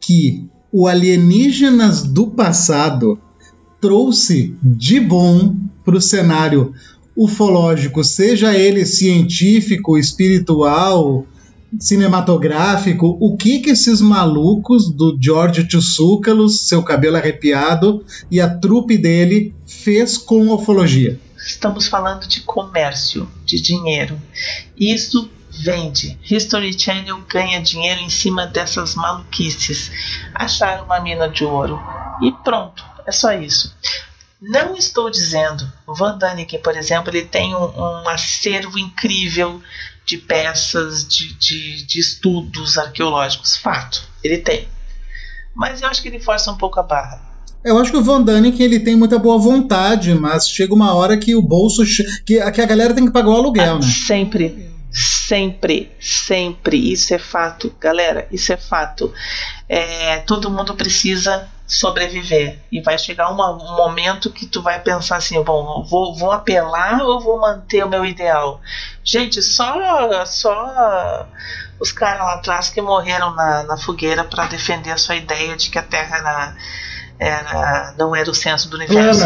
que 0.00 0.46
o 0.72 0.86
Alienígenas 0.86 2.02
do 2.02 2.28
passado 2.28 3.18
trouxe 3.80 4.56
de 4.62 5.00
bom 5.00 5.54
para 5.84 5.96
o 5.96 6.00
cenário 6.00 6.72
ufológico, 7.16 8.04
seja 8.04 8.56
ele 8.56 8.84
científico, 8.84 9.98
espiritual, 9.98 11.26
cinematográfico, 11.78 13.18
o 13.20 13.36
que 13.36 13.58
que 13.58 13.70
esses 13.70 14.00
malucos 14.00 14.90
do 14.90 15.16
George 15.20 15.66
Tsoukalos, 15.66 16.68
seu 16.68 16.82
cabelo 16.82 17.16
arrepiado, 17.16 18.04
e 18.30 18.40
a 18.40 18.48
trupe 18.48 18.96
dele 18.96 19.54
fez 19.66 20.16
com 20.16 20.52
ufologia? 20.52 21.18
Estamos 21.38 21.86
falando 21.86 22.26
de 22.26 22.40
comércio, 22.40 23.30
de 23.44 23.60
dinheiro. 23.60 24.20
Isso 24.76 25.30
vende. 25.50 26.18
History 26.28 26.78
Channel 26.78 27.20
ganha 27.28 27.62
dinheiro 27.62 28.00
em 28.00 28.10
cima 28.10 28.46
dessas 28.46 28.94
maluquices. 28.94 29.90
Acharam 30.34 30.84
uma 30.84 31.00
mina 31.00 31.28
de 31.28 31.44
ouro 31.44 31.80
e 32.22 32.32
pronto, 32.32 32.84
é 33.06 33.12
só 33.12 33.32
isso. 33.32 33.74
Não 34.40 34.76
estou 34.76 35.10
dizendo, 35.10 35.70
o 35.84 35.94
Van 35.94 36.16
Daniken, 36.16 36.60
por 36.60 36.76
exemplo, 36.76 37.10
ele 37.10 37.26
tem 37.26 37.54
um, 37.54 38.02
um 38.02 38.08
acervo 38.08 38.78
incrível 38.78 39.60
de 40.04 40.16
peças, 40.16 41.06
de, 41.06 41.32
de, 41.34 41.82
de 41.84 41.98
estudos 41.98 42.78
arqueológicos. 42.78 43.56
Fato, 43.56 44.02
ele 44.22 44.38
tem. 44.38 44.68
Mas 45.54 45.82
eu 45.82 45.88
acho 45.88 46.00
que 46.00 46.08
ele 46.08 46.20
força 46.20 46.52
um 46.52 46.56
pouco 46.56 46.78
a 46.78 46.84
barra. 46.84 47.27
Eu 47.64 47.78
acho 47.78 47.90
que 47.90 47.96
o 47.96 48.02
Van 48.04 48.22
Daniken 48.22 48.64
ele 48.64 48.80
tem 48.80 48.96
muita 48.96 49.18
boa 49.18 49.38
vontade, 49.38 50.14
mas 50.14 50.48
chega 50.48 50.74
uma 50.74 50.94
hora 50.94 51.16
que 51.18 51.34
o 51.34 51.42
bolso. 51.42 51.82
que, 52.24 52.38
que 52.52 52.60
a 52.60 52.66
galera 52.66 52.94
tem 52.94 53.04
que 53.06 53.12
pagar 53.12 53.30
o 53.30 53.36
aluguel, 53.36 53.74
Ah, 53.74 53.78
né? 53.78 53.82
Sempre, 53.82 54.70
sempre, 54.90 55.92
sempre. 56.00 56.92
Isso 56.92 57.12
é 57.12 57.18
fato, 57.18 57.74
galera. 57.80 58.26
Isso 58.30 58.52
é 58.52 58.56
fato. 58.56 59.12
É, 59.68 60.18
todo 60.20 60.50
mundo 60.50 60.74
precisa 60.74 61.48
sobreviver 61.66 62.60
e 62.72 62.80
vai 62.80 62.96
chegar 62.98 63.28
uma- 63.30 63.52
um 63.52 63.76
momento 63.76 64.30
que 64.30 64.46
tu 64.46 64.62
vai 64.62 64.80
pensar 64.80 65.16
assim, 65.16 65.42
bom, 65.42 65.84
vou, 65.84 66.16
vou 66.16 66.32
apelar 66.32 67.02
ou 67.02 67.20
vou 67.20 67.38
manter 67.38 67.84
o 67.84 67.88
meu 67.90 68.06
ideal? 68.06 68.58
Gente, 69.04 69.42
só, 69.42 70.24
só 70.24 71.28
os 71.78 71.92
caras 71.92 72.20
lá 72.22 72.34
atrás 72.36 72.70
que 72.70 72.80
morreram 72.80 73.34
na, 73.34 73.64
na 73.64 73.76
fogueira 73.76 74.24
para 74.24 74.46
defender 74.46 74.90
a 74.92 74.96
sua 74.96 75.16
ideia 75.16 75.54
de 75.56 75.68
que 75.68 75.78
a 75.78 75.82
Terra 75.82 76.16
era, 76.16 76.56
era, 77.18 77.94
não 77.98 78.14
era 78.14 78.30
o 78.30 78.34
centro 78.34 78.68
do 78.68 78.76
universo. 78.76 79.24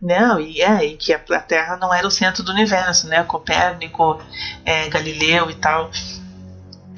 Não, 0.00 0.38
e 0.38 0.60
é, 0.62 0.84
e 0.84 0.96
que 0.96 1.12
a, 1.12 1.20
a 1.30 1.40
Terra 1.40 1.76
não 1.76 1.92
era 1.92 2.06
o 2.06 2.10
centro 2.10 2.42
do 2.44 2.52
universo, 2.52 3.08
né? 3.08 3.24
Copérnico, 3.24 4.20
é, 4.64 4.88
Galileu 4.88 5.50
e 5.50 5.54
tal. 5.54 5.90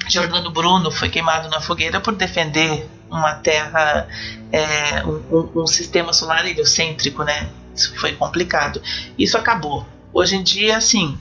Giordano 0.07 0.51
Bruno 0.51 0.91
foi 0.91 1.09
queimado 1.09 1.49
na 1.49 1.61
fogueira 1.61 1.99
por 2.01 2.15
defender 2.15 2.87
uma 3.09 3.35
Terra, 3.35 4.07
é, 4.51 5.03
um, 5.05 5.23
um- 5.31 5.61
um 5.63 5.67
sistema 5.67 6.13
solar 6.13 6.45
heliocêntrico, 6.45 7.23
né? 7.23 7.49
Isso 7.75 7.95
foi 7.97 8.13
complicado. 8.15 8.81
Isso 9.17 9.37
acabou. 9.37 9.85
Hoje 10.13 10.35
em 10.35 10.43
dia, 10.43 10.77
assim, 10.77 11.17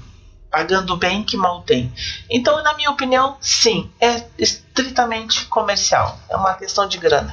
pagando 0.51 0.97
bem 0.97 1.22
que 1.22 1.36
mal 1.36 1.62
tem. 1.62 1.93
Então, 2.28 2.62
na 2.62 2.74
minha 2.74 2.91
opinião, 2.91 3.36
sim, 3.41 3.88
é 4.01 4.24
estritamente 4.38 5.45
comercial. 5.47 6.18
É 6.28 6.36
uma 6.36 6.55
questão 6.55 6.86
de 6.88 6.99
grana. 6.99 7.32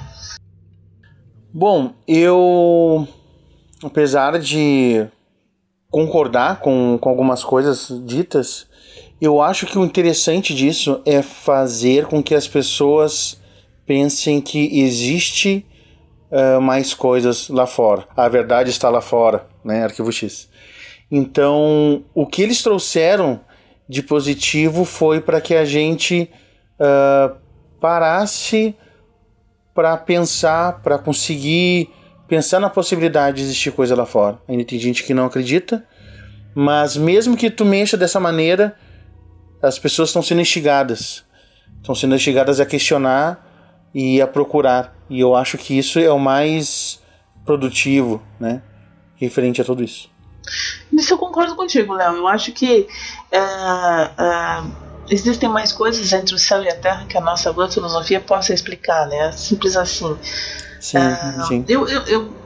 Bom, 1.60 1.96
eu. 2.08 3.08
Apesar 3.84 4.38
de 4.38 5.08
concordar 5.90 6.60
com, 6.60 7.00
com 7.02 7.10
algumas 7.10 7.44
coisas 7.44 7.92
ditas, 8.06 8.68
eu 9.20 9.42
acho 9.42 9.66
que 9.66 9.76
o 9.80 9.84
interessante 9.84 10.54
disso 10.54 11.02
é 11.04 11.24
fazer 11.24 12.06
com 12.06 12.22
que 12.22 12.36
as 12.36 12.48
pessoas 12.48 13.42
pensem 13.88 14.40
que 14.40 14.82
existe 14.82 15.66
ah, 16.32 16.60
mais 16.62 16.94
coisas 16.94 17.50
lá 17.50 17.66
fora. 17.66 18.08
A 18.16 18.30
verdade 18.30 18.70
está 18.70 18.88
lá 18.92 19.02
fora, 19.02 19.48
né? 19.64 19.84
Arquivo 19.84 20.12
X. 20.12 20.48
Então, 21.10 22.04
o 22.14 22.28
que 22.28 22.44
eles 22.44 22.62
trouxeram 22.62 23.40
de 23.90 24.04
positivo 24.04 24.86
foi 24.86 25.22
para 25.22 25.42
que 25.42 25.56
a 25.56 25.66
gente 25.66 26.30
ah, 26.80 27.34
parasse 27.82 28.76
para 29.78 29.96
pensar, 29.96 30.82
para 30.82 30.98
conseguir 30.98 31.92
pensar 32.28 32.60
na 32.60 32.68
possibilidade 32.68 33.38
de 33.38 33.44
existir 33.44 33.72
coisa 33.72 33.96
lá 33.96 34.08
fora. 34.08 34.40
Ainda 34.50 34.66
tem 34.66 34.80
gente 34.80 35.04
que 35.04 35.14
não 35.14 35.26
acredita, 35.28 35.86
mas 36.56 36.98
mesmo 36.98 37.38
que 37.38 37.48
tu 37.52 37.64
mexa 37.64 37.96
dessa 37.96 38.20
maneira, 38.20 38.76
as 39.62 39.78
pessoas 39.78 40.10
estão 40.10 40.24
sendo 40.24 40.42
instigadas. 40.42 41.24
Estão 41.80 41.94
sendo 41.94 42.16
instigadas 42.16 42.60
a 42.60 42.66
questionar 42.66 43.88
e 43.94 44.20
a 44.20 44.26
procurar. 44.26 44.96
E 45.12 45.20
eu 45.20 45.36
acho 45.36 45.60
que 45.60 45.78
isso 45.78 46.00
é 46.00 46.12
o 46.12 46.18
mais 46.18 47.00
produtivo, 47.46 48.20
né? 48.40 48.64
Referente 49.16 49.62
a 49.62 49.64
tudo 49.64 49.84
isso. 49.84 50.10
Nisso 50.92 51.14
eu 51.14 51.20
concordo 51.20 51.56
contigo, 51.56 51.94
Léo. 51.94 52.16
Eu 52.16 52.28
acho 52.28 52.52
que 52.52 52.88
ah, 53.32 54.12
ah, 54.18 54.66
existem 55.10 55.50
mais 55.50 55.72
coisas 55.72 56.12
entre 56.14 56.34
o 56.36 56.40
céu 56.40 56.64
e 56.64 56.70
a 56.70 56.76
terra 56.76 57.06
que 57.06 57.18
a 57.18 57.22
nossa 57.22 57.52
boa 57.54 57.70
filosofia 57.70 58.20
possa 58.20 58.54
explicar, 58.54 59.08
né? 59.08 59.32
Simples 59.32 59.76
assim. 59.76 60.18
Sim, 60.80 60.98
Ah, 60.98 61.44
sim. 61.48 61.66
Eu, 61.68 61.88
eu, 61.88 62.02
eu- 62.04 62.38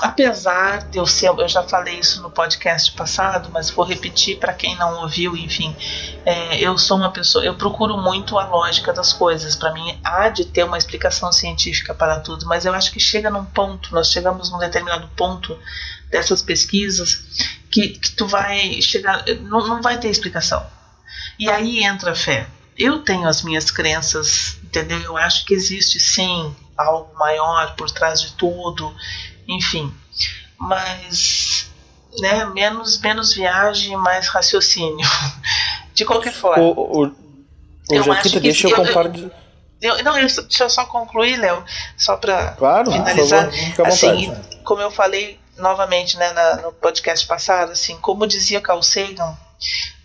apesar 0.00 0.88
de 0.88 0.98
eu 0.98 1.06
ser, 1.06 1.28
eu 1.28 1.48
já 1.48 1.62
falei 1.62 1.98
isso 2.00 2.20
no 2.22 2.30
podcast 2.30 2.90
passado, 2.92 3.50
mas 3.52 3.70
vou 3.70 3.84
repetir 3.84 4.38
para 4.38 4.52
quem 4.52 4.76
não 4.76 5.02
ouviu, 5.02 5.36
enfim, 5.36 5.76
é, 6.26 6.58
eu 6.58 6.76
sou 6.76 6.96
uma 6.96 7.12
pessoa, 7.12 7.44
eu 7.44 7.54
procuro 7.54 7.96
muito 7.96 8.36
a 8.36 8.46
lógica 8.46 8.92
das 8.92 9.12
coisas. 9.12 9.54
Para 9.54 9.72
mim, 9.72 10.00
há 10.02 10.28
de 10.28 10.44
ter 10.44 10.64
uma 10.64 10.76
explicação 10.76 11.30
científica 11.32 11.94
para 11.94 12.18
tudo, 12.20 12.46
mas 12.46 12.64
eu 12.64 12.74
acho 12.74 12.90
que 12.90 12.98
chega 12.98 13.30
num 13.30 13.44
ponto, 13.44 13.94
nós 13.94 14.10
chegamos 14.10 14.50
num 14.50 14.58
determinado 14.58 15.08
ponto 15.16 15.56
dessas 16.10 16.42
pesquisas 16.42 17.24
que, 17.70 17.90
que 17.90 18.10
tu 18.12 18.26
vai 18.26 18.82
chegar, 18.82 19.24
não, 19.42 19.66
não 19.66 19.80
vai 19.82 19.98
ter 19.98 20.08
explicação. 20.08 20.66
E 21.38 21.50
aí 21.50 21.82
entra 21.84 22.12
a 22.12 22.14
fé. 22.14 22.46
Eu 22.78 23.00
tenho 23.02 23.28
as 23.28 23.42
minhas 23.42 23.70
crenças, 23.70 24.56
entendeu? 24.64 24.98
Eu 25.00 25.16
acho 25.16 25.44
que 25.44 25.54
existe 25.54 26.00
sim 26.00 26.54
algo 26.76 27.14
maior 27.18 27.74
por 27.76 27.90
trás 27.90 28.20
de 28.20 28.32
tudo, 28.32 28.94
enfim. 29.46 29.92
Mas, 30.58 31.70
né, 32.18 32.44
menos, 32.46 32.98
menos 33.00 33.34
viagem, 33.34 33.96
mais 33.96 34.28
raciocínio. 34.28 35.06
De 35.94 36.04
qualquer 36.06 36.32
forma. 36.32 36.62
O, 36.62 36.70
o, 36.70 37.06
o 37.06 37.14
Eu 37.90 38.00
acho 38.00 38.14
Jaquita, 38.14 38.30
que 38.30 38.40
deixa 38.40 38.68
eu 38.68 38.74
compartilhar. 38.76 39.30
Eu, 39.80 40.02
não, 40.04 40.16
eu, 40.16 40.26
deixa 40.26 40.64
eu 40.64 40.70
só 40.70 40.86
concluir, 40.86 41.36
Léo, 41.36 41.62
só 41.98 42.16
para 42.16 42.52
Claro, 42.52 42.90
finalizar. 42.92 43.44
favor, 43.50 43.52
fica 43.58 43.82
à 43.82 43.90
vontade. 43.90 44.30
assim, 44.30 44.62
como 44.64 44.80
eu 44.80 44.90
falei 44.90 45.38
novamente 45.58 46.16
né, 46.16 46.32
na- 46.32 46.56
no 46.62 46.72
podcast 46.72 47.26
passado, 47.26 47.72
assim, 47.72 47.98
como 47.98 48.26
dizia 48.26 48.60
Carl 48.60 48.80
Sagan, 48.82 49.36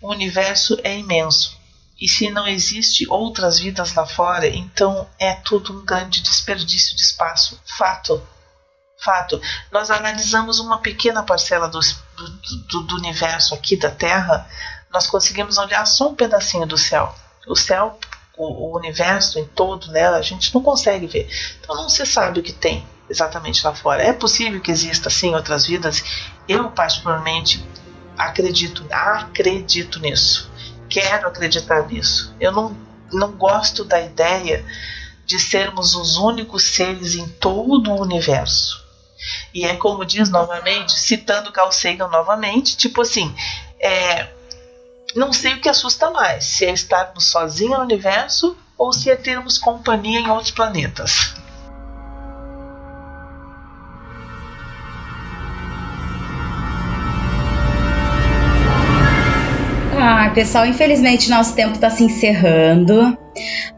o 0.00 0.10
universo 0.10 0.78
é 0.82 0.96
imenso. 0.96 1.58
E 2.00 2.08
se 2.08 2.30
não 2.30 2.46
existe 2.46 3.08
outras 3.10 3.58
vidas 3.58 3.92
lá 3.94 4.06
fora, 4.06 4.46
então 4.46 5.08
é 5.18 5.34
tudo 5.34 5.72
um 5.72 5.84
grande 5.84 6.22
desperdício 6.22 6.94
de 6.94 7.02
espaço. 7.02 7.60
Fato. 7.76 8.22
Fato. 9.00 9.40
Nós 9.72 9.90
analisamos 9.90 10.60
uma 10.60 10.78
pequena 10.78 11.22
parcela 11.22 11.68
do, 11.68 11.80
do, 12.68 12.82
do 12.82 12.96
universo 12.96 13.54
aqui 13.54 13.76
da 13.76 13.90
Terra, 13.90 14.48
nós 14.92 15.06
conseguimos 15.06 15.58
olhar 15.58 15.84
só 15.86 16.08
um 16.08 16.14
pedacinho 16.14 16.66
do 16.66 16.78
céu. 16.78 17.14
O 17.46 17.56
céu, 17.56 17.98
o, 18.36 18.70
o 18.70 18.76
universo 18.76 19.38
em 19.38 19.44
todo, 19.44 19.90
né, 19.90 20.06
a 20.08 20.22
gente 20.22 20.54
não 20.54 20.62
consegue 20.62 21.06
ver. 21.06 21.28
Então 21.60 21.74
não 21.76 21.88
se 21.88 22.04
sabe 22.06 22.40
o 22.40 22.42
que 22.42 22.52
tem 22.52 22.86
exatamente 23.08 23.64
lá 23.64 23.74
fora. 23.74 24.02
É 24.02 24.12
possível 24.12 24.60
que 24.60 24.70
exista 24.70 25.10
sim 25.10 25.34
outras 25.34 25.66
vidas. 25.66 26.04
Eu 26.46 26.70
particularmente 26.70 27.64
acredito, 28.18 28.84
acredito 28.90 30.00
nisso. 30.00 30.50
Quero 30.88 31.28
acreditar 31.28 31.86
nisso. 31.86 32.34
Eu 32.40 32.52
não, 32.52 32.76
não 33.12 33.32
gosto 33.32 33.84
da 33.84 34.00
ideia 34.00 34.64
de 35.24 35.38
sermos 35.38 35.94
os 35.94 36.16
únicos 36.16 36.74
seres 36.74 37.14
em 37.14 37.28
todo 37.28 37.90
o 37.92 38.02
universo. 38.02 38.82
E 39.52 39.64
é 39.64 39.76
como 39.76 40.04
diz 40.04 40.30
novamente, 40.30 40.98
citando 40.98 41.52
Carl 41.52 41.70
Sagan 41.70 42.08
novamente, 42.08 42.76
tipo 42.76 43.02
assim, 43.02 43.34
é, 43.80 44.28
não 45.14 45.32
sei 45.32 45.54
o 45.54 45.60
que 45.60 45.68
assusta 45.68 46.10
mais, 46.10 46.44
se 46.44 46.64
é 46.64 46.72
estarmos 46.72 47.26
sozinhos 47.26 47.78
no 47.78 47.84
universo 47.84 48.56
ou 48.76 48.92
se 48.92 49.10
é 49.10 49.16
termos 49.16 49.58
companhia 49.58 50.20
em 50.20 50.30
outros 50.30 50.52
planetas. 50.52 51.34
Ah, 60.00 60.30
pessoal, 60.32 60.64
infelizmente 60.66 61.28
nosso 61.28 61.54
tempo 61.54 61.74
está 61.74 61.90
se 61.90 62.04
encerrando. 62.04 63.18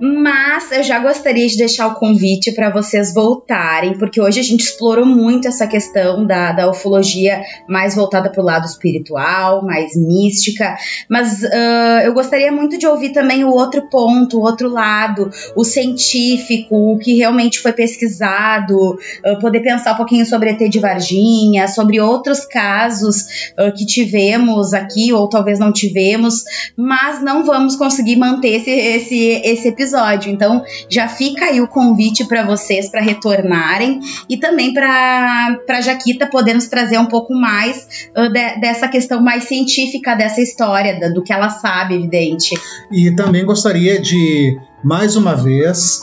Mas 0.00 0.70
eu 0.72 0.82
já 0.82 0.98
gostaria 0.98 1.46
de 1.46 1.56
deixar 1.56 1.88
o 1.88 1.94
convite 1.94 2.52
para 2.52 2.70
vocês 2.70 3.12
voltarem, 3.12 3.98
porque 3.98 4.20
hoje 4.20 4.40
a 4.40 4.42
gente 4.42 4.64
explorou 4.64 5.06
muito 5.06 5.48
essa 5.48 5.66
questão 5.66 6.26
da, 6.26 6.52
da 6.52 6.70
ufologia 6.70 7.42
mais 7.68 7.94
voltada 7.94 8.30
para 8.30 8.40
o 8.40 8.44
lado 8.44 8.66
espiritual, 8.66 9.64
mais 9.64 9.96
mística. 9.96 10.76
Mas 11.08 11.42
uh, 11.42 12.00
eu 12.04 12.12
gostaria 12.14 12.50
muito 12.50 12.78
de 12.78 12.86
ouvir 12.86 13.10
também 13.10 13.44
o 13.44 13.50
outro 13.50 13.88
ponto, 13.90 14.38
o 14.38 14.42
outro 14.42 14.68
lado, 14.68 15.30
o 15.54 15.64
científico, 15.64 16.92
o 16.92 16.98
que 16.98 17.14
realmente 17.14 17.58
foi 17.58 17.72
pesquisado, 17.72 18.76
uh, 18.76 19.38
poder 19.40 19.60
pensar 19.60 19.94
um 19.94 19.96
pouquinho 19.96 20.24
sobre 20.24 20.50
ET 20.50 20.70
de 20.70 20.78
Varginha, 20.78 21.68
sobre 21.68 22.00
outros 22.00 22.44
casos 22.44 23.50
uh, 23.58 23.72
que 23.76 23.84
tivemos 23.84 24.72
aqui, 24.72 25.12
ou 25.12 25.28
talvez 25.28 25.58
não 25.58 25.72
tivemos, 25.72 26.44
mas 26.76 27.22
não 27.22 27.44
vamos 27.44 27.76
conseguir 27.76 28.16
manter 28.16 28.56
esse, 28.56 28.70
esse 28.70 29.49
esse 29.50 29.68
episódio. 29.68 30.30
Então, 30.30 30.62
já 30.88 31.08
fica 31.08 31.46
aí 31.46 31.60
o 31.60 31.68
convite 31.68 32.24
para 32.24 32.44
vocês 32.44 32.88
para 32.88 33.00
retornarem 33.00 34.00
e 34.28 34.36
também 34.36 34.72
para 34.72 35.80
Jaquita 35.82 36.26
poder 36.26 36.54
nos 36.54 36.68
trazer 36.68 36.98
um 36.98 37.06
pouco 37.06 37.34
mais 37.34 38.10
uh, 38.16 38.28
de, 38.32 38.60
dessa 38.60 38.88
questão 38.88 39.22
mais 39.22 39.44
científica 39.44 40.14
dessa 40.14 40.40
história, 40.40 40.98
da, 40.98 41.08
do 41.08 41.22
que 41.22 41.32
ela 41.32 41.50
sabe, 41.50 41.94
evidente. 41.94 42.54
E 42.90 43.14
também 43.14 43.44
gostaria 43.44 44.00
de, 44.00 44.58
mais 44.82 45.16
uma 45.16 45.34
vez, 45.34 46.00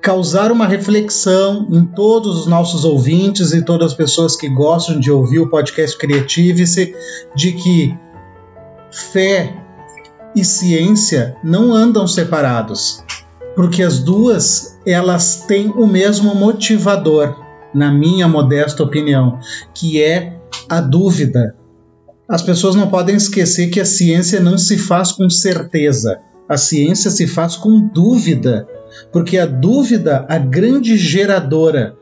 causar 0.00 0.52
uma 0.52 0.66
reflexão 0.66 1.66
em 1.72 1.84
todos 1.86 2.40
os 2.40 2.46
nossos 2.46 2.84
ouvintes 2.84 3.52
e 3.52 3.62
todas 3.62 3.92
as 3.92 3.94
pessoas 3.94 4.36
que 4.36 4.48
gostam 4.48 5.00
de 5.00 5.10
ouvir 5.10 5.38
o 5.40 5.48
podcast 5.48 5.96
Creative-se 5.96 6.94
de 7.34 7.52
que 7.52 7.96
fé 8.90 9.63
e 10.34 10.44
ciência 10.44 11.36
não 11.42 11.72
andam 11.72 12.06
separados, 12.06 13.04
porque 13.54 13.82
as 13.82 13.98
duas 14.00 14.78
elas 14.84 15.44
têm 15.46 15.68
o 15.68 15.86
mesmo 15.86 16.34
motivador, 16.34 17.36
na 17.72 17.92
minha 17.92 18.28
modesta 18.28 18.82
opinião, 18.82 19.38
que 19.74 20.02
é 20.02 20.38
a 20.68 20.80
dúvida. 20.80 21.56
As 22.28 22.42
pessoas 22.42 22.74
não 22.74 22.88
podem 22.88 23.16
esquecer 23.16 23.68
que 23.68 23.80
a 23.80 23.84
ciência 23.84 24.40
não 24.40 24.56
se 24.56 24.78
faz 24.78 25.12
com 25.12 25.28
certeza, 25.28 26.20
a 26.48 26.56
ciência 26.56 27.10
se 27.10 27.26
faz 27.26 27.56
com 27.56 27.80
dúvida, 27.80 28.66
porque 29.12 29.38
a 29.38 29.46
dúvida 29.46 30.24
a 30.28 30.38
grande 30.38 30.96
geradora 30.96 31.96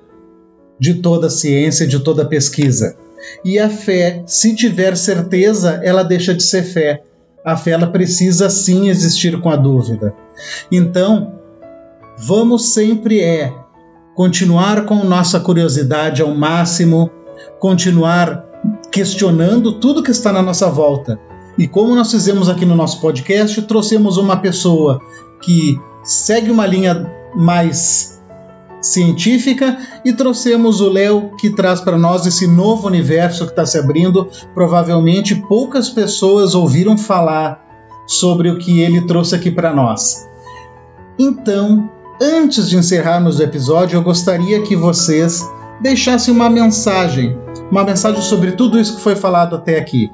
de 0.79 0.95
toda 0.95 1.29
a 1.29 1.31
ciência, 1.31 1.87
de 1.87 2.01
toda 2.01 2.23
a 2.23 2.27
pesquisa. 2.27 2.97
E 3.45 3.59
a 3.59 3.71
fé, 3.71 4.25
se 4.27 4.55
tiver 4.55 4.97
certeza, 4.97 5.81
ela 5.85 6.03
deixa 6.03 6.35
de 6.35 6.43
ser 6.43 6.65
fé 6.65 7.05
a 7.45 7.57
fé 7.57 7.73
ela 7.73 7.87
precisa 7.87 8.49
sim 8.49 8.89
existir 8.89 9.41
com 9.41 9.51
a 9.51 9.57
dúvida. 9.57 10.15
Então, 10.71 11.35
vamos 12.19 12.73
sempre 12.73 13.21
é 13.21 13.53
continuar 14.15 14.85
com 14.85 14.97
nossa 15.05 15.41
curiosidade 15.41 16.23
ao 16.23 16.35
máximo, 16.35 17.11
continuar 17.59 18.45
questionando 18.91 19.73
tudo 19.81 20.03
que 20.03 20.11
está 20.11 20.33
na 20.33 20.43
nossa 20.43 20.69
volta. 20.69 21.19
E 21.59 21.67
como 21.67 21.95
nós 21.95 22.11
fizemos 22.11 22.49
aqui 22.49 22.65
no 22.65 22.75
nosso 22.75 23.01
podcast, 23.01 23.61
trouxemos 23.63 24.17
uma 24.17 24.37
pessoa 24.37 25.01
que 25.41 25.79
segue 26.03 26.51
uma 26.51 26.67
linha 26.67 27.11
mais 27.35 28.12
científica 28.83 29.79
e 30.05 30.13
trouxemos 30.13 30.81
o 30.81 30.89
Léo 30.89 31.31
que 31.39 31.51
traz 31.51 31.81
para 31.81 31.97
nós 31.97 32.27
esse 32.27 32.47
novo 32.47 32.89
universo 32.89 33.45
que 33.45 33.53
está 33.53 33.65
se 33.65 33.79
abrindo. 33.79 34.29
Provavelmente 34.55 35.35
poucas 35.35 35.89
pessoas 35.89 36.55
ouviram 36.55 36.99
falar 36.99 37.63
sobre 38.07 38.51
o 38.51 38.59
que 38.59 38.81
ele 38.81 39.03
trouxe 39.03 39.35
aqui 39.35 39.51
para 39.51 39.73
nós. 39.73 40.29
Então, 41.19 41.89
antes 42.21 42.69
de 42.69 42.77
encerrarmos 42.77 43.39
o 43.39 43.43
episódio, 43.43 43.97
eu 43.97 44.03
gostaria 44.03 44.63
que 44.63 44.75
vocês 44.75 45.49
deixassem 45.81 46.33
uma 46.33 46.49
mensagem, 46.49 47.37
uma 47.71 47.85
mensagem 47.85 48.23
sobre 48.23 48.53
tudo 48.53 48.79
isso 48.79 48.97
que 48.97 49.03
foi 49.03 49.17
falado 49.17 49.57
até 49.57 49.79
aqui. 49.79 50.11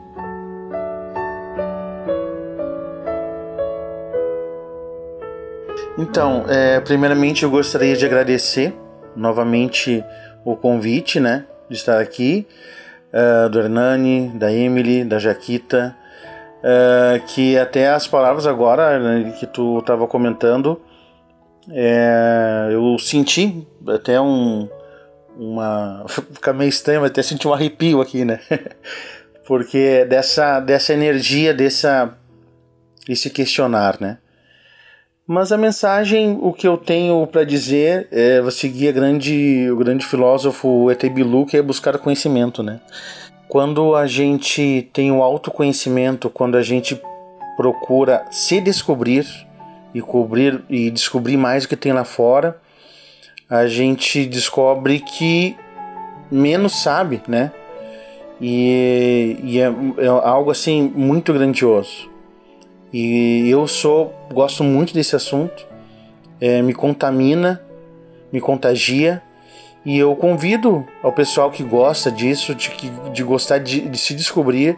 Então, 5.99 6.45
é, 6.49 6.79
primeiramente 6.79 7.43
eu 7.43 7.51
gostaria 7.51 7.97
de 7.97 8.07
agradecer 8.07 8.73
novamente 9.17 10.05
o 10.45 10.55
convite, 10.55 11.19
né, 11.19 11.45
de 11.69 11.75
estar 11.75 12.01
aqui, 12.01 12.47
uh, 13.13 13.49
do 13.49 13.59
Hernani, 13.59 14.29
da 14.29 14.53
Emily, 14.53 15.05
da 15.05 15.19
Jaquita, 15.19 15.97
uh, 16.63 17.27
que 17.27 17.59
até 17.59 17.89
as 17.89 18.07
palavras 18.07 18.47
agora 18.47 19.01
né, 19.01 19.33
que 19.41 19.47
tu 19.47 19.81
estava 19.81 20.07
comentando, 20.07 20.81
é, 21.73 22.69
eu 22.71 22.97
senti 23.01 23.67
até 23.89 24.21
um, 24.21 24.69
uma, 25.37 26.05
fica 26.33 26.53
meio 26.53 26.69
estranho, 26.69 27.05
até 27.05 27.25
senti 27.25 27.49
um 27.49 27.53
arrepio 27.53 28.01
aqui, 28.01 28.25
né, 28.25 28.39
porque 29.45 30.05
dessa, 30.05 30.61
dessa 30.61 30.95
energia, 30.95 31.53
dessa, 31.53 32.17
esse 33.09 33.29
questionar, 33.31 33.97
né, 34.01 34.19
mas 35.29 35.53
a 35.53 35.59
mensagem, 35.59 36.39
o 36.41 36.55
que 36.55 36.67
eu 36.67 36.79
tenho 36.79 37.27
para 37.27 37.45
dizer 37.45 38.09
é 38.11 38.41
vou 38.41 38.51
seguir 38.51 38.95
grande, 38.95 39.71
o 39.71 39.77
grande 39.77 40.07
filósofo 40.07 40.91
E.T. 40.91 41.11
Bilu, 41.11 41.45
que 41.45 41.59
é 41.59 41.61
buscar 41.61 41.99
conhecimento, 41.99 42.63
né? 42.63 42.81
Quando 43.47 43.95
a 43.95 44.07
gente 44.07 44.89
tem 44.91 45.13
o 45.13 45.23
autoconhecimento, 45.23 46.31
quando 46.31 46.57
a 46.57 46.63
gente 46.63 46.99
procura 47.59 48.25
se 48.31 48.59
descobrir 48.59 49.27
e 49.95 50.01
cobrir 50.01 50.65
e 50.67 50.91
descobrir 50.91 51.37
mais 51.37 51.65
o 51.65 51.69
que 51.69 51.77
tem 51.77 51.93
lá 51.93 52.05
fora, 52.05 52.59
a 53.51 53.67
gente 53.67 54.25
descobre 54.25 55.01
que 55.01 55.55
menos 56.31 56.83
sabe, 56.83 57.21
né? 57.29 57.53
E, 58.41 59.37
e 59.43 59.61
é, 59.61 59.67
é 59.99 60.07
algo 60.07 60.51
assim 60.51 60.91
muito 60.95 61.35
grandioso. 61.35 62.09
E 62.93 63.49
eu 63.51 63.67
sou 63.69 64.15
gosto 64.33 64.65
muito 64.65 64.95
desse 64.95 65.15
assunto, 65.15 65.67
é, 66.41 66.63
me 66.63 66.73
contamina, 66.73 67.61
me 68.33 68.41
contagia 68.41 69.23
e 69.85 69.99
eu 69.99 70.15
convido 70.17 70.87
ao 71.03 71.13
pessoal 71.13 71.51
que 71.51 71.63
gosta 71.63 72.11
disso, 72.11 72.55
de, 72.55 72.71
de 73.13 73.23
gostar 73.23 73.59
de, 73.59 73.81
de 73.81 73.99
se 73.99 74.15
descobrir, 74.15 74.77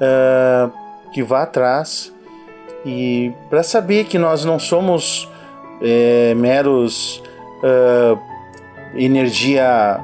uh, 0.00 0.72
que 1.12 1.22
vá 1.22 1.42
atrás 1.42 2.12
e 2.84 3.32
para 3.48 3.62
saber 3.62 4.04
que 4.04 4.18
nós 4.18 4.44
não 4.44 4.58
somos 4.58 5.28
é, 5.80 6.34
meros 6.34 7.22
uh, 7.62 8.18
energia 8.94 10.00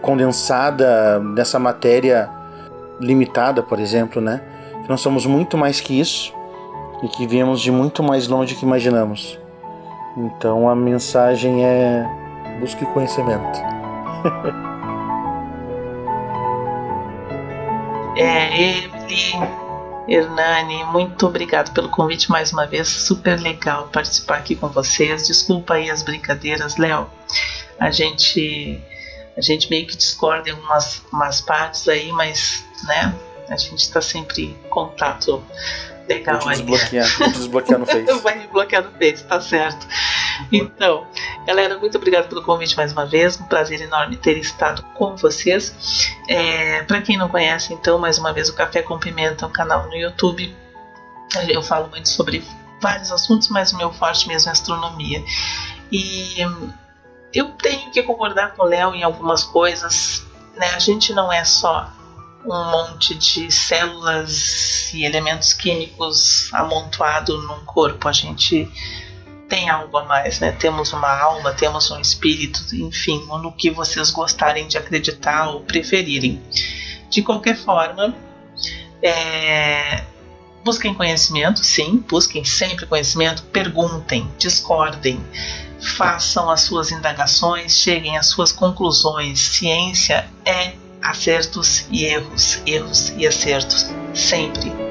condensada 0.00 1.20
nessa 1.20 1.58
matéria 1.58 2.28
limitada, 3.00 3.62
por 3.62 3.78
exemplo, 3.78 4.20
né? 4.20 4.40
Nós 4.88 5.00
somos 5.00 5.24
muito 5.26 5.56
mais 5.56 5.80
que 5.80 5.98
isso 5.98 6.34
e 7.02 7.08
que 7.08 7.26
viemos 7.26 7.60
de 7.60 7.70
muito 7.70 8.02
mais 8.02 8.28
longe 8.28 8.54
que 8.54 8.64
imaginamos. 8.64 9.38
Então 10.16 10.66
a 10.68 10.74
mensagem 10.74 11.64
é: 11.64 12.06
busque 12.60 12.84
conhecimento. 12.86 13.58
é, 18.16 18.62
Emily, 18.62 19.32
Hernani, 20.08 20.84
muito 20.86 21.26
obrigado 21.26 21.72
pelo 21.72 21.88
convite 21.88 22.30
mais 22.30 22.52
uma 22.52 22.66
vez. 22.66 22.88
Super 22.88 23.40
legal 23.40 23.88
participar 23.92 24.38
aqui 24.38 24.56
com 24.56 24.68
vocês. 24.68 25.26
Desculpa 25.26 25.74
aí 25.74 25.90
as 25.90 26.02
brincadeiras, 26.02 26.76
Léo. 26.76 27.06
A 27.78 27.90
gente 27.90 28.82
a 29.36 29.40
gente 29.40 29.70
meio 29.70 29.86
que 29.86 29.96
discorda 29.96 30.50
em 30.50 30.52
algumas 30.52 31.02
umas 31.12 31.40
partes 31.40 31.88
aí, 31.88 32.12
mas 32.12 32.64
né, 32.84 33.14
a 33.48 33.56
gente 33.56 33.78
está 33.78 34.00
sempre 34.00 34.44
em 34.44 34.54
contato 34.68 35.42
legal 36.10 36.40
vou 36.40 36.52
te 36.52 36.56
desbloquear, 36.58 37.06
aí. 37.06 37.12
Vou 37.12 37.28
te 37.28 37.38
desbloquear 37.38 37.78
no 37.78 37.86
Face. 37.86 38.20
Vai 38.20 38.38
me 38.38 38.46
bloquear 38.48 38.84
no 38.84 38.90
Face, 38.92 39.24
tá 39.24 39.40
certo. 39.40 39.86
Então, 40.50 41.06
galera, 41.46 41.78
muito 41.78 41.96
obrigado 41.96 42.28
pelo 42.28 42.42
convite 42.42 42.76
mais 42.76 42.92
uma 42.92 43.06
vez. 43.06 43.40
Um 43.40 43.44
prazer 43.44 43.80
enorme 43.80 44.16
ter 44.16 44.36
estado 44.38 44.82
com 44.94 45.16
vocês. 45.16 45.74
É, 46.28 46.82
para 46.82 47.00
quem 47.02 47.16
não 47.16 47.28
conhece, 47.28 47.72
então, 47.72 47.98
mais 47.98 48.18
uma 48.18 48.32
vez, 48.32 48.48
o 48.48 48.54
Café 48.54 48.82
com 48.82 48.98
Pimenta 48.98 49.44
é 49.44 49.48
um 49.48 49.52
canal 49.52 49.86
no 49.86 49.96
YouTube. 49.96 50.54
Eu 51.48 51.62
falo 51.62 51.88
muito 51.88 52.08
sobre 52.08 52.42
vários 52.80 53.12
assuntos, 53.12 53.48
mas 53.48 53.72
o 53.72 53.76
meu 53.76 53.92
forte 53.92 54.26
mesmo 54.26 54.48
é 54.48 54.52
astronomia. 54.52 55.22
E 55.92 56.36
eu 57.32 57.50
tenho 57.50 57.90
que 57.90 58.02
concordar 58.02 58.54
com 58.54 58.62
o 58.62 58.66
Léo 58.66 58.94
em 58.94 59.02
algumas 59.02 59.44
coisas. 59.44 60.24
Né? 60.56 60.66
A 60.74 60.78
gente 60.78 61.12
não 61.12 61.32
é 61.32 61.44
só 61.44 61.92
um 62.44 62.70
monte 62.70 63.14
de 63.14 63.50
células 63.50 64.92
e 64.94 65.04
elementos 65.04 65.52
químicos 65.52 66.52
amontoado 66.52 67.40
num 67.42 67.64
corpo. 67.64 68.08
A 68.08 68.12
gente 68.12 68.68
tem 69.48 69.68
algo 69.68 69.98
a 69.98 70.04
mais, 70.04 70.40
né? 70.40 70.52
Temos 70.52 70.92
uma 70.92 71.10
alma, 71.10 71.52
temos 71.52 71.90
um 71.90 72.00
espírito, 72.00 72.64
enfim, 72.74 73.26
no 73.26 73.52
que 73.52 73.70
vocês 73.70 74.10
gostarem 74.10 74.66
de 74.68 74.78
acreditar 74.78 75.48
ou 75.48 75.60
preferirem. 75.60 76.40
De 77.10 77.20
qualquer 77.20 77.56
forma, 77.56 78.14
é... 79.02 80.04
busquem 80.64 80.94
conhecimento, 80.94 81.64
sim, 81.64 82.02
busquem 82.08 82.44
sempre 82.44 82.86
conhecimento, 82.86 83.42
perguntem, 83.44 84.30
discordem, 84.38 85.20
façam 85.80 86.48
as 86.48 86.60
suas 86.60 86.92
indagações, 86.92 87.76
cheguem 87.76 88.16
às 88.16 88.26
suas 88.26 88.52
conclusões. 88.52 89.40
Ciência 89.40 90.30
é 90.44 90.74
acertos 91.02 91.86
e 91.90 92.04
erros, 92.04 92.60
erros 92.66 93.12
e 93.16 93.26
acertos, 93.26 93.90
sempre. 94.14 94.90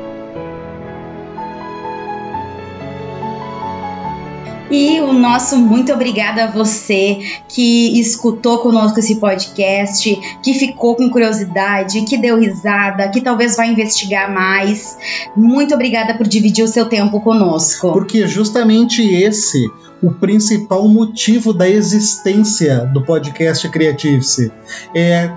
E 4.72 5.01
o 5.01 5.12
nosso 5.12 5.57
muito 5.57 5.91
obrigada 5.91 6.43
a 6.43 6.51
você 6.51 7.18
que 7.47 7.99
escutou 7.99 8.60
conosco 8.60 8.99
esse 8.99 9.16
podcast, 9.16 10.16
que 10.43 10.53
ficou 10.53 10.95
com 10.95 11.10
curiosidade, 11.10 12.03
que 12.03 12.18
deu 12.18 12.39
risada, 12.39 13.10
que 13.10 13.20
talvez 13.20 13.55
vá 13.55 13.66
investigar 13.66 14.32
mais. 14.32 14.95
Muito 15.36 15.74
obrigada 15.74 16.14
por 16.14 16.28
dividir 16.28 16.64
o 16.64 16.68
seu 16.68 16.86
tempo 16.86 17.20
conosco. 17.22 17.91
Porque 17.91 18.28
justamente 18.28 19.01
esse 19.01 19.68
o 20.01 20.12
principal 20.12 20.88
motivo 20.88 21.51
da 21.51 21.68
existência 21.68 22.86
do 22.93 23.01
podcast 23.01 23.68
Creative-se 23.70 24.51
é 24.93 25.32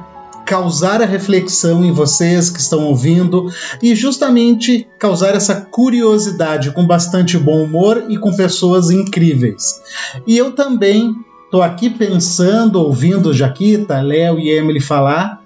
causar 0.52 1.00
a 1.00 1.06
reflexão 1.06 1.82
em 1.82 1.90
vocês 1.90 2.50
que 2.50 2.60
estão 2.60 2.84
ouvindo 2.84 3.50
e 3.82 3.94
justamente 3.94 4.86
causar 4.98 5.34
essa 5.34 5.54
curiosidade 5.54 6.72
com 6.72 6.86
bastante 6.86 7.38
bom 7.38 7.64
humor 7.64 8.04
e 8.10 8.18
com 8.18 8.36
pessoas 8.36 8.90
incríveis. 8.90 9.80
E 10.26 10.36
eu 10.36 10.52
também 10.52 11.16
estou 11.46 11.62
aqui 11.62 11.88
pensando, 11.88 12.82
ouvindo 12.82 13.32
Jaquita, 13.32 14.02
Léo 14.02 14.38
e 14.38 14.50
Emily 14.50 14.78
falar, 14.78 15.42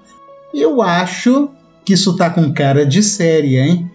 eu 0.53 0.83
acho 0.83 1.51
que 1.85 1.93
isso 1.93 2.17
tá 2.17 2.29
com 2.29 2.53
cara 2.53 2.85
de 2.85 3.01
série, 3.01 3.59
hein? 3.59 3.89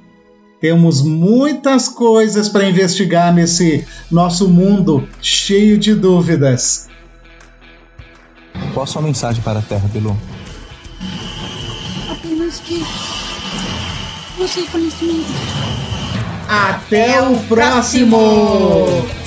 Temos 0.61 1.01
muitas 1.01 1.89
coisas 1.89 2.47
para 2.47 2.69
investigar 2.69 3.33
nesse 3.33 3.85
nosso 4.09 4.47
mundo 4.47 5.05
cheio 5.21 5.77
de 5.77 5.93
dúvidas. 5.93 6.87
Qual 8.73 8.85
a 8.85 8.87
sua 8.87 9.01
mensagem 9.01 9.43
para 9.43 9.59
a 9.59 9.61
Terra, 9.61 9.89
Bilu? 9.91 10.15
Apenas 12.09 12.59
que 12.59 12.83
você 14.37 14.63
conhecimento. 14.63 15.31
Até 16.47 17.21
o 17.21 17.37
próximo! 17.43 19.20